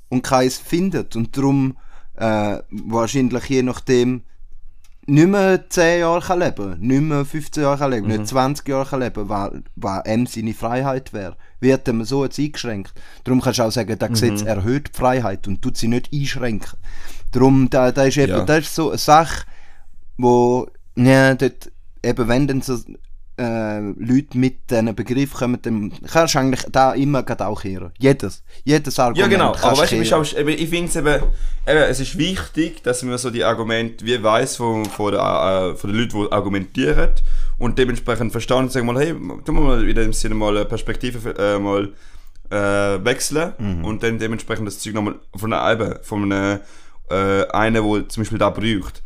und 0.09 0.23
keins 0.23 0.57
findet 0.59 1.17
und 1.17 1.37
darum 1.37 1.77
äh, 2.17 2.59
wahrscheinlich 2.71 3.45
je 3.47 3.63
nachdem 3.63 4.23
nicht 5.07 5.29
mehr 5.29 5.69
10 5.69 6.01
Jahre 6.01 6.21
kann 6.21 6.39
leben 6.41 6.79
nicht 6.81 7.01
mehr 7.03 7.25
15 7.25 7.63
Jahre 7.63 7.79
kann 7.79 7.91
leben 7.91 8.07
nicht 8.07 8.29
20 8.29 8.69
Jahre 8.69 8.89
kann 8.89 9.01
leben 9.01 9.29
weil, 9.29 9.63
weil 9.75 10.03
ihm 10.07 10.27
seine 10.27 10.55
Freiheit 10.55 11.13
wäre, 11.13 11.37
wird 11.59 11.89
ihm 11.89 12.05
so 12.05 12.25
jetzt 12.25 12.39
eingeschränkt. 12.39 12.93
Darum 13.25 13.41
kannst 13.41 13.59
du 13.59 13.65
auch 13.65 13.73
sagen, 13.73 13.99
das 13.99 14.09
Gesetz 14.11 14.43
erhöht 14.43 14.91
die 14.95 14.99
Freiheit 14.99 15.49
und 15.49 15.63
tut 15.63 15.77
sie 15.77 15.89
nicht 15.89 16.13
einschränken. 16.13 16.79
Darum, 17.33 17.69
da, 17.71 17.93
da 17.93 18.05
ist 18.05 18.17
eben, 18.19 18.33
Ja. 18.33 18.45
das 18.45 18.59
ist 18.61 18.75
so 18.75 18.89
eine 18.91 18.99
Sache, 18.99 19.45
wo, 20.19 20.69
ja, 20.97 21.35
dort, 21.35 21.71
eben 22.05 22.29
wenn 22.29 22.47
dann 22.49 22.63
so 22.63 22.79
äh, 23.39 23.79
Leute 23.79 24.37
mit 24.37 24.71
diesen 24.71 24.95
Begriff 24.95 25.33
kommen, 25.33 25.59
dann 25.63 25.93
kannst 26.13 26.35
du 26.35 26.39
eigentlich 26.41 26.61
da 26.71 26.93
immer 26.93 27.23
gerade 27.23 27.47
auch 27.47 27.65
hören. 27.65 27.91
Jedes. 27.99 28.43
Jedes 28.65 28.97
Ja, 28.99 29.05
Argument 29.07 29.31
genau. 29.31 29.53
kannst 29.53 29.65
Aber 29.65 29.79
weißt 29.79 30.13
auch- 30.13 30.37
eben, 30.37 30.49
ich 30.51 30.69
finde 30.69 30.89
es 30.91 30.97
eben, 30.97 31.23
eben, 31.67 31.79
es 31.89 32.01
ist 32.01 32.19
wichtig, 32.19 32.83
dass 32.83 33.03
man 33.03 33.17
so 33.17 33.31
die 33.31 33.43
Argumente, 33.45 34.05
wie 34.05 34.23
weiß 34.23 34.57
von, 34.57 34.85
von, 34.85 35.13
der, 35.13 35.73
äh, 35.73 35.77
von 35.77 35.91
den 35.91 36.01
Leuten, 36.01 36.21
die 36.23 36.33
argumentieren 36.33 37.11
und 37.57 37.79
dementsprechend 37.79 38.31
verstehen 38.33 38.59
und 38.59 38.73
sagen 38.73 38.85
mal, 38.87 38.99
hey, 38.99 39.13
tun 39.13 39.55
wir 39.55 39.61
mal 39.63 39.89
in 39.89 39.95
dem 39.97 40.13
Sinne 40.13 40.35
mal 40.35 40.55
eine 40.55 40.67
Perspektive 40.67 41.35
äh, 41.39 41.59
mal 41.59 41.95
äh, 42.51 43.03
wechseln 43.05 43.83
und 43.85 44.03
dann 44.03 44.19
dementsprechend 44.19 44.67
das 44.67 44.81
Zeug 44.81 44.93
nochmal 44.95 45.15
von 45.35 45.53
einer 45.53 45.73
eben, 45.73 45.95
von 46.03 46.31
einem 46.31 46.61
äh, 47.11 47.47
einen, 47.51 47.75
der 47.75 48.09
zum 48.09 48.23
Beispiel 48.23 48.39
da 48.39 48.51
braucht. 48.51 49.03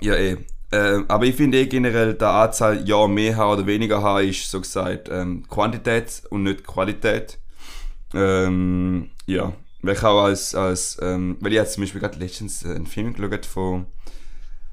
Ja, 0.00 0.14
eh. 0.14 0.36
Äh, 0.72 1.04
aber 1.06 1.26
ich 1.26 1.36
finde 1.36 1.58
eh 1.58 1.66
generell, 1.66 2.14
die 2.14 2.24
Anzahl 2.24 2.88
ja 2.88 3.06
mehr 3.06 3.36
haben 3.36 3.58
oder 3.58 3.66
weniger 3.66 4.02
haben, 4.02 4.26
ist 4.26 4.50
so 4.50 4.58
gesagt 4.60 5.08
ähm, 5.10 5.46
Quantität 5.48 6.22
und 6.30 6.44
nicht 6.44 6.66
Qualität. 6.66 7.38
Ähm, 8.14 9.10
ja, 9.26 9.52
weil 9.82 9.94
ich 9.94 10.02
auch 10.02 10.22
als, 10.22 10.54
als 10.54 10.98
ähm, 11.02 11.36
weil 11.40 11.52
ich 11.52 11.56
jetzt 11.56 11.74
zum 11.74 11.82
Beispiel 11.82 12.00
gerade 12.00 12.18
letztens 12.18 12.64
äh, 12.64 12.70
einen 12.70 12.86
Film 12.86 13.12
geschaut 13.12 13.44
von, 13.44 13.86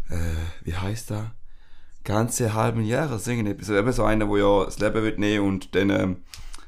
äh, 0.10 0.16
wie 0.64 0.76
heißt 0.76 1.10
der? 1.10 1.32
Ganze 2.06 2.54
halben 2.54 2.86
Jahre 2.86 3.20
singen 3.20 3.46
etwas. 3.46 3.70
Eben 3.70 3.92
so 3.92 4.04
einer, 4.06 4.28
wo 4.30 4.38
ja 4.38 4.66
das 4.66 4.80
Leben 4.80 5.04
wird 5.04 5.20
nehmen 5.20 5.46
und 5.46 5.76
dann 5.76 5.90
ähm, 5.90 6.18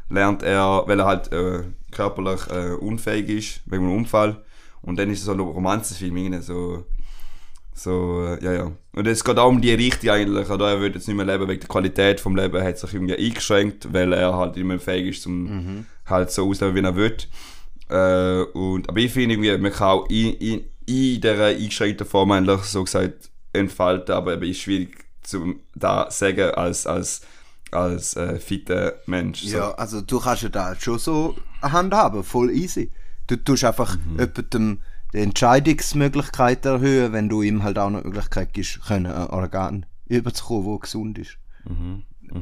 lernt 0.10 0.44
er, 0.44 0.84
weil 0.86 1.00
er 1.00 1.06
halt 1.06 1.32
äh, 1.32 1.64
körperlich 1.92 2.48
äh, 2.52 2.74
unfähig 2.74 3.30
ist, 3.30 3.62
wegen 3.66 3.86
einem 3.86 3.96
Unfall. 3.96 4.44
Und 4.82 4.98
dann 4.98 5.10
ist 5.10 5.20
es 5.20 5.26
so 5.26 5.34
ein 5.34 5.40
Romanzenfilm, 5.40 6.18
irgendwie 6.18 6.42
so, 6.42 6.86
so, 7.74 8.26
äh, 8.26 8.44
ja, 8.44 8.54
ja. 8.54 8.72
Und 8.94 9.08
es 9.08 9.24
geht 9.24 9.38
auch 9.38 9.50
um 9.50 9.62
die 9.62 9.74
Richtung 9.74 10.10
eigentlich, 10.10 10.50
oder? 10.50 10.72
Er 10.72 10.82
wird 10.82 10.96
jetzt 10.96 11.08
nicht 11.08 11.18
mehr 11.18 11.26
leben 11.26 11.48
wegen 11.48 11.60
der 11.60 11.70
Qualität 11.70 12.20
vom 12.20 12.36
Leben, 12.36 12.56
er 12.56 12.66
hat 12.66 12.80
sich 12.80 12.94
irgendwie 12.94 13.16
eingeschränkt, 13.16 13.94
weil 13.94 14.14
er 14.14 14.36
halt 14.36 14.58
mehr 14.58 14.80
fähig 14.80 15.18
ist, 15.18 15.28
um 15.28 15.86
halt 16.06 16.32
so 16.32 16.50
auszuleben, 16.50 16.84
wie 16.84 16.88
er 16.88 16.96
will. 16.96 17.18
Äh, 17.90 18.44
und, 18.58 18.90
aber 18.90 19.00
ich 19.00 19.12
finde 19.12 19.36
irgendwie, 19.36 19.58
man 19.58 19.72
kann 19.72 19.88
auch 19.88 20.10
in, 20.10 20.34
in, 20.36 20.60
in 20.86 21.22
dieser 21.22 21.46
eingeschränkten 21.48 22.08
Form 22.08 22.32
eigentlich 22.32 22.62
so 22.62 22.84
gesagt 22.84 23.30
entfalten, 23.54 24.16
aber 24.16 24.34
eben 24.34 24.44
ist 24.44 24.62
schwierig 24.62 25.06
zu 25.24 25.56
da 25.76 26.10
sagen 26.10 26.52
als, 26.52 26.88
als, 26.88 27.22
als 27.72 28.16
äh, 28.16 28.40
fitter 28.40 28.94
Mensch. 29.06 29.44
So. 29.44 29.58
Ja, 29.58 29.72
also 29.72 30.02
du 30.02 30.20
kannst 30.20 30.44
ja 30.44 30.50
da 30.50 30.76
schon 30.80 31.00
so 31.00 31.36
eine 31.62 31.72
Hand 31.72 31.94
haben, 31.94 32.24
voll 32.24 32.50
easy. 32.52 32.92
Du 33.32 33.38
tust 33.38 33.64
einfach 33.64 33.96
Mhm. 33.98 34.20
jemandem 34.20 34.82
die 35.14 35.20
Entscheidungsmöglichkeit 35.20 36.66
erhöhen, 36.66 37.14
wenn 37.14 37.30
du 37.30 37.42
ihm 37.44 37.64
halt 37.64 37.78
auch 37.80 37.90
noch 37.90 38.02
die 38.02 38.08
Möglichkeit 38.10 38.54
gibst, 38.54 38.82
können 38.86 39.06
ein 39.06 39.28
Organ 39.30 39.86
überzukommen, 40.08 40.66
wo 40.66 40.78
gesund 40.80 41.18
ist. 41.18 41.38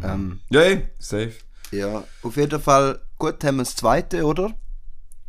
Ähm, 0.04 0.40
Ja, 0.50 0.62
safe. 0.98 1.34
ja, 1.72 2.04
auf 2.24 2.38
jeden 2.38 2.60
Fall, 2.60 3.00
gut, 3.20 3.44
haben 3.44 3.58
wir 3.58 3.64
das 3.66 3.76
zweite, 3.76 4.24
oder? 4.26 4.52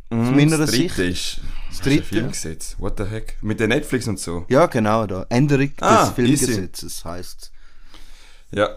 Mhm, 0.09 0.35
meiner 0.35 0.57
das 0.57 0.71
Sicht- 0.71 0.97
dritte 0.97 1.03
ist, 1.03 1.41
das 1.69 1.81
dritte? 1.81 2.03
Filmgesetz. 2.03 2.75
What 2.79 2.97
the 2.97 3.05
heck? 3.05 3.37
Mit 3.41 3.59
der 3.59 3.67
Netflix 3.67 4.07
und 4.07 4.19
so. 4.19 4.45
Ja, 4.49 4.65
genau, 4.65 5.05
da. 5.05 5.25
Änderung 5.29 5.71
Ah, 5.79 6.05
des 6.05 6.13
Filmgesetzes 6.15 7.05
heißt 7.05 7.51
Ja. 8.51 8.69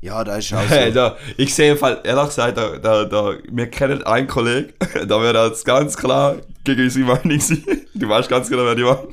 Ja, 0.00 0.22
da 0.22 0.36
ist 0.36 0.52
auch 0.52 0.68
Hey, 0.68 0.88
so. 0.92 0.94
da, 0.94 1.16
ich 1.36 1.54
sehe 1.54 1.72
im 1.72 1.78
Fall, 1.78 2.00
ehrlich 2.04 2.26
gesagt, 2.26 2.56
da, 2.56 2.76
da, 2.78 3.04
da, 3.04 3.34
wir 3.50 3.66
kennen 3.68 4.02
einen 4.04 4.26
Kollegen, 4.28 4.72
da 5.06 5.20
wird 5.20 5.34
jetzt 5.36 5.64
ganz 5.64 5.96
klar 5.96 6.36
gegen 6.64 6.82
unsere 6.84 7.04
Meinung 7.06 7.40
sein. 7.40 7.64
Du 7.94 8.08
weißt 8.08 8.28
ganz 8.28 8.48
genau, 8.48 8.64
wer 8.64 8.74
die 8.74 8.84
war. 8.84 9.04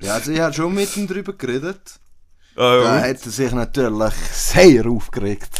Ja, 0.00 0.14
also 0.14 0.32
ich 0.32 0.40
habe 0.40 0.52
schon 0.52 0.74
mit 0.74 0.94
ihm 0.96 1.06
drüber 1.06 1.32
geredet. 1.32 1.80
Äh, 2.56 2.60
Da 2.60 2.78
und 2.96 3.00
hat 3.02 3.24
er 3.24 3.30
sich 3.30 3.52
natürlich 3.52 4.14
sehr 4.32 4.86
aufgeregt. 4.86 5.50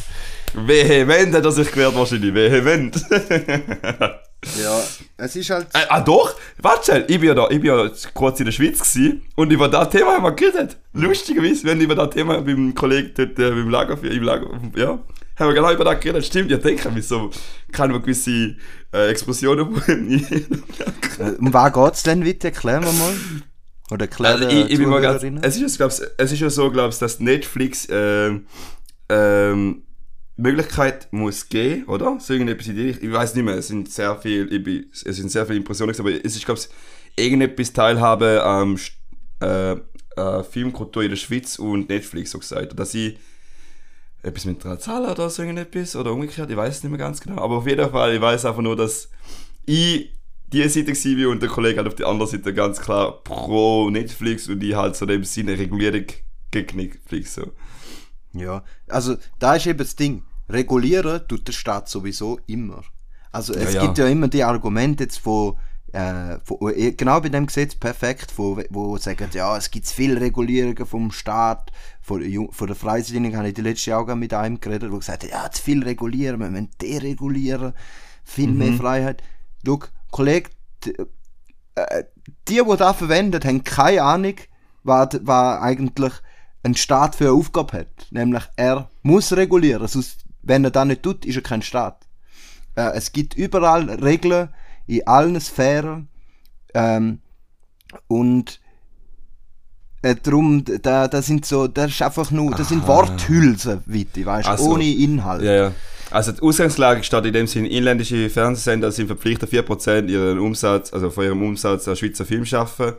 Vehement 0.57 1.34
hat 1.34 1.44
er 1.44 1.52
sich 1.52 1.70
gewehrt, 1.70 1.94
wahrscheinlich. 1.94 2.34
Vehement. 2.34 2.96
Ja, 4.61 4.80
es 5.16 5.34
ist 5.34 5.50
halt... 5.50 5.66
äh, 5.74 5.86
ah, 5.88 6.00
doch? 6.00 6.34
Warte 6.59 6.84
schnell, 6.84 7.04
ich 7.09 7.18
bin 7.18 7.28
ja 7.28 7.34
da, 7.34 7.48
ich 7.50 7.61
bin 7.61 7.64
ja 7.64 7.90
kurz 8.14 8.38
in 8.38 8.44
der 8.44 8.52
Schweiz 8.52 8.78
gewesen 8.78 9.22
und 9.34 9.50
über 9.50 9.68
das 9.68 9.90
Thema 9.90 10.12
haben 10.12 10.22
wir 10.22 10.32
geredet. 10.32 10.76
Lustigerweise, 10.92 11.64
wenn 11.64 11.80
über 11.80 11.94
das 11.94 12.11
Thema 12.11 12.40
beim 12.42 12.74
Kollegen 12.74 13.12
dort, 13.16 13.38
äh, 13.38 13.50
beim 13.50 13.68
Lager, 13.68 14.00
im 14.02 14.22
Lager, 14.22 14.48
ja, 14.76 14.98
haben 15.36 15.48
wir 15.48 15.54
genau 15.54 15.72
über 15.72 15.84
das 15.84 16.00
geredet. 16.00 16.24
Stimmt, 16.24 16.50
ja, 16.50 16.59
denke 16.59 16.88
ich, 16.96 17.07
so, 17.07 17.30
kann 17.72 17.90
man 17.90 18.02
gewisse 18.02 18.57
äh, 18.92 19.09
Explosionen 19.11 19.82
Äh, 21.18 21.30
Um 21.38 21.52
was 21.52 21.72
geht's 21.72 22.02
denn 22.02 22.24
weiter? 22.24 22.48
Erklären 22.48 22.84
wir 22.84 22.92
mal. 22.92 23.14
Oder 23.90 24.04
erklären 24.04 24.42
Also 24.44 24.48
ich, 24.48 24.70
ich 24.70 24.78
bin 24.78 24.88
mal 24.88 25.00
ganz, 25.00 25.22
es 25.22 25.57
ist 25.57 25.62
ja, 25.72 25.76
glaub's, 25.76 26.02
es 26.18 26.32
ist 26.32 26.40
ja 26.40 26.50
so, 26.50 26.70
glaub's, 26.70 26.98
dass 26.98 27.20
Netflix 27.20 27.88
ähm, 27.90 28.46
ähm, 29.09 29.82
Möglichkeit 30.37 31.09
muss 31.12 31.49
geben, 31.49 31.84
oder? 31.87 32.18
So 32.20 32.34
irgendetwas 32.34 32.68
in 32.68 32.76
die. 32.76 32.91
Ich 32.91 33.12
weiß 33.12 33.34
nicht 33.34 33.45
mehr, 33.45 33.57
es 33.57 33.68
sind 33.68 33.91
sehr 33.91 34.16
viele, 34.16 34.45
ich 34.45 34.62
bin, 34.62 34.87
es 34.93 35.16
sind 35.16 35.30
sehr 35.30 35.47
viele 35.47 35.59
Impressionen, 35.59 35.99
aber 35.99 36.12
es 36.12 36.37
ist, 36.37 36.45
glaube 36.45 36.61
ich, 36.61 37.24
irgendetwas 37.24 37.72
Teilhabe 37.72 38.43
am 38.43 38.78
äh, 39.41 39.72
äh, 40.16 40.43
Filmkultur 40.43 41.03
in 41.03 41.11
der 41.11 41.16
Schweiz 41.16 41.59
und 41.59 41.89
Netflix 41.89 42.32
so 42.32 42.39
gesagt. 42.39 42.78
Dass 42.78 42.95
ich 42.95 43.18
etwas 44.22 44.45
mit 44.45 44.64
einer 44.64 44.78
Zahl 44.78 45.09
oder 45.09 45.30
so 45.30 45.43
irgendetwas 45.43 45.97
oder 45.97 46.12
umgekehrt, 46.12 46.51
ich 46.51 46.57
weiß 46.57 46.76
es 46.76 46.82
nicht 46.82 46.91
mehr 46.91 46.99
ganz 46.99 47.20
genau. 47.20 47.41
Aber 47.41 47.57
auf 47.57 47.66
jeden 47.66 47.89
Fall, 47.91 48.14
ich 48.14 48.20
weiß 48.20 48.45
einfach 48.45 48.62
nur, 48.62 48.76
dass 48.76 49.09
ich 49.64 50.12
die 50.49 50.68
Seite 50.68 50.93
war 50.93 51.30
und 51.30 51.43
der 51.43 51.49
Kollege 51.49 51.78
halt 51.78 51.89
auf 51.89 51.95
der 51.95 52.07
anderen 52.07 52.30
Seite 52.30 52.55
ganz 52.55 52.80
klar 52.80 53.22
pro 53.24 53.91
Netflix 53.91 54.49
und 54.49 54.62
ich 54.62 54.74
halt 54.74 54.97
so 54.97 55.07
dem 55.07 55.24
Sinne 55.24 55.59
Regulierung 55.59 56.07
gegen 56.51 56.76
Netflix. 56.76 57.34
So. 57.34 57.53
Ja, 58.39 58.62
also 58.89 59.16
da 59.39 59.55
ist 59.57 59.66
eben 59.66 59.78
das 59.78 59.97
Ding. 59.97 60.22
Regulieren 60.49 61.26
tut 61.28 61.49
der 61.49 61.53
Staat 61.53 61.89
sowieso 61.89 62.39
immer. 62.47 62.82
Also 63.32 63.55
es 63.55 63.70
Ja, 63.72 63.78
gibt 63.78 63.99
ja 63.99 64.07
immer 64.07 64.28
die 64.28 64.45
Argumente 64.45 65.05
jetzt 65.05 65.18
von, 65.18 65.57
äh, 65.93 66.39
von 66.45 66.72
äh, 66.74 66.93
genau 66.93 67.20
bei 67.20 67.28
dem 67.28 67.47
Gesetz 67.47 67.74
perfekt, 67.74 68.32
wo, 68.37 68.59
wo 68.70 68.97
sagen, 68.99 69.28
ja, 69.32 69.57
es 69.57 69.70
gibt 69.70 69.87
viele 69.89 70.20
Regulierungen 70.20 70.87
vom 70.87 71.11
Staat, 71.11 71.72
von, 72.01 72.20
der 72.20 72.49
von 72.53 72.66
der 72.66 72.76
Freisinnigen 72.76 73.37
habe 73.37 73.49
ich 73.49 73.55
die 73.55 73.62
letzte 73.62 73.91
Jahr 73.91 74.14
mit 74.14 74.32
einem 74.34 74.61
geredet, 74.61 74.93
wo 74.93 74.99
gesagt 74.99 75.24
hat, 75.24 75.30
ja, 75.30 75.51
zu 75.51 75.62
viel 75.62 75.82
regulieren, 75.82 76.41
wir 76.41 76.49
müssen 76.51 76.70
deregulieren, 76.80 77.72
viel 78.24 78.53
mehr 78.55 78.72
Mhm. 78.72 78.72
Freiheit. 78.72 79.22
Schau, 79.64 79.80
Kollege, 80.11 80.51
d- 80.84 80.95
äh, 81.74 82.05
die, 82.49 82.62
die 82.62 82.76
das 82.76 82.97
verwenden, 82.97 83.43
haben 83.45 83.64
keine 83.64 84.03
Ahnung, 84.03 84.34
was, 84.82 85.09
was 85.22 85.61
eigentlich 85.62 86.12
ein 86.66 86.74
Staat 86.74 87.14
für 87.14 87.24
eine 87.24 87.32
Aufgabe 87.34 87.78
hat. 87.78 88.06
Nämlich, 88.10 88.42
er 88.56 88.90
muss 89.02 89.32
regulieren. 89.32 89.86
Sonst, 89.86 90.24
wenn 90.42 90.64
er 90.64 90.70
das 90.70 90.84
nicht 90.84 91.02
tut, 91.02 91.24
ist 91.24 91.36
er 91.36 91.42
kein 91.42 91.62
Staat. 91.62 92.06
Äh, 92.74 92.92
es 92.94 93.12
gibt 93.12 93.34
überall 93.34 93.88
Regeln 93.88 94.48
in 94.86 95.06
allen 95.06 95.40
Sphären. 95.40 96.08
Ähm, 96.74 97.20
und 98.08 98.60
äh, 100.02 100.16
darum, 100.20 100.64
da, 100.82 101.08
da 101.08 101.22
sind 101.22 101.46
so, 101.46 101.68
das 101.68 101.92
ist 101.92 102.02
einfach 102.02 102.30
nur, 102.30 102.50
das 102.54 102.68
sind 102.68 102.82
Aha. 102.82 102.88
Worthülsen, 102.88 103.82
Witte, 103.86 104.26
weißt 104.26 104.48
du, 104.48 104.52
Ach 104.52 104.58
so. 104.58 104.72
ohne 104.72 104.84
Inhalt. 104.84 105.42
Ja, 105.42 105.54
ja. 105.54 105.72
Also 106.10 106.32
die 106.32 106.42
Ausgangslage 106.42 107.02
steht 107.02 107.24
in 107.24 107.32
dem 107.32 107.46
Sinne, 107.46 107.68
inländische 107.68 108.28
Fernsehsender 108.30 108.92
sind 108.92 109.08
verpflichtet, 109.08 109.50
4% 109.50 110.08
ihren 110.08 110.38
Umsatz, 110.38 110.92
also 110.92 111.10
von 111.10 111.24
ihrem 111.24 111.42
Umsatz 111.42 111.88
an 111.88 111.96
Schweizer 111.96 112.24
Film 112.24 112.44
schaffen, 112.44 112.92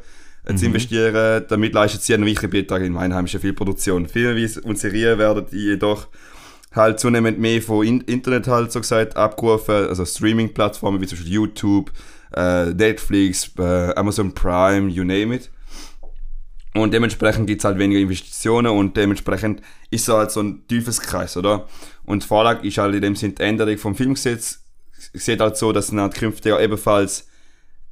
zu 0.56 0.66
investieren. 0.66 1.43
Damit 1.48 1.74
leistet 1.74 2.02
sie 2.04 2.14
einen 2.14 2.26
wichtigen 2.26 2.52
Beitrag 2.52 2.84
in 2.84 2.95
einheimische 2.98 3.39
Filmproduktion. 3.39 4.08
Filme 4.08 4.50
und 4.64 4.78
Serien 4.78 5.18
werden 5.18 5.45
jedoch 5.52 6.08
halt 6.74 7.00
zunehmend 7.00 7.39
mehr 7.39 7.62
von 7.62 7.86
in 7.86 8.02
Internet 8.02 8.48
halt 8.48 8.72
so 8.72 8.80
gesagt 8.80 9.18
abgerufen, 9.18 9.88
also 9.88 10.06
Streaming-Plattformen 10.06 11.02
wie 11.02 11.08
zum 11.08 11.18
Beispiel 11.18 11.34
YouTube, 11.34 11.91
äh, 12.36 12.66
Netflix, 12.66 13.52
äh, 13.58 13.93
Amazon 13.95 14.34
Prime, 14.34 14.89
you 14.89 15.04
name 15.04 15.36
it. 15.36 15.50
Und 16.74 16.93
dementsprechend 16.93 17.48
gibt 17.48 17.62
es 17.62 17.66
halt 17.66 17.80
weniger 17.80 18.00
Investitionen 18.00 18.72
und 18.72 18.95
dementsprechend 18.95 19.62
ist 19.89 20.06
so 20.06 20.18
halt 20.18 20.30
so 20.32 20.41
ein 20.41 20.68
Teufelskreis, 20.68 21.36
oder? 21.36 21.68
Und 22.06 22.24
die 22.24 22.28
Vorlage 22.28 22.68
ist 22.68 22.78
halt 22.78 22.93
in 22.93 23.02
dem 23.02 23.16
Sinne 23.16 23.34
die 23.34 23.41
Änderung 23.41 23.78
vom 23.78 23.95
Filmgesetz. 23.95 24.64
Sieht 25.14 25.39
halt 25.39 25.58
so, 25.58 25.72
dass 25.72 25.88
dann 25.88 26.12
künftig 26.12 26.52
ja 26.52 26.60
ebenfalls 26.60 27.28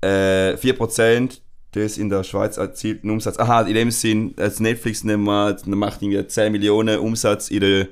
äh, 0.02 0.54
4% 0.54 1.40
des 1.76 1.98
in 1.98 2.10
der 2.10 2.24
Schweiz 2.24 2.58
erzielten 2.58 3.10
Umsatz. 3.10 3.38
Aha, 3.38 3.62
in 3.62 3.76
dem 3.76 3.92
Sinn, 3.92 4.34
als 4.38 4.60
Netflix 4.60 5.04
dann 5.04 5.22
macht 5.22 6.02
irgendwie 6.02 6.26
10 6.26 6.52
Millionen 6.52 7.00
Umsatz 7.00 7.50
in 7.50 7.60
der, 7.60 7.88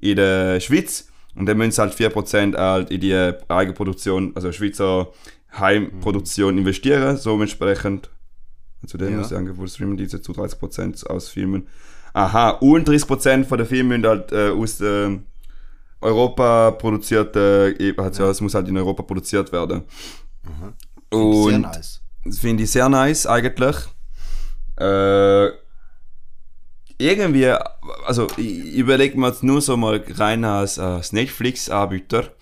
in 0.00 0.16
der 0.16 0.60
Schweiz 0.60 1.08
und 1.34 1.46
dann 1.46 1.56
müssen 1.56 1.72
sie 1.72 1.80
halt 1.80 1.94
4% 1.94 2.56
halt 2.56 2.90
in 2.90 3.00
die 3.00 3.32
Eigenproduktion, 3.48 4.32
also 4.34 4.52
Schweizer 4.52 5.08
Heimproduktion 5.58 6.58
investieren, 6.58 7.16
so 7.16 7.40
entsprechend 7.40 8.10
Zudem 8.86 9.12
Ja. 9.12 9.18
muss 9.18 9.30
ich 9.30 9.36
Angebot 9.36 9.70
Streamingdienste 9.70 10.22
zu 10.22 10.32
30% 10.32 11.06
aus 11.06 11.28
Filmen. 11.28 11.66
Aha, 12.12 12.50
und 12.50 12.88
30% 12.88 13.44
von 13.44 13.58
den 13.58 13.66
Filmen 13.66 13.88
müssen 13.88 14.06
halt 14.06 14.32
äh, 14.32 14.50
aus 14.50 14.80
äh, 14.80 15.18
Europa 16.00 16.70
produziert, 16.72 17.34
äh, 17.36 17.70
eben, 17.76 18.00
also, 18.00 18.24
ja. 18.24 18.30
es 18.30 18.40
muss 18.40 18.54
halt 18.54 18.68
in 18.68 18.76
Europa 18.76 19.02
produziert 19.02 19.52
werden. 19.52 19.82
Sehr 21.10 21.20
Und 21.20 21.60
nice. 21.62 22.00
Finde 22.32 22.64
ich 22.64 22.70
sehr 22.70 22.88
nice 22.88 23.26
eigentlich. 23.26 23.76
Äh, 24.78 25.48
irgendwie, 27.00 27.46
also 28.06 28.26
ich 28.36 28.74
überlege 28.74 29.18
mir 29.18 29.28
jetzt 29.28 29.42
nur 29.44 29.60
so 29.60 29.76
mal 29.76 30.04
rein 30.16 30.44
als, 30.44 30.78
als 30.78 31.12
Netflix-Anbieter. 31.12 32.32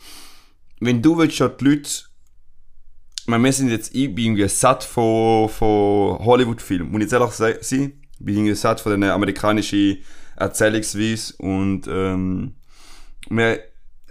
Wenn 0.80 1.02
du 1.02 1.18
willst 1.18 1.36
schon 1.36 1.52
die 1.58 1.64
Leute, 1.64 1.88
ich 1.88 3.26
meine, 3.26 3.44
wir 3.44 3.52
sind 3.52 3.70
jetzt, 3.70 3.94
ich 3.94 4.14
bin 4.14 4.24
irgendwie 4.24 4.48
satt 4.48 4.84
von, 4.84 5.48
von 5.48 6.18
Hollywood-Filmen, 6.24 6.90
muss 6.90 7.00
ich 7.00 7.10
jetzt 7.10 7.12
ehrlich 7.12 7.32
se- 7.32 7.58
sein, 7.60 8.02
ich 8.18 8.24
bin 8.24 8.36
irgendwie 8.36 8.54
satt 8.54 8.80
von 8.80 8.92
den 8.92 9.10
amerikanischen 9.10 9.98
Erzählungsweise 10.36 11.34
und 11.38 11.86
ähm, 11.88 12.54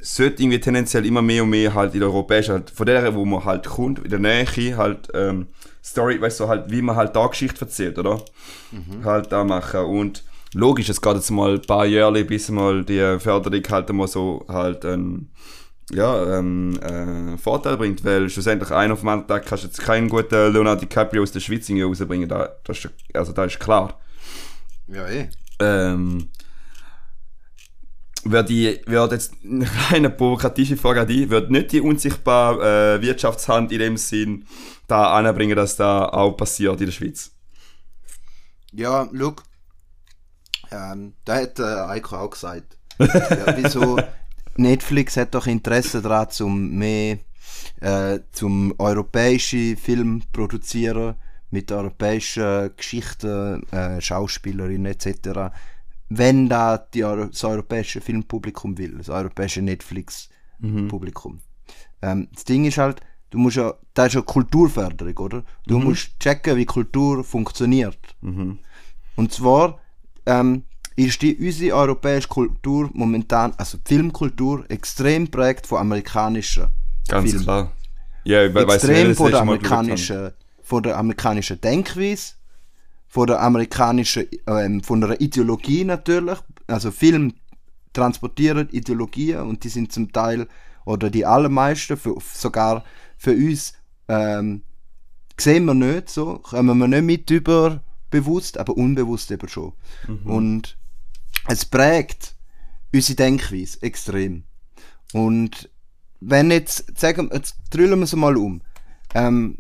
sollte 0.06 0.44
irgendwie 0.44 0.60
tendenziell 0.60 1.06
immer 1.06 1.22
mehr 1.22 1.44
und 1.44 1.50
mehr 1.50 1.74
halt 1.74 1.94
in 1.94 2.02
der 2.02 2.10
europäischen, 2.10 2.54
halt 2.54 2.70
von 2.70 2.86
der, 2.86 3.16
wo 3.16 3.26
man 3.26 3.44
halt 3.44 3.66
kommt, 3.66 4.00
in 4.00 4.10
der 4.10 4.20
Nähe 4.20 4.78
halt 4.78 5.10
ähm, 5.14 5.48
Story, 5.84 6.22
weißt 6.22 6.40
du, 6.40 6.48
halt, 6.48 6.72
wie 6.72 6.82
man 6.82 6.96
halt 6.96 7.16
da 7.16 7.28
Geschichte 7.28 7.62
erzählt, 7.62 7.98
oder? 7.98 8.22
Halt 9.04 9.32
da 9.32 9.44
machen. 9.44 9.82
Und 9.82 10.24
logisch, 10.54 10.90
es 10.90 11.02
geht 11.02 11.16
jetzt 11.16 11.32
mal 11.32 11.56
ein 11.56 11.62
paar 11.62 11.86
Jahre, 11.86 12.24
bis 12.24 12.50
mal 12.50 12.84
die 12.84 13.20
Förderung 13.20 13.64
halt 13.70 13.90
mal 13.94 14.08
so 14.08 14.46
halt 14.48 14.86
ein 14.86 15.32
ja, 15.92 16.40
ähm, 16.40 16.80
äh, 16.82 17.38
Vorteil 17.38 17.78
bringt, 17.78 18.04
weil 18.04 18.30
schlussendlich 18.30 18.72
einen 18.72 18.94
auf 18.94 19.02
dem 19.02 19.10
anderen 19.10 19.28
Tag 19.28 19.46
kannst 19.46 19.64
du 19.64 19.68
jetzt 19.68 19.82
keinen 19.82 20.10
guten 20.10 20.52
Leonardo 20.52 20.82
DiCaprio 20.82 21.22
aus 21.22 21.32
der 21.32 21.40
Schweiz 21.40 21.70
rausbringen, 21.70 22.28
da, 22.28 22.50
das 22.64 22.80
ist, 22.80 22.90
also 23.14 23.34
da 23.34 23.46
ist 23.46 23.60
klar. 23.60 24.00
Ja, 24.88 25.08
eh. 25.08 25.30
Ähm, 25.60 26.30
wird 28.26 28.50
die, 28.50 28.82
wird 28.86 29.12
jetzt 29.12 29.34
eine 29.92 30.10
provokative 30.10 30.78
Frage 30.78 31.02
an 31.02 31.08
dich, 31.08 31.30
wird 31.30 31.52
nicht 31.52 31.72
die 31.72 31.82
unsichtbare 31.82 32.98
äh, 32.98 33.02
Wirtschaftshand 33.02 33.72
in 33.72 33.80
dem 33.80 33.98
Sinn 33.98 34.46
da 34.88 35.14
anbringen, 35.14 35.56
dass 35.56 35.76
da 35.76 36.06
auch 36.10 36.32
passiert 36.32 36.80
in 36.82 36.88
der 36.88 36.94
Schweiz? 36.94 37.32
Ja, 38.72 39.08
look. 39.12 39.44
Ähm, 40.72 41.14
da 41.24 41.36
hat 41.36 41.60
äh, 41.60 41.64
Eiko 41.64 42.18
auch 42.18 42.32
gesagt. 42.32 42.78
ja, 43.00 43.08
wieso 43.58 43.98
Netflix 44.58 45.18
hat 45.18 45.34
doch 45.36 45.48
Interesse 45.48 46.02
daran, 46.02 46.30
zum 46.30 46.72
mehr 46.72 47.20
äh, 47.82 48.20
zum 48.32 48.74
europäische 48.78 49.78
Film 49.78 50.24
produzieren 50.34 51.16
mit 51.52 51.72
europäischen 51.72 52.76
Geschichten, 52.76 53.64
äh, 53.72 54.02
Schauspielerinnen 54.02 54.92
etc. 54.92 55.54
Wenn 56.10 56.50
da 56.50 56.78
die, 56.78 57.00
das 57.02 57.44
europäische 57.44 58.00
Filmpublikum 58.02 58.78
will, 58.78 58.98
das 58.98 59.10
europäische 59.10 59.62
Netflix-Publikum. 59.62 61.40
Ähm, 62.02 62.28
das 62.34 62.44
Ding 62.44 62.66
ist 62.66 62.78
halt, 62.78 63.02
du 63.32 63.38
musst 63.40 63.58
ja, 63.58 63.74
das 63.94 64.08
ist 64.08 64.14
ja 64.16 64.22
Kulturförderung, 64.22 65.18
oder? 65.18 65.44
Du 65.68 65.80
musst 65.80 66.20
checken, 66.20 66.56
wie 66.58 66.66
Kultur 66.66 67.24
funktioniert. 67.24 67.98
Und 69.16 69.32
zwar 69.34 69.80
ähm, 70.26 70.64
ist 70.96 71.22
die, 71.22 71.36
unsere 71.36 71.76
europäische 71.76 72.28
Kultur 72.28 72.90
momentan, 72.94 73.54
also 73.58 73.78
Filmkultur, 73.86 74.66
extrem 74.70 75.28
prägt 75.30 75.68
von 75.68 75.80
amerikanischen 75.80 76.68
Ganz 77.08 77.30
Filmen. 77.32 77.44
klar. 77.46 77.72
Ja, 78.24 78.44
ich 78.46 78.54
we- 78.54 78.68
weiss 78.68 78.84
nicht, 78.84 78.92
Extrem 78.92 79.08
das 79.10 79.18
von 79.18 79.32
der, 79.32 79.42
amerikanischen, 79.42 80.32
von 80.64 80.84
der 80.84 80.98
amerikanischen 80.98 81.60
Denkweise, 81.62 82.34
von 83.16 83.28
der 83.28 83.42
amerikanischen, 83.42 84.28
ähm, 84.46 84.84
von 84.84 85.00
der 85.00 85.22
Ideologie 85.22 85.86
natürlich. 85.86 86.38
Also 86.68 86.92
Film 86.92 87.34
transportieren 87.94 88.68
Ideologien 88.72 89.40
und 89.40 89.64
die 89.64 89.70
sind 89.70 89.94
zum 89.94 90.12
Teil, 90.12 90.50
oder 90.84 91.10
die 91.10 91.26
allermeisten, 91.26 91.96
für, 91.96 92.18
sogar 92.20 92.84
für 93.18 93.32
uns, 93.32 93.72
ähm, 94.10 94.64
sehen 95.40 95.64
wir 95.64 95.74
nicht 95.74 96.10
so, 96.10 96.40
kommen 96.40 96.78
wir 96.78 96.90
nicht 96.90 97.04
mit 97.04 97.32
über 97.32 97.82
bewusst, 98.12 98.58
aber 98.58 98.76
unbewusst 98.76 99.32
eben 99.32 99.48
schon. 99.48 99.72
Und 100.26 100.78
es 101.48 101.64
prägt 101.64 102.36
unsere 102.94 103.16
Denkweise 103.16 103.82
extrem. 103.82 104.44
Und 105.14 105.70
wenn 106.20 106.52
jetzt, 106.52 107.00
sagen 107.00 107.30
jetzt 107.32 107.56
drüllen 107.70 108.00
wir 108.00 108.04
es 108.04 108.14
mal 108.14 108.36
um. 108.36 108.62
Ähm, 109.14 109.56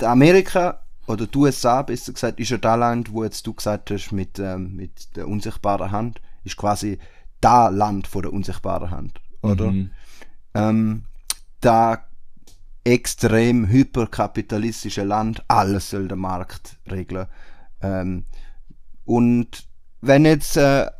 Amerika 0.00 0.83
oder 1.06 1.26
die 1.26 1.38
USA, 1.38 1.82
besser 1.82 2.12
gesagt, 2.12 2.40
ist 2.40 2.50
ja 2.50 2.58
das 2.58 2.78
Land, 2.78 3.12
wo 3.12 3.24
jetzt 3.24 3.46
du 3.46 3.52
gesagt 3.54 3.90
hast, 3.90 4.12
mit, 4.12 4.38
ähm, 4.38 4.76
mit 4.76 5.16
der 5.16 5.28
unsichtbaren 5.28 5.90
Hand, 5.90 6.20
ist 6.44 6.56
quasi 6.56 6.98
da 7.40 7.68
Land 7.68 8.06
von 8.06 8.22
der 8.22 8.32
unsichtbaren 8.32 8.90
Hand, 8.90 9.20
oder? 9.42 9.72
Ähm, 10.54 11.04
da 11.60 12.04
extrem 12.84 13.68
hyperkapitalistische 13.68 15.04
Land, 15.04 15.42
alles 15.48 15.90
soll 15.90 16.08
der 16.08 16.16
Markt 16.16 16.76
regeln. 16.90 17.26
Ähm, 17.80 18.24
und 19.04 19.66
wenn 20.00 20.24
jetzt 20.24 20.56
äh, 20.56 20.90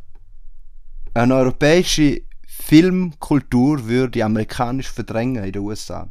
eine 1.14 1.34
europäische 1.34 2.22
Filmkultur 2.46 3.86
würde 3.86 4.24
amerikanisch 4.24 4.90
verdrängen 4.90 5.44
in 5.44 5.52
den 5.52 5.62
USA. 5.62 6.10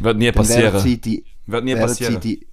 Wird 0.00 0.18
nie 0.18 0.26
wären 0.26 0.34
passieren. 0.34 0.80
sie 0.80 1.00
die, 1.00 1.24
Wird 1.46 1.64
nie 1.64 1.74
passieren. 1.74 2.14
sie 2.14 2.20
die, 2.20 2.46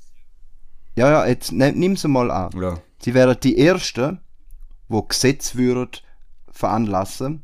ja, 0.96 1.10
ja, 1.10 1.26
jetzt 1.26 1.52
nimm, 1.52 1.80
nimm 1.80 1.96
sie 1.96 2.08
mal 2.08 2.32
an. 2.32 2.52
ja. 2.60 2.80
Sie 3.00 3.14
wären 3.14 3.38
die 3.44 3.58
Ersten, 3.58 4.20
wo 4.88 5.02
Gesetz 5.02 5.56
würden 5.56 5.90
veranlassen, 6.52 7.44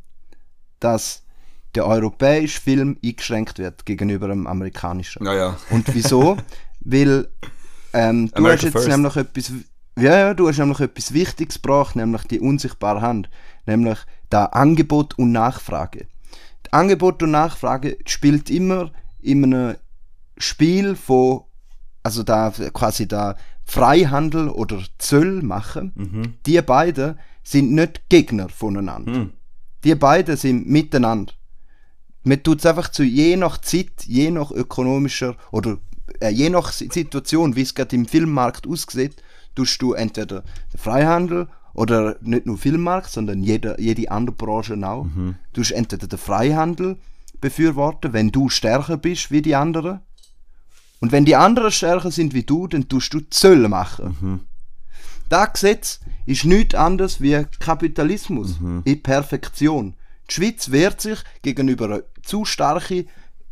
dass 0.80 1.24
der 1.76 1.86
europäische 1.86 2.62
Film 2.62 2.98
eingeschränkt 3.04 3.60
wird 3.60 3.86
gegenüber 3.86 4.28
dem 4.28 4.48
amerikanischen. 4.48 5.26
ja, 5.26 5.34
ja. 5.34 5.58
Und 5.70 5.94
wieso? 5.94 6.38
Weil 6.80 7.28
ähm, 7.94 8.30
du 8.30 8.36
America 8.38 8.56
hast 8.56 8.64
jetzt 8.64 8.72
first. 8.74 8.88
nämlich 8.88 9.16
etwas, 9.16 9.52
ja, 9.98 10.18
ja, 10.18 10.34
du 10.34 10.48
hast 10.48 10.58
nämlich 10.58 10.80
etwas 10.80 11.14
Wichtiges 11.14 11.62
gebracht, 11.62 11.96
nämlich 11.96 12.24
die 12.24 12.40
unsichtbare 12.40 13.02
Hand, 13.02 13.30
nämlich 13.66 14.00
da 14.30 14.46
Angebot 14.46 15.18
und 15.18 15.32
Nachfrage. 15.32 16.08
Die 16.66 16.74
Angebot 16.74 17.22
und 17.24 17.32
Nachfrage 17.32 17.98
spielt 18.06 18.50
immer 18.50 18.92
in 19.22 19.44
einem 19.44 19.76
Spiel 20.38 20.96
von, 20.96 21.44
also 22.04 22.24
da 22.24 22.52
quasi 22.74 23.08
da 23.08 23.36
Freihandel 23.66 24.50
oder 24.50 24.82
Zöll 24.98 25.42
machen. 25.44 25.92
Mhm. 25.96 26.34
Die 26.46 26.62
beiden 26.62 27.20
sind 27.44 27.72
nicht 27.72 28.10
Gegner 28.10 28.50
voneinander. 28.50 29.14
Hm. 29.14 29.34
Die 29.84 29.96
beiden 29.96 30.36
sind 30.38 30.68
miteinander. 30.68 31.34
Man 32.24 32.44
tut 32.44 32.60
es 32.60 32.66
einfach 32.66 32.90
zu 32.90 33.04
je 33.04 33.38
nach 33.38 33.60
Zeit, 33.60 34.06
je 34.06 34.30
nach 34.32 34.52
ökonomischer 34.52 35.36
oder 35.52 35.78
äh, 36.20 36.30
je 36.30 36.50
nach 36.50 36.72
Si- 36.72 36.90
Situation, 36.92 37.56
wie 37.56 37.62
es 37.62 37.74
gerade 37.76 37.96
im 37.96 38.06
Filmmarkt 38.06 38.68
aussieht, 38.68 39.22
tust 39.56 39.82
du 39.82 39.94
entweder 39.94 40.44
den 40.74 40.80
Freihandel 40.80 41.48
oder 41.74 42.18
nicht 42.22 42.46
nur 42.46 42.58
Filmmarkt, 42.58 43.10
sondern 43.10 43.42
jede, 43.44 43.76
jede 43.80 44.12
andere 44.12 44.36
Branche 44.36 44.76
auch. 44.86 45.08
Du 45.54 45.62
hast 45.62 45.72
entweder 45.72 46.08
den 46.08 46.20
Freihandel 46.20 46.98
befürworten, 47.40 48.12
wenn 48.14 48.32
du 48.32 48.50
stärker 48.50 48.98
bist 48.98 49.32
wie 49.32 49.42
die 49.42 49.56
anderen. 49.56 50.02
Und 51.00 51.12
wenn 51.12 51.26
die 51.26 51.36
anderen 51.36 51.72
stärker 51.72 52.12
sind 52.12 52.34
wie 52.34 52.44
du, 52.44 52.68
dann 52.68 52.88
tust 52.88 53.14
du 53.14 53.22
Zölle 53.30 53.70
machen. 53.70 54.48
Das 55.30 55.54
Gesetz 55.54 56.00
ist 56.26 56.46
nichts 56.46 56.76
anderes 56.76 57.22
wie 57.22 57.46
Kapitalismus 57.60 58.58
in 58.84 59.04
Perfektion. 59.04 59.96
Die 60.30 60.34
Schweiz 60.34 60.72
wehrt 60.72 61.02
sich 61.02 61.20
gegenüber 61.42 61.86
einer 61.86 62.04
zu 62.24 62.46
starken 62.46 63.08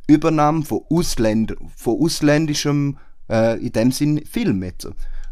Übernahme 0.08 0.64
von, 0.64 0.82
Ausländer, 0.90 1.56
von 1.76 2.00
ausländischem, 2.02 2.98
äh, 3.30 3.60
in 3.60 3.72
dem 3.72 3.92
Sinn, 3.92 4.26
Film 4.26 4.64
jetzt. 4.64 4.88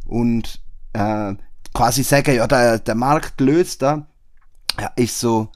Und 0.05 0.61
äh, 0.93 1.33
quasi 1.73 2.03
sagen, 2.03 2.35
ja, 2.35 2.47
der, 2.47 2.79
der 2.79 2.95
Markt 2.95 3.39
löst 3.41 3.81
da, 3.81 4.07
ja, 4.79 4.87
ist 4.95 5.19
so, 5.19 5.49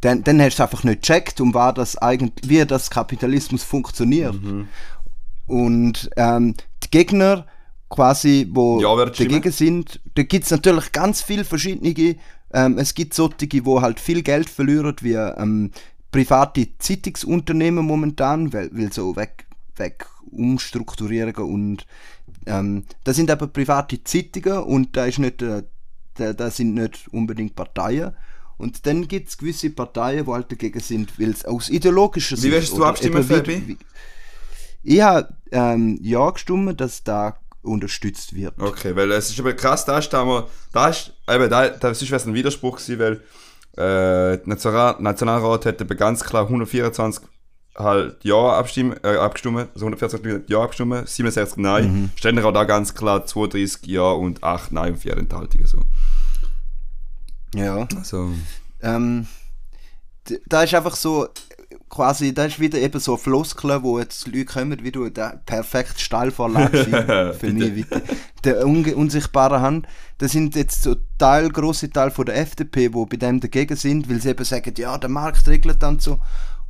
dann, 0.00 0.22
dann 0.24 0.40
hast 0.40 0.58
du 0.58 0.62
einfach 0.62 0.84
nicht 0.84 1.02
gecheckt, 1.02 1.40
um 1.40 1.54
was 1.54 1.74
das 1.74 1.96
eigentlich, 1.98 2.48
wie 2.48 2.64
das 2.64 2.90
Kapitalismus 2.90 3.62
funktioniert. 3.62 4.34
Und 5.46 6.10
ähm, 6.16 6.54
die 6.82 6.90
Gegner, 6.90 7.46
quasi, 7.88 8.48
wo 8.50 8.80
Ja, 8.80 9.04
dagegen 9.04 9.52
sind, 9.52 10.00
da 10.14 10.22
gibt 10.22 10.44
es 10.44 10.50
natürlich 10.50 10.92
ganz 10.92 11.22
viele 11.22 11.44
verschiedene. 11.44 12.16
Ähm, 12.52 12.78
es 12.78 12.94
gibt 12.94 13.14
solche, 13.14 13.46
die 13.46 13.62
halt 13.64 14.00
viel 14.00 14.22
Geld 14.22 14.50
verlieren, 14.50 14.96
wie 15.00 15.14
ähm, 15.14 15.70
private 16.10 16.68
Zeitungsunternehmen 16.78 17.84
momentan, 17.84 18.52
weil, 18.52 18.70
weil 18.72 18.92
so 18.92 19.16
weg, 19.16 19.46
weg 19.76 20.06
umstrukturieren 20.30 21.34
und 21.36 21.86
ähm, 22.46 22.84
das 23.04 23.16
sind 23.16 23.30
aber 23.30 23.48
private 23.48 24.02
Zeitungen 24.04 24.62
und 24.62 24.96
da 24.96 25.06
ist 25.06 25.18
nicht, 25.18 25.42
äh, 25.42 25.62
da, 26.14 26.32
da 26.32 26.50
sind 26.50 26.74
nicht 26.74 27.08
unbedingt 27.12 27.54
Parteien. 27.54 28.14
Und 28.58 28.86
dann 28.86 29.06
gibt 29.06 29.28
es 29.28 29.36
gewisse 29.36 29.70
Parteien, 29.70 30.24
die 30.24 30.30
halt 30.30 30.50
dagegen 30.50 30.80
sind, 30.80 31.20
weil 31.20 31.30
es 31.30 31.44
aus 31.44 31.68
ideologischer 31.68 32.42
Wie 32.42 32.50
wirst 32.50 32.76
du 32.76 32.84
abstimmen, 32.84 33.22
Fabi? 33.22 33.76
Ich 34.86 35.00
habe 35.00 35.34
ähm, 35.50 35.98
ja 36.00 36.30
gestimmt, 36.30 36.80
dass 36.80 37.02
da 37.02 37.36
unterstützt 37.62 38.34
wird. 38.34 38.54
Okay, 38.60 38.94
weil 38.94 39.10
es 39.10 39.30
ist 39.30 39.38
eben 39.38 39.56
krass, 39.56 39.84
da 39.84 39.98
ist 39.98 40.10
da 40.10 40.24
mal, 40.24 40.46
da 40.72 40.88
ist, 40.88 41.12
eben, 41.28 41.50
da, 41.50 41.68
da 41.68 41.90
ist 41.90 42.12
ein 42.12 42.34
Widerspruch 42.34 42.76
gewesen, 42.76 42.98
weil 43.00 43.12
äh, 43.72 44.38
der 44.38 44.96
Nationalrat, 45.00 45.66
eben 45.66 45.96
ganz 45.98 46.22
klar 46.22 46.44
124 46.44 47.24
halt 47.76 48.24
Ja 48.24 48.58
abstimmen, 48.58 48.96
äh, 49.02 49.16
abgestimmt, 49.16 49.68
also 49.74 49.86
124 49.86 50.24
Leute 50.24 50.44
Ja 50.52 50.62
abgestimmt, 50.62 51.08
67 51.08 51.58
Nein. 51.58 51.92
Mhm. 51.92 52.10
Ständerat 52.14 52.54
da 52.54 52.62
ganz 52.62 52.94
klar 52.94 53.26
32 53.26 53.86
Ja 53.86 54.12
und 54.12 54.44
8 54.44 54.70
Nein 54.70 54.92
und 54.92 54.98
4 54.98 55.16
Enthaltungen. 55.16 55.66
So. 55.66 55.80
Ja. 57.54 57.88
Also, 57.96 58.30
Ähm, 58.80 59.26
da 60.46 60.62
ist 60.62 60.74
einfach 60.74 60.94
so, 60.96 61.28
quasi, 61.88 62.34
da 62.34 62.44
ist 62.44 62.60
wieder 62.60 62.78
eben 62.78 62.98
so 63.00 63.16
Floskeln, 63.16 63.82
wo 63.82 63.98
jetzt 63.98 64.26
Leute 64.26 64.46
kommen, 64.46 64.82
wie 64.82 64.92
du, 64.92 65.08
der 65.08 65.40
perfekt 65.46 66.00
Steilvorlage 66.00 66.84
sind, 66.84 66.94
für 67.38 67.52
mich. 67.52 67.86
Der 68.44 68.66
unge 68.66 68.94
unsichtbare 68.96 69.60
Hand, 69.60 69.86
das 70.18 70.32
sind 70.32 70.56
jetzt 70.56 70.82
so 70.82 70.96
Teil, 71.18 71.48
grosse 71.50 71.90
Teil 71.90 72.10
von 72.10 72.26
der 72.26 72.36
FDP, 72.38 72.92
wo 72.92 73.06
bei 73.06 73.16
dem 73.16 73.40
dagegen 73.40 73.76
sind, 73.76 74.10
weil 74.10 74.20
sie 74.20 74.30
eben 74.30 74.44
sagen, 74.44 74.74
ja, 74.76 74.98
der 74.98 75.10
Markt 75.10 75.46
regelt 75.48 75.82
dann 75.82 75.98
so. 75.98 76.18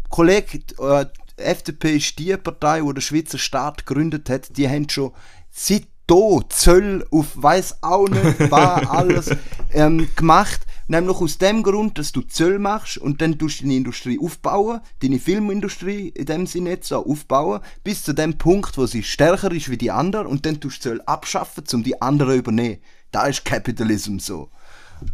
Kollege, 0.09 0.59
äh, 0.79 1.07
die 1.39 1.43
FDP 1.43 1.97
ist 1.97 2.19
die 2.19 2.37
Partei, 2.37 2.81
die 2.81 2.95
der 2.95 3.01
Schweizer 3.01 3.39
Staat 3.39 3.87
gegründet 3.87 4.31
hat, 4.31 4.57
die 4.57 4.69
haben 4.69 4.89
schon 4.89 5.13
seit 5.51 5.87
da 6.07 6.39
Zöll 6.49 7.05
auf 7.11 7.27
weiß 7.35 7.79
auch 7.83 8.09
nicht 8.09 8.39
was 8.51 8.89
alles 8.89 9.31
ähm, 9.73 10.09
gemacht. 10.15 10.66
Nämlich 10.89 11.17
aus 11.17 11.39
dem 11.39 11.63
Grund, 11.63 11.99
dass 11.99 12.13
du 12.13 12.23
Zöll 12.23 12.59
machst 12.59 12.99
und 12.99 13.21
dann 13.21 13.39
tust 13.39 13.61
du 13.61 13.65
deine 13.65 13.77
Industrie 13.77 14.21
aufbauen, 14.21 14.81
deine 15.03 15.19
Filmindustrie 15.19 16.09
in 16.09 16.27
dem 16.27 16.47
Sinne 16.47 16.71
jetzt 16.71 16.89
so 16.89 17.05
aufbauen, 17.05 17.61
bis 17.83 18.05
zu 18.05 18.13
dem 18.13 18.39
Punkt, 18.39 18.79
wo 18.79 18.87
sie 18.87 19.03
stärker 19.03 19.51
ist 19.51 19.69
wie 19.69 19.77
die 19.77 19.91
anderen 19.91 20.27
und 20.27 20.47
dann 20.47 20.61
tust 20.61 20.85
du 20.85 20.91
Zöll 20.91 21.03
abschaffen, 21.03 21.65
um 21.73 21.83
die 21.83 22.01
anderen 22.01 22.39
übernehmen. 22.39 22.79
Da 23.11 23.27
ist 23.27 23.45
Capitalism 23.45 24.19
so. 24.19 24.51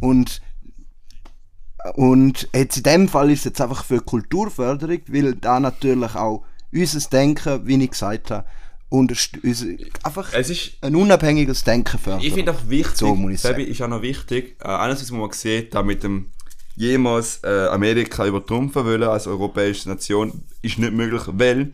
Und 0.01 0.43
und 1.95 2.49
jetzt 2.55 2.77
in 2.77 2.83
dem 2.85 3.09
Fall 3.09 3.31
ist 3.31 3.41
es 3.41 3.45
jetzt 3.47 3.61
einfach 3.61 3.85
für 3.85 4.01
Kulturförderung, 4.01 5.01
weil 5.09 5.35
da 5.35 5.59
natürlich 5.59 6.15
auch 6.15 6.45
unser 6.73 7.11
Denken, 7.11 7.67
wie 7.67 7.83
ich 7.83 7.91
gesagt 7.91 8.31
habe, 8.31 8.47
einfach 10.03 10.33
es 10.33 10.51
ist, 10.51 10.73
ein 10.83 10.95
unabhängiges 10.95 11.65
Denken 11.65 11.99
fördert. 11.99 12.25
Ich 12.25 12.35
finde 12.35 12.53
auch 12.53 12.69
wichtig, 12.69 12.97
So 12.97 13.15
muss 13.15 13.33
ich 13.33 13.41
sagen. 13.41 13.61
ist 13.65 13.81
auch 13.83 13.89
noch 13.89 14.03
wichtig, 14.03 14.57
äh, 14.61 14.69
einerseits, 14.69 15.11
wo 15.13 15.17
man 15.17 15.33
sieht, 15.33 15.75
da 15.75 15.83
mit 15.83 16.03
dem 16.03 16.31
jemals 16.77 17.41
äh, 17.45 17.67
Amerika 17.69 18.27
übertrumpfen 18.27 18.85
wollen 18.85 19.03
als 19.05 19.27
europäische 19.27 19.89
Nation, 19.89 20.43
ist 20.63 20.79
nicht 20.79 20.93
möglich, 20.93 21.23
weil 21.27 21.67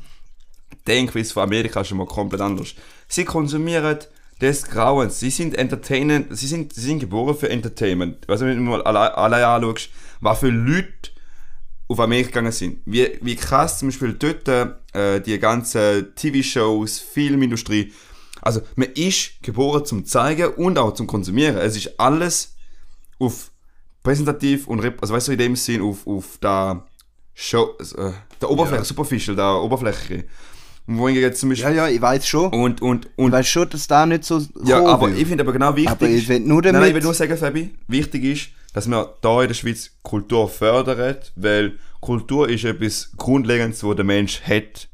die 0.72 0.84
Denkweise 0.86 1.32
von 1.32 1.42
Amerika 1.44 1.80
ist 1.80 1.88
schon 1.88 1.98
mal 1.98 2.06
komplett 2.06 2.40
anders. 2.40 2.74
Sie 3.08 3.24
konsumieren 3.24 3.98
des 4.40 4.64
Grauens, 4.64 5.18
sie 5.18 5.30
sind 5.30 5.56
entertainend, 5.56 6.36
sie 6.36 6.46
sind, 6.46 6.72
sie 6.72 6.80
sind 6.80 7.00
geboren 7.00 7.36
für 7.36 7.48
Entertainment. 7.50 8.28
Also 8.28 8.46
wenn 8.46 8.56
du 8.56 8.62
mal 8.62 8.82
alle, 8.82 9.16
alle 9.16 9.46
anschaust, 9.46 9.90
was 10.20 10.38
für 10.40 10.50
Leute 10.50 11.10
auf 11.88 12.00
Amerika 12.00 12.28
gegangen 12.28 12.52
sind. 12.52 12.80
Wie, 12.84 13.18
wie 13.22 13.34
krass 13.34 13.78
zum 13.78 13.88
Beispiel 13.88 14.12
dort 14.12 14.46
äh, 14.94 15.20
die 15.20 15.38
ganzen 15.38 16.14
TV-Shows, 16.14 16.98
Filmindustrie. 16.98 17.92
Also 18.42 18.60
man 18.76 18.88
ist 18.94 19.42
geboren 19.42 19.84
zum 19.84 20.04
Zeigen 20.04 20.48
und 20.54 20.78
auch 20.78 20.94
zum 20.94 21.06
Konsumieren. 21.06 21.56
Es 21.56 21.76
ist 21.76 21.98
alles 21.98 22.54
auf 23.18 23.50
präsentativ 24.02 24.68
und 24.68 24.84
also 25.00 25.14
weißt 25.14 25.28
du 25.28 25.32
in 25.32 25.38
dem 25.38 25.56
Sinn 25.56 25.82
auf, 25.82 26.06
auf 26.06 26.38
der 26.40 26.84
Show, 27.34 27.74
äh, 27.96 28.10
der 28.40 28.50
Oberfläche, 28.50 28.84
Superficial, 28.84 29.36
der 29.36 29.54
Oberfläche. 29.62 30.24
Und 30.86 30.98
wohingegen 30.98 31.28
jetzt 31.28 31.40
zum 31.40 31.50
ja, 31.52 31.64
Beispiel 31.64 31.76
ja, 31.76 31.88
ich 31.88 32.00
weiß 32.00 32.26
schon. 32.26 32.50
und 32.52 32.80
und 32.80 33.06
ich 33.06 33.12
und 33.16 33.32
weiß 33.32 33.46
schon, 33.46 33.68
dass 33.68 33.86
da 33.86 34.06
nicht 34.06 34.24
so 34.24 34.42
ja, 34.64 34.84
aber 34.84 35.08
will. 35.10 35.18
ich 35.18 35.26
finde 35.26 35.42
aber 35.42 35.52
genau 35.52 35.74
wichtig. 35.76 35.90
Aber 35.90 36.08
ich 36.08 36.28
will 36.28 36.40
nur 36.40 36.62
Nein, 36.62 36.72
nein, 36.72 36.74
damit- 36.74 36.88
ich 36.88 36.94
will 36.94 37.02
nur 37.02 37.14
sagen, 37.14 37.36
Fabi, 37.36 37.74
wichtig 37.88 38.24
ist, 38.24 38.48
dass 38.72 38.88
wir 38.88 39.14
da 39.20 39.42
in 39.42 39.48
der 39.48 39.54
Schweiz 39.54 39.90
Kultur 40.02 40.48
fördern, 40.48 41.16
weil 41.36 41.78
Kultur 42.00 42.48
ist 42.48 42.64
etwas 42.64 43.12
Grundlegendes, 43.16 43.82
wo 43.82 43.94
der 43.94 44.04
Mensch 44.04 44.42
hat. 44.42 44.88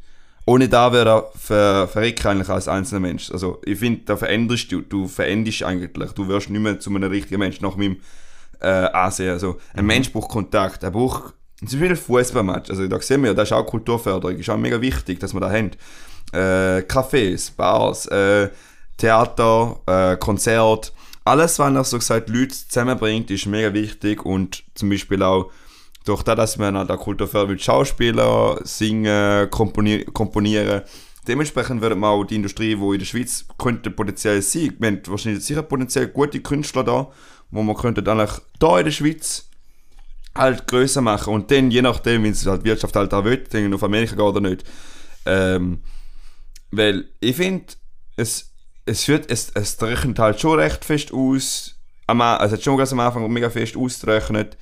Ohne 0.47 0.69
da 0.69 0.93
wäre 0.93 1.09
er 1.09 1.31
ver 1.35 1.89
verreckt 1.89 2.25
eigentlich 2.27 2.49
als 2.49 2.69
einzelner 2.69 3.01
Mensch. 3.01 3.31
Also 3.31 3.61
ich 3.65 3.79
finde, 3.79 4.03
da 4.05 4.17
veränderst 4.17 4.71
du, 4.71 4.83
du 4.83 5.09
veränderst 5.09 5.63
eigentlich. 5.63 6.13
Du 6.13 6.29
wirst 6.29 6.51
nicht 6.51 6.61
mehr 6.61 6.79
zu 6.79 6.91
einem 6.91 7.11
richtigen 7.11 7.39
Mensch 7.39 7.61
nach 7.61 7.77
meinem 7.77 7.97
äh, 8.61 8.67
Ansehen. 8.67 9.31
Also 9.31 9.59
ein 9.75 9.87
Mensch 9.87 10.13
braucht 10.13 10.31
Kontakt, 10.31 10.83
er 10.83 10.91
braucht 10.91 11.35
zum 11.67 11.81
Beispiel 11.81 11.97
Fußballmatch. 11.97 12.71
Also 12.71 12.87
da 12.89 13.01
sehen 13.01 13.23
wir, 13.23 13.35
das 13.35 13.49
ist 13.49 13.53
auch 13.53 13.65
Kulturförderung, 13.65 14.39
ist 14.39 14.51
auch 14.51 14.59
mega 14.59 14.81
wichtig, 14.81 15.21
dass 15.21 15.33
wir 15.33 15.41
da 15.41 15.51
haben. 15.51 15.71
Äh, 16.33 16.85
Cafés, 16.87 17.53
Bars, 17.57 18.07
äh, 18.07 18.51
Theater, 18.97 19.81
äh, 19.87 20.17
Konzert, 20.17 20.93
alles, 21.25 21.59
was 21.59 21.73
noch 21.73 21.85
so 21.85 21.99
gesagt 21.99 22.29
Leute 22.29 22.55
zusammenbringt, 22.55 23.31
ist 23.31 23.47
mega 23.47 23.73
wichtig 23.73 24.25
und 24.25 24.63
zum 24.75 24.91
Beispiel 24.91 25.23
auch 25.23 25.51
durch 26.05 26.23
das, 26.23 26.37
dass 26.37 26.59
man 26.59 26.77
an 26.77 26.87
der 26.87 26.99
Kultur 26.99 27.27
fördert, 27.27 27.63
Schauspieler, 27.63 28.61
singen, 28.65 29.51
komponier 29.51 30.05
komponieren. 30.07 30.83
Dementsprechend 31.27 31.81
wird 31.81 31.97
man 31.97 32.11
auch 32.11 32.25
die 32.25 32.37
Industrie, 32.37 32.77
die 32.77 32.83
in 32.83 32.99
der 32.99 33.07
Schweiz 33.07 33.47
könnte 33.57 33.91
potenziell 33.91 34.43
sein, 34.43 34.77
wir 34.79 34.89
haben 34.89 35.01
wahrscheinlich 35.07 35.43
sicher 35.43 35.63
potenziell 35.63 36.09
gute 36.09 36.41
Künstler 36.41 36.85
da, 36.85 37.11
wo 37.51 37.63
man 37.63 37.77
könnte 37.77 38.09
eigentlich 38.11 38.39
da 38.59 38.79
in 38.79 38.85
der 38.85 38.93
Schweiz 38.93 39.49
halt 40.35 40.67
größer 40.67 41.01
machen 41.01 41.33
und 41.33 41.51
dann, 41.51 41.71
je 41.71 41.81
nachdem, 41.81 42.25
wie 42.25 42.29
es 42.29 42.45
halt 42.45 42.63
die 42.63 42.67
Wirtschaft 42.67 42.95
halt 42.97 43.15
auch 43.15 43.25
will, 43.25 43.39
dann 43.51 43.73
auf 43.73 43.83
Amerika 43.83 44.15
geht 44.15 44.21
oder 44.21 44.41
nicht. 44.41 44.65
Ähm, 45.25 45.81
weil 46.71 47.09
ich 47.21 47.37
finde, 47.37 47.67
es, 48.17 48.54
es 48.87 49.07
wird, 49.09 49.31
es, 49.31 49.51
es 49.55 49.81
rechnet 49.83 50.19
halt 50.19 50.41
schon 50.41 50.59
recht 50.59 50.85
fest 50.85 51.13
aus, 51.13 51.75
am 52.07 52.21
also 52.21 52.47
es 52.47 52.53
hat 52.61 52.65
schon 52.65 52.77
ganz 52.77 52.93
am 52.93 53.01
Anfang 53.01 53.31
mega 53.33 53.49
fest 53.51 53.77
ausgerechnet 53.77 54.57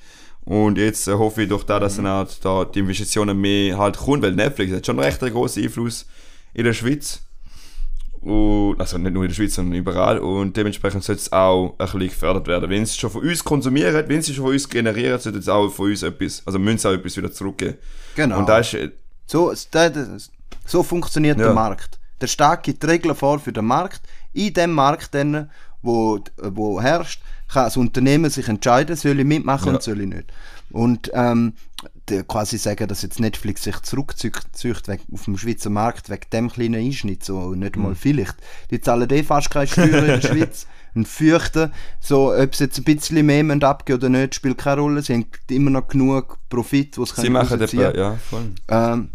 und 0.45 0.77
jetzt 0.77 1.07
äh, 1.07 1.13
hoffe 1.13 1.43
ich 1.43 1.49
durch 1.49 1.63
das, 1.63 1.79
dass 1.79 1.95
dann 1.97 2.07
halt 2.07 2.37
da 2.43 2.65
die 2.65 2.79
Investitionen 2.79 3.39
mehr 3.39 3.77
halt 3.77 3.97
kommen, 3.97 4.21
weil 4.21 4.31
Netflix 4.33 4.73
hat 4.73 4.85
schon 4.85 4.99
recht 4.99 5.21
einen 5.23 5.33
großen 5.33 5.63
Einfluss 5.63 6.05
in 6.53 6.63
der 6.65 6.73
Schweiz. 6.73 7.21
Und, 8.21 8.79
also 8.79 8.97
nicht 8.97 9.11
nur 9.13 9.23
in 9.23 9.29
der 9.29 9.35
Schweiz, 9.35 9.55
sondern 9.55 9.75
überall. 9.77 10.17
Und 10.19 10.55
dementsprechend 10.55 11.03
sollte 11.03 11.21
es 11.21 11.31
auch 11.33 11.75
ein 11.77 11.85
bisschen 11.85 11.99
gefördert 12.07 12.47
werden. 12.47 12.69
Wenn 12.69 12.83
es 12.83 12.95
schon 12.95 13.09
von 13.09 13.21
uns 13.21 13.43
konsumieren, 13.43 13.93
wenn 14.07 14.21
sie 14.21 14.31
es 14.31 14.35
schon 14.37 14.45
von 14.45 14.53
uns 14.53 14.69
generieren, 14.69 15.19
sollte 15.19 15.39
es 15.39 15.49
auch 15.49 15.69
von 15.69 15.89
uns 15.89 16.03
etwas, 16.03 16.41
also 16.45 16.57
müssen 16.57 16.77
sie 16.77 16.87
auch 16.87 16.93
etwas 16.93 17.17
wieder 17.17 17.31
zurückgeben. 17.33 17.77
Genau. 18.15 18.39
Und 18.39 18.47
da 18.47 18.59
ist, 18.59 18.73
äh, 18.75 18.91
So, 19.25 19.53
das- 19.71 20.31
so 20.65 20.83
funktioniert 20.83 21.37
Ja. 21.37 21.45
der 21.47 21.53
Markt. 21.53 21.99
Der 22.23 22.27
Staat 22.27 22.63
gibt 22.63 22.85
Regeln 22.87 23.13
vor 23.15 23.37
für 23.39 23.51
den 23.51 23.65
Markt. 23.65 24.01
In 24.31 24.53
dem 24.53 24.71
Markt, 24.71 25.13
dann, 25.13 25.49
wo, 25.81 26.19
wo 26.41 26.81
herrscht, 26.81 27.21
kann 27.49 27.65
das 27.65 27.75
Unternehmen 27.75 28.31
sich 28.31 28.47
entscheiden, 28.47 28.95
soll 28.95 29.19
ich 29.19 29.25
mitmachen 29.25 29.67
Ja. 29.67 29.73
und 29.73 29.83
soll 29.83 29.99
ich 29.99 30.07
nicht. 30.07 30.31
Und 30.71 31.11
ähm, 31.13 31.53
der 32.07 32.23
quasi 32.23 32.57
sagen, 32.57 32.87
dass 32.87 33.01
jetzt 33.01 33.19
Netflix 33.19 33.63
sich 33.63 33.77
zurückzieht 33.81 34.35
weg- 34.87 35.01
auf 35.13 35.25
dem 35.25 35.37
Schweizer 35.37 35.69
Markt 35.69 36.09
wegen 36.09 36.21
dem 36.31 36.49
kleinen 36.49 36.75
Einschnitt, 36.75 37.25
so 37.25 37.53
nicht 37.55 37.75
Mhm. 37.75 37.83
mal 37.83 37.95
vielleicht. 37.95 38.35
Die 38.71 38.79
zahlen 38.79 39.09
eh 39.11 39.21
fast 39.23 39.49
keine 39.51 39.67
Steuern 39.67 40.05
in 40.05 40.21
der 40.21 40.21
Schweiz 40.29 40.65
und 40.95 41.07
fürchten, 41.07 41.71
so, 41.99 42.33
ob 42.33 42.55
sie 42.55 42.63
jetzt 42.65 42.77
ein 42.77 42.83
bisschen 42.85 43.25
mehr 43.25 43.63
abgeben 43.69 43.97
oder 43.99 44.09
nicht, 44.09 44.35
spielt 44.35 44.59
keine 44.59 44.79
Rolle. 44.81 45.01
Sie 45.01 45.13
haben 45.13 45.25
immer 45.49 45.71
noch 45.71 45.87
genug 45.89 46.37
Profit, 46.49 46.97
was 46.97 47.09
sie 47.17 47.29
machen 47.29 47.59
etwa, 47.59 47.91
ja, 47.91 48.15
voll. 48.29 48.51
ähm, 48.69 49.09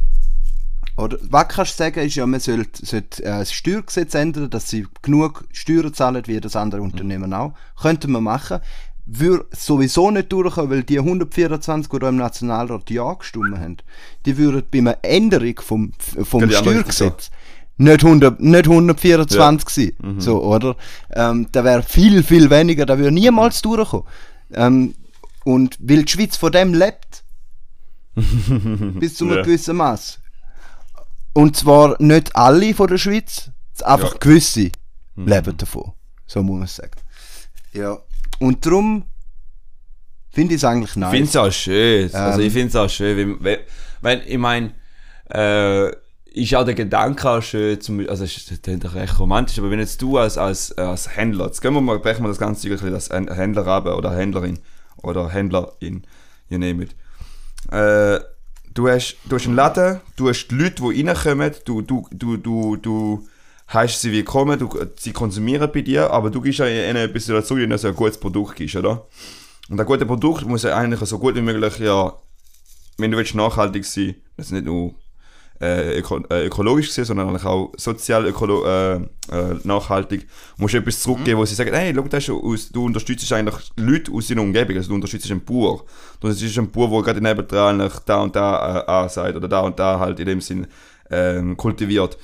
oder 0.99 1.16
was 1.30 1.49
kannst 1.49 1.74
du 1.78 1.84
sagen, 1.84 2.01
ist 2.01 2.16
ja, 2.16 2.26
man 2.26 2.40
sollte, 2.40 2.84
sollte 2.84 3.22
äh, 3.22 3.38
das 3.38 3.53
Steuergesetz 3.53 4.14
ändern, 4.14 4.51
dass 4.51 4.68
sie 4.68 4.86
genug 5.03 5.44
Steuern 5.53 5.94
zahlen 5.94 6.22
wie 6.26 6.40
das 6.40 6.57
andere 6.57 6.82
Unternehmen 6.82 7.32
auch. 7.32 7.55
Könnte 7.80 8.09
man 8.09 8.24
machen. 8.24 8.59
Würde 9.07 9.46
sowieso 9.53 10.11
nicht 10.11 10.32
durchkommen, 10.32 10.70
weil 10.70 10.82
die 10.82 10.99
124, 10.99 11.88
die 11.88 12.05
im 12.07 12.16
Nationalrat 12.16 12.90
Ja 12.90 13.14
gestimmt 13.14 13.57
haben, 13.59 13.76
die 14.26 14.36
würden 14.36 14.64
bei 14.70 14.78
einer 14.80 14.99
Änderung 15.03 15.59
vom, 15.61 15.92
vom 16.24 16.51
Steuergesetz 16.51 17.30
nicht, 17.78 18.05
100, 18.05 18.40
nicht 18.40 18.66
124 18.68 19.94
sein. 19.99 20.20
So, 20.20 20.42
oder? 20.42 20.76
Ähm, 21.14 21.46
da 21.53 21.62
wäre 21.64 21.82
viel, 21.84 22.22
viel 22.24 22.51
weniger, 22.51 22.84
da 22.86 22.99
würde 22.99 23.12
niemals 23.12 23.62
durchkommen. 23.62 24.05
Ähm, 24.53 24.94
und 25.44 25.78
weil 25.80 26.03
die 26.03 26.12
Schweiz 26.12 26.36
von 26.36 26.51
dem 26.53 26.74
lebt, 26.74 27.22
bis 28.99 29.14
zu 29.14 29.24
einem 29.26 29.36
Ja. 29.36 29.42
gewissen 29.42 29.76
Maß. 29.76 30.18
Und 31.35 31.57
zwar 31.57 31.97
nicht 32.01 32.35
alle 32.35 32.74
von 32.74 32.89
der 32.89 32.99
Schweiz, 32.99 33.51
einfach 33.85 34.09
Ja. 34.11 34.14
Mhm. 34.14 34.20
gewisse 34.20 34.70
leben 35.16 35.57
davon. 35.57 35.93
So 36.26 36.43
muss 36.43 36.59
man 36.59 36.68
sagen. 36.68 36.91
Ja. 37.72 37.99
Und 38.41 38.64
darum 38.66 39.05
finde 40.31 40.55
ich 40.55 40.61
es 40.61 40.64
eigentlich 40.64 40.91
Ich 40.91 40.97
nice. 40.97 41.11
finde 41.11 41.29
es 41.29 41.37
auch 41.37 41.51
schön. 41.53 42.14
Also 42.14 42.41
Ähm. 42.41 42.47
ich 42.47 42.53
finde 42.53 42.68
es 42.68 42.76
auch 42.76 42.89
schön, 42.91 43.16
weil, 43.41 43.45
weil, 43.45 43.59
weil 44.01 44.22
ich 44.26 44.39
meine, 44.39 44.72
äh, 45.33 45.91
ist 46.35 46.55
auch 46.55 46.64
der 46.64 46.74
Gedanke 46.74 47.29
auch 47.29 47.43
schön, 47.43 47.81
zum, 47.81 48.01
also 48.09 48.24
es 48.24 48.37
ist 48.37 48.51
das 48.51 48.62
klingt 48.62 48.85
doch 48.85 48.95
recht 48.95 49.18
romantisch, 49.18 49.59
aber 49.59 49.70
wenn 49.70 49.81
jetzt 49.81 50.01
du 50.03 50.18
als, 50.18 50.39
als, 50.39 50.76
als 50.79 51.16
Händler, 51.16 51.47
jetzt 51.47 51.61
gehen 51.61 51.74
wir 51.74 51.81
mal, 51.81 51.99
brechen 51.99 52.22
wir 52.22 52.29
das 52.29 52.39
Ganze 52.39 52.68
wirklich 52.68 52.93
als 52.93 53.11
Händ- 53.11 53.33
Händler 53.35 53.66
ab 53.66 53.87
oder 53.87 54.14
Händlerin 54.14 54.59
oder 55.03 55.29
Händlerin, 55.31 56.05
you 56.49 56.59
name 56.59 56.85
it. 56.85 56.95
Äh, 57.72 58.20
du 58.79 58.89
hast, 58.89 59.16
du 59.24 59.35
hast 59.35 59.47
einen 59.47 59.57
Laden, 59.57 60.01
du 60.14 60.29
hast 60.29 60.47
die 60.49 60.55
Leute, 60.55 60.83
die 60.83 61.03
reinkommen, 61.03 61.53
du, 61.64 61.83
du, 61.83 62.07
du, 62.12 62.37
du, 62.37 62.76
du 62.76 63.29
heißt 63.72 64.01
sie 64.01 64.12
willkommen, 64.12 64.57
du, 64.57 64.70
sie 64.97 65.12
konsumieren 65.12 65.68
bei 65.72 65.83
dir, 65.83 66.11
aber 66.12 66.31
du 66.31 66.41
gibst 66.41 66.61
ja 66.61 66.68
ihnen 66.68 66.97
etwas 66.97 67.26
dazu, 67.26 67.57
ihnen 67.57 67.76
so 67.76 67.89
ein 67.89 67.97
gutes 67.97 68.18
Produkt 68.18 68.55
gibst, 68.55 68.76
oder? 68.76 69.09
Und 69.68 69.81
ein 69.81 69.87
gutes 69.87 70.07
Produkt 70.07 70.47
muss 70.47 70.62
ja 70.62 70.76
eigentlich 70.76 71.01
so 71.01 71.18
gut 71.18 71.35
wie 71.35 71.43
möglich, 71.43 71.79
ja, 71.81 72.12
wenn 72.99 73.11
du 73.11 73.16
willst 73.16 73.35
nachhaltig 73.35 73.85
sein, 73.85 74.14
das 74.37 74.53
nicht 74.53 74.64
nur 74.64 74.95
äh, 75.61 75.99
öko 75.99 76.21
äh, 76.31 76.47
ökologisch 76.47 76.93
sein, 76.93 77.05
sondern 77.05 77.29
eigentlich 77.29 77.45
auch 77.45 77.73
sozial 77.77 78.27
ökolo 78.27 78.65
äh, 78.65 78.95
äh, 78.97 79.01
nachhaltig, 79.65 80.27
musst 80.57 80.75
du 80.75 80.79
etwas 80.79 81.03
zurückgeben, 81.03 81.39
wo 81.39 81.45
sie 81.45 81.55
sagen, 81.55 81.75
hey, 81.75 81.93
schau, 81.95 82.03
das 82.03 82.31
aus, 82.31 82.69
du 82.71 82.85
unterstützt 82.85 83.33
eigentlich 83.33 83.71
Leute 83.77 84.13
aus 84.13 84.29
deiner 84.29 84.43
Umgebung, 84.43 84.77
also 84.77 84.89
du 84.89 84.95
unterstützt 84.95 85.31
einen 85.31 85.45
Bauer. 85.45 85.85
Du 86.21 86.29
unterstützt 86.29 86.59
einen 86.59 86.71
Bauer, 86.71 86.91
der 86.91 87.03
gerade 87.03 87.21
nebendran 87.21 87.91
da 88.07 88.23
und 88.23 88.37
da 88.37 88.81
äh, 88.81 88.91
ansagt 88.91 89.37
oder 89.37 89.49
da 89.49 89.61
und 89.61 89.79
da 89.79 89.99
halt 89.99 90.21
in 90.21 90.27
dem 90.27 90.41
Sinn 90.41 90.67
ähm, 91.11 91.57
kultiviert. 91.57 92.19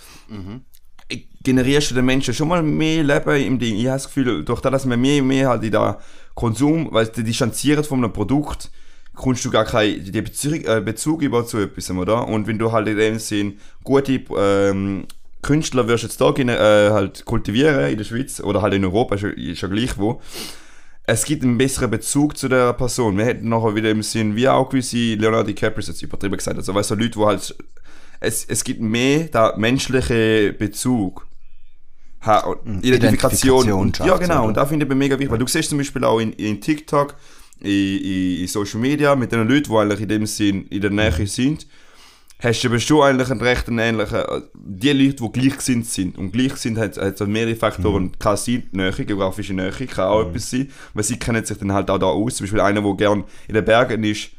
generierst 1.45 1.91
du 1.91 1.95
den 1.95 2.07
Menschen 2.07 2.35
schon 2.35 2.49
mal 2.49 2.63
mehr 2.63 3.05
Leben 3.05 3.37
im 3.37 3.59
Ding. 3.59 3.77
Ich 3.77 3.87
habe 3.87 3.97
das 3.97 4.07
Gefühl, 4.07 4.45
durch 4.45 4.61
das, 4.61 4.73
dass 4.73 4.87
man 4.87 5.01
mehr 5.01 5.23
und 5.23 5.29
mehr 5.29 5.51
halt 5.51 5.63
in 5.63 5.73
der 5.73 5.99
Konsum, 6.35 6.89
weil 6.91 7.07
du 7.07 7.23
distanziert 7.23 7.87
von 7.87 8.03
einem 8.03 8.13
Produkt, 8.13 8.71
kommst 9.15 9.45
du 9.45 9.51
gar 9.51 9.65
keinen 9.65 10.11
Bezug, 10.13 10.67
äh, 10.67 10.81
Bezug 10.81 11.23
über 11.23 11.47
zu 11.47 11.59
etwas, 11.59 11.91
oder? 11.91 12.27
Und 12.29 12.47
wenn 12.47 12.59
du 12.59 12.73
halt 12.73 12.89
in 12.89 12.97
dem 12.97 13.19
Sinn 13.19 13.59
gute 13.83 14.21
ähm, 14.37 15.07
Künstler 15.43 15.87
wirst 15.89 16.05
jetzt 16.05 16.21
da 16.21 16.31
gene- 16.31 16.57
äh, 16.57 16.91
halt 16.91 17.25
kultivieren 17.25 17.91
in 17.91 17.99
der 17.99 18.05
Schweiz 18.05 18.41
oder 18.41 18.63
halt 18.63 18.75
in 18.75 18.85
Europa, 18.85 19.15
ist 19.15 19.23
ja, 19.23 19.29
ist 19.31 19.61
ja 19.61 19.69
gleich 19.69 19.99
wo, 19.99 20.21
es 21.07 21.25
gibt 21.25 21.43
einen 21.43 21.59
besseren 21.59 21.91
Bezug 21.91 22.37
zu 22.37 22.49
der 22.49 22.73
Person. 22.73 23.19
Wir 23.19 23.27
hätten 23.27 23.51
nachher 23.51 23.75
wieder 23.75 23.91
im 23.91 24.03
Sinn, 24.03 24.37
wie 24.37 24.49
auch 24.49 24.71
gewisse 24.71 24.97
Leonardo 24.97 25.49
DiCaprio 25.49 25.87
jetzt 25.87 26.03
übertrieben 26.03 26.37
gesagt, 26.37 26.57
also 26.57 26.75
weißt 26.75 26.93
du, 26.93 26.95
Leute, 26.95 27.17
wo 27.17 27.27
halt, 27.27 27.55
es, 28.21 28.45
es 28.47 28.65
gibt 28.65 28.81
mehr 28.81 29.25
da 29.31 29.55
menschliche 29.57 30.55
Bezug. 30.59 31.27
Ha, 32.23 32.39
und 32.39 32.83
Identifikation. 32.83 33.65
Identifikation 33.65 33.73
Und, 33.73 33.99
ja, 33.99 34.17
genau. 34.17 34.39
oder? 34.39 34.45
Und 34.45 34.57
da 34.57 34.65
finde 34.65 34.87
ich 34.87 34.95
mega 34.95 35.19
wichtig, 35.19 35.31
weil 35.31 35.39
du 35.39 35.47
siehst 35.47 35.69
zum 35.69 35.77
Beispiel 35.77 36.05
auch 36.05 36.19
in, 36.21 36.33
in 36.33 36.59
TikTok, 36.59 37.15
in, 37.61 38.41
in, 38.41 38.49
Social 38.49 38.81
Media 38.81 39.15
mit 39.15 39.33
den 39.33 39.49
Leuten, 39.49 39.71
die 39.71 39.77
eigentlich 39.77 40.01
in 40.01 40.09
dem 40.09 40.27
Sinn 40.27 40.67
in 40.69 40.81
der 40.81 40.91
Nähe 40.91 41.27
sind, 41.27 41.67
hast 42.41 42.63
du 42.63 42.69
aber 42.69 42.79
schon 42.79 43.03
eigentlich 43.03 43.31
einen 43.31 43.41
recht 43.41 43.69
ähnlichen, 43.69 44.19
äh, 44.19 44.41
die 44.55 44.93
Leute, 44.93 45.23
die 45.23 45.33
gleichgesinnt 45.33 45.87
sind. 45.87 46.19
Und 46.19 46.33
gleichgesinnt 46.33 46.79
hat, 46.79 46.97
hat 46.97 47.19
so 47.19 47.27
mehrere 47.27 47.57
Faktoren. 47.57 48.13
Kann 48.19 48.37
sein, 48.37 48.65
Nähe, 48.73 48.93
geografische 48.93 49.55
Nähe, 49.55 49.71
kann 49.71 50.09
auch 50.09 50.29
etwas 50.29 50.51
sein, 50.51 50.71
weil 50.93 51.05
sie 51.05 51.19
kennen 51.19 51.45
sich 51.45 51.59
dann 51.59 51.73
halt 51.73 51.91
auch 51.91 51.99
da 51.99 52.07
aus. 52.07 52.37
Zum 52.37 52.45
Beispiel 52.45 52.61
einer, 52.61 52.83
der 52.83 52.95
gern 52.95 53.25
in 53.49 53.55
den 53.55 53.65
Bergen 53.65 54.05
ist, 54.05 54.31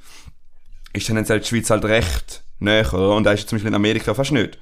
ist 0.94 1.08
tendenziell 1.08 1.40
die 1.40 1.48
Schweiz 1.48 1.70
halt 1.70 1.86
recht 1.86 2.44
näher, 2.60 2.94
oder? 2.94 3.16
Und 3.16 3.24
da 3.24 3.34
ist 3.34 3.50
zum 3.50 3.58
Beispiel 3.58 3.70
in 3.70 3.76
Amerika 3.76 4.14
fast 4.14 4.32
nicht. 4.32 4.58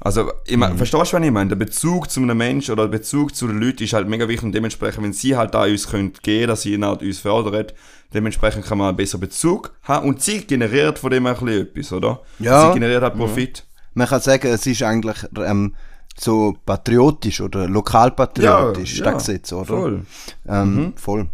Also, 0.00 0.30
ich 0.46 0.56
mein, 0.56 0.76
verstehst 0.76 1.12
du, 1.12 1.16
was 1.16 1.24
ich 1.24 1.30
meine? 1.30 1.48
Der 1.48 1.56
Bezug 1.56 2.08
zu 2.08 2.20
einem 2.20 2.38
Menschen 2.38 2.72
oder 2.72 2.84
der 2.88 2.98
Bezug 2.98 3.34
zu 3.34 3.48
den 3.48 3.60
Leuten 3.60 3.82
ist 3.82 3.92
halt 3.92 4.08
mega 4.08 4.28
wichtig 4.28 4.44
und 4.44 4.52
dementsprechend, 4.54 5.02
wenn 5.02 5.12
sie 5.12 5.36
halt 5.36 5.54
da 5.54 5.64
uns 5.64 5.88
können 5.88 6.12
geben, 6.22 6.48
dass 6.48 6.62
sie 6.62 6.74
ihn 6.74 6.84
halt 6.84 7.02
uns 7.02 7.18
fördern, 7.18 7.66
dementsprechend 8.14 8.64
kann 8.64 8.78
man 8.78 8.88
einen 8.88 8.96
besseren 8.96 9.20
Bezug 9.20 9.74
haben 9.82 10.08
und 10.08 10.22
sie 10.22 10.46
generiert 10.46 11.00
von 11.00 11.10
dem 11.10 11.26
ein 11.26 11.34
bisschen 11.34 11.48
etwas, 11.48 11.92
oder? 11.92 12.20
Ja. 12.38 12.68
Sie 12.68 12.74
generiert 12.74 13.02
halt 13.02 13.16
Profit. 13.16 13.64
Man 13.94 14.06
kann 14.06 14.20
sagen, 14.20 14.46
es 14.46 14.64
ist 14.66 14.82
eigentlich 14.84 15.16
ähm, 15.36 15.74
so 16.16 16.56
patriotisch 16.64 17.40
oder 17.40 17.68
lokalpatriotisch, 17.68 18.98
Ja, 18.98 19.04
das 19.04 19.26
ja, 19.26 19.32
Gesetz, 19.32 19.52
oder? 19.52 19.66
Voll. 19.66 20.06
Ähm, 20.46 20.92
Voll. 20.96 21.28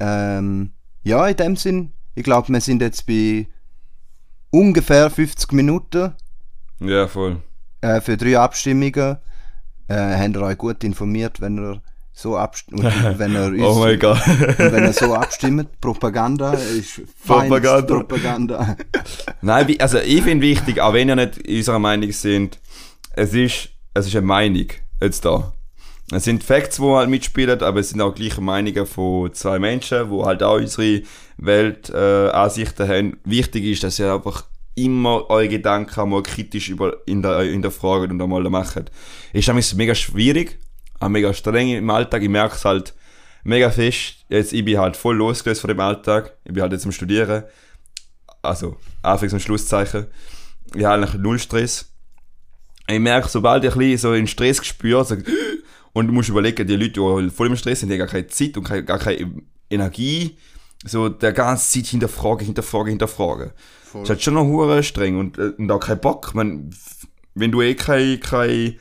Ähm, 0.00 0.72
ja, 1.02 1.26
in 1.26 1.36
dem 1.36 1.56
Sinn, 1.56 1.92
ich 2.14 2.24
glaube, 2.24 2.48
wir 2.50 2.60
sind 2.62 2.80
jetzt 2.80 3.06
bei 3.06 3.46
ungefähr 4.50 5.10
50 5.10 5.52
Minuten 5.52 6.14
Ja, 6.80 7.06
voll. 7.06 7.36
Äh, 7.82 8.00
für 8.00 8.16
drei 8.16 8.38
Abstimmungen. 8.38 9.18
Äh, 9.88 9.94
habt 9.94 10.36
ihr 10.36 10.42
euch 10.42 10.56
gut 10.58 10.82
informiert, 10.84 11.40
wenn 11.40 11.58
ihr 11.58 11.82
so 12.14 12.36
abstimmt, 12.36 12.82
wenn 13.18 13.34
ihr 13.34 13.46
uns, 13.46 13.62
Oh 13.62 13.80
mein 13.80 13.98
Gott. 13.98 14.20
wenn 14.58 14.84
ihr 14.84 14.92
so 14.92 15.14
abstimmt. 15.14 15.80
Propaganda 15.80 16.54
ist 16.54 17.02
Propaganda. 17.26 17.94
Propaganda. 17.94 18.76
Nein, 19.42 19.76
also 19.78 19.98
ich 19.98 20.22
finde 20.22 20.46
wichtig, 20.46 20.80
auch 20.80 20.94
wenn 20.94 21.08
ihr 21.08 21.16
nicht 21.16 21.46
unserer 21.46 21.78
Meinung 21.78 22.12
sind, 22.12 22.58
es 23.14 23.34
ist, 23.34 23.68
es 23.94 24.06
ist 24.06 24.16
eine 24.16 24.26
Meinung 24.26 24.66
jetzt 25.00 25.24
da. 25.24 25.52
Es 26.10 26.24
sind 26.24 26.44
Facts, 26.44 26.76
die 26.76 26.82
halt 26.82 27.08
mitspielen, 27.08 27.62
aber 27.62 27.80
es 27.80 27.90
sind 27.90 28.00
auch 28.02 28.14
gleiche 28.14 28.40
Meinungen 28.40 28.86
von 28.86 29.32
zwei 29.32 29.58
Menschen, 29.58 30.10
die 30.10 30.24
halt 30.24 30.42
auch 30.42 30.56
unsere 30.56 31.02
Weltansichten 31.38 32.86
äh, 32.86 32.96
haben. 32.96 33.16
Wichtig 33.24 33.64
ist, 33.64 33.82
dass 33.82 33.98
ihr 33.98 34.12
einfach 34.12 34.44
immer 34.74 35.28
eure 35.28 35.48
Gedanken 35.48 36.08
mal 36.08 36.22
kritisch 36.22 36.68
über, 36.68 36.96
in 37.06 37.22
der, 37.22 37.40
in 37.42 37.62
der 37.62 37.70
Frage 37.70 38.12
und 38.12 38.20
einmal 38.20 38.42
macht. 38.50 38.90
Ist 39.32 39.48
nämlich 39.48 39.74
mega 39.74 39.94
schwierig, 39.94 40.58
auch 41.00 41.08
mega 41.08 41.32
streng 41.34 41.70
im 41.70 41.90
Alltag. 41.90 42.22
Ich 42.22 42.28
merke 42.28 42.54
es 42.54 42.64
halt 42.64 42.94
mega 43.44 43.70
fest. 43.70 44.24
Jetzt, 44.28 44.52
ich 44.52 44.64
bin 44.64 44.78
halt 44.78 44.96
voll 44.96 45.16
losgelöst 45.16 45.60
von 45.60 45.68
dem 45.68 45.80
Alltag. 45.80 46.36
Ich 46.44 46.52
bin 46.52 46.62
halt 46.62 46.72
jetzt 46.72 46.86
am 46.86 46.92
Studieren 46.92 47.44
also 48.42 48.76
Anfangs- 49.02 49.32
und 49.32 49.40
Schlusszeichen. 49.40 50.06
Ich 50.74 50.84
habe 50.84 51.02
eigentlich 51.02 51.20
null 51.20 51.38
Stress. 51.38 51.88
Ich 52.88 52.98
merke, 52.98 53.28
sobald 53.28 53.64
ich 53.64 53.72
ein 53.72 53.78
bisschen 53.78 53.98
so 53.98 54.10
einen 54.10 54.26
Stress 54.26 54.64
spüre, 54.66 55.04
so, 55.04 55.16
und 55.92 56.08
du 56.08 56.12
musst 56.12 56.28
überlegen, 56.28 56.66
die 56.66 56.76
Leute, 56.76 57.22
die 57.22 57.30
voll 57.30 57.46
im 57.46 57.56
Stress 57.56 57.80
sind, 57.80 57.88
die 57.88 57.94
haben 57.94 58.00
gar 58.00 58.08
keine 58.08 58.26
Zeit 58.26 58.56
und 58.56 58.64
gar 58.64 58.98
keine 58.98 59.42
Energie, 59.70 60.36
so 60.84 61.08
der 61.08 61.32
ganze 61.32 61.70
Zeit 61.70 61.86
hinterfragen, 61.86 62.46
hinterfragen, 62.46 62.90
hinterfragen. 62.90 63.50
Das 63.92 64.02
ist 64.04 64.08
halt 64.10 64.22
schon 64.22 64.34
noch 64.34 64.44
hure 64.44 64.82
streng 64.82 65.18
und, 65.18 65.38
äh, 65.38 65.52
und 65.58 65.70
auch 65.70 65.80
kein 65.80 66.00
Bock. 66.00 66.32
Ich 66.34 66.34
wenn 67.34 67.50
du 67.52 67.62
eh 67.62 67.74
kein, 67.74 68.20
kein 68.20 68.76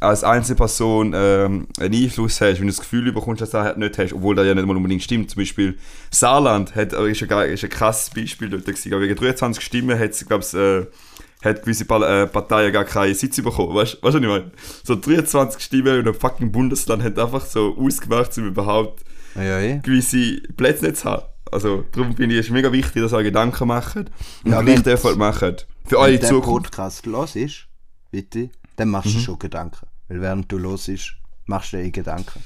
als 0.00 0.24
Einzelperson 0.24 1.12
ähm, 1.14 1.66
einen 1.78 1.94
Einfluss 1.94 2.40
hast, 2.40 2.58
wenn 2.58 2.66
du 2.66 2.72
das 2.72 2.80
Gefühl 2.80 3.12
bekommst, 3.12 3.42
dass 3.42 3.50
du 3.50 3.58
das 3.58 3.76
nicht 3.76 3.98
hast, 3.98 4.14
obwohl 4.14 4.34
das 4.34 4.46
ja 4.46 4.54
nicht 4.54 4.66
mal 4.66 4.76
unbedingt 4.76 5.02
stimmt. 5.02 5.30
Zum 5.30 5.42
Beispiel 5.42 5.76
Saarland 6.10 6.74
hat, 6.74 6.94
äh, 6.94 7.10
ist, 7.10 7.22
ein, 7.22 7.50
ist 7.50 7.64
ein 7.64 7.70
krasses 7.70 8.10
Beispiel 8.10 8.48
dort 8.48 8.64
gewesen. 8.64 8.94
Aber 8.94 9.02
wegen 9.02 9.14
23 9.14 9.62
Stimmen 9.62 9.98
hat 9.98 10.14
sie, 10.14 10.24
glaube 10.24 10.44
ich, 10.44 10.54
äh, 10.54 10.86
hat 11.46 11.62
gewisse 11.62 11.84
Par- 11.84 12.26
Parteien 12.26 12.72
gar 12.72 12.84
keinen 12.84 13.14
Sitz 13.14 13.40
bekommen. 13.42 13.74
Weißt 13.74 13.94
du, 13.94 13.98
was 14.02 14.14
ich 14.14 14.20
meine? 14.22 14.50
So 14.84 14.94
23 14.96 15.62
Stimmen 15.62 15.98
und 15.98 16.08
ein 16.08 16.14
fucking 16.14 16.50
Bundesland 16.52 17.02
hat 17.02 17.18
einfach 17.18 17.44
so 17.44 17.76
ausgemacht, 17.78 18.36
um 18.38 18.46
überhaupt 18.46 19.04
eh. 19.36 19.80
gewisse 19.82 20.40
Plätze 20.56 20.86
nicht 20.86 20.98
zu 20.98 21.10
haben. 21.10 21.22
Also, 21.50 21.84
darum 21.92 22.14
finde 22.16 22.34
ich 22.38 22.46
es 22.46 22.50
mega 22.52 22.70
wichtig, 22.72 23.02
dass 23.02 23.12
ihr 23.12 23.22
Gedanken 23.22 23.66
macht 23.68 23.96
und 23.96 24.10
Ja, 24.44 24.60
gleich 24.62 24.76
wenn- 24.76 24.82
den 24.84 24.92
Effort 24.94 25.16
macht. 25.16 25.40
Für 25.86 25.92
Wenn 25.92 25.98
eure 25.98 26.18
der 26.18 26.28
Zukunft. 26.28 26.70
Podcast 26.70 27.06
los 27.06 27.34
ist, 27.36 27.66
bitte, 28.10 28.50
dann 28.76 28.88
machst 28.90 29.08
Mhm. 29.10 29.14
du 29.14 29.20
schon 29.20 29.38
Gedanken. 29.38 29.86
Weil 30.08 30.20
während 30.20 30.50
du 30.52 30.58
los 30.58 30.88
ist, 30.88 31.14
machst 31.46 31.72
du 31.72 31.78
dir 31.78 31.84
eh 31.84 31.90
Gedanken. 31.90 32.42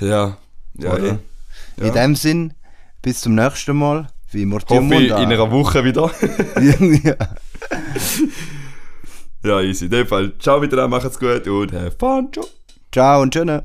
Ja. 0.00 0.36
Ja, 0.78 0.96
eh. 0.98 1.18
Ja. 1.76 1.86
In 1.86 1.92
dem 1.92 2.16
Sinn, 2.16 2.54
bis 3.02 3.20
zum 3.20 3.34
nächsten 3.36 3.76
Mal. 3.76 4.08
Wie 4.32 4.50
Hoffe 4.50 4.74
in 4.74 5.12
einer 5.12 5.50
Woche 5.52 5.84
wieder. 5.84 6.10
ja. 7.04 7.14
ja, 9.44 9.60
easy. 9.60 9.84
In 9.84 9.90
dem 9.92 10.06
Fall, 10.08 10.32
ciao 10.40 10.58
miteinander, 10.58 10.88
macht's 10.88 11.18
gut 11.20 11.46
und 11.46 11.72
have 11.72 11.92
fun. 11.98 12.28
Ciao. 12.32 12.46
Ciao 12.90 13.22
und 13.22 13.32
tschüss. 13.32 13.62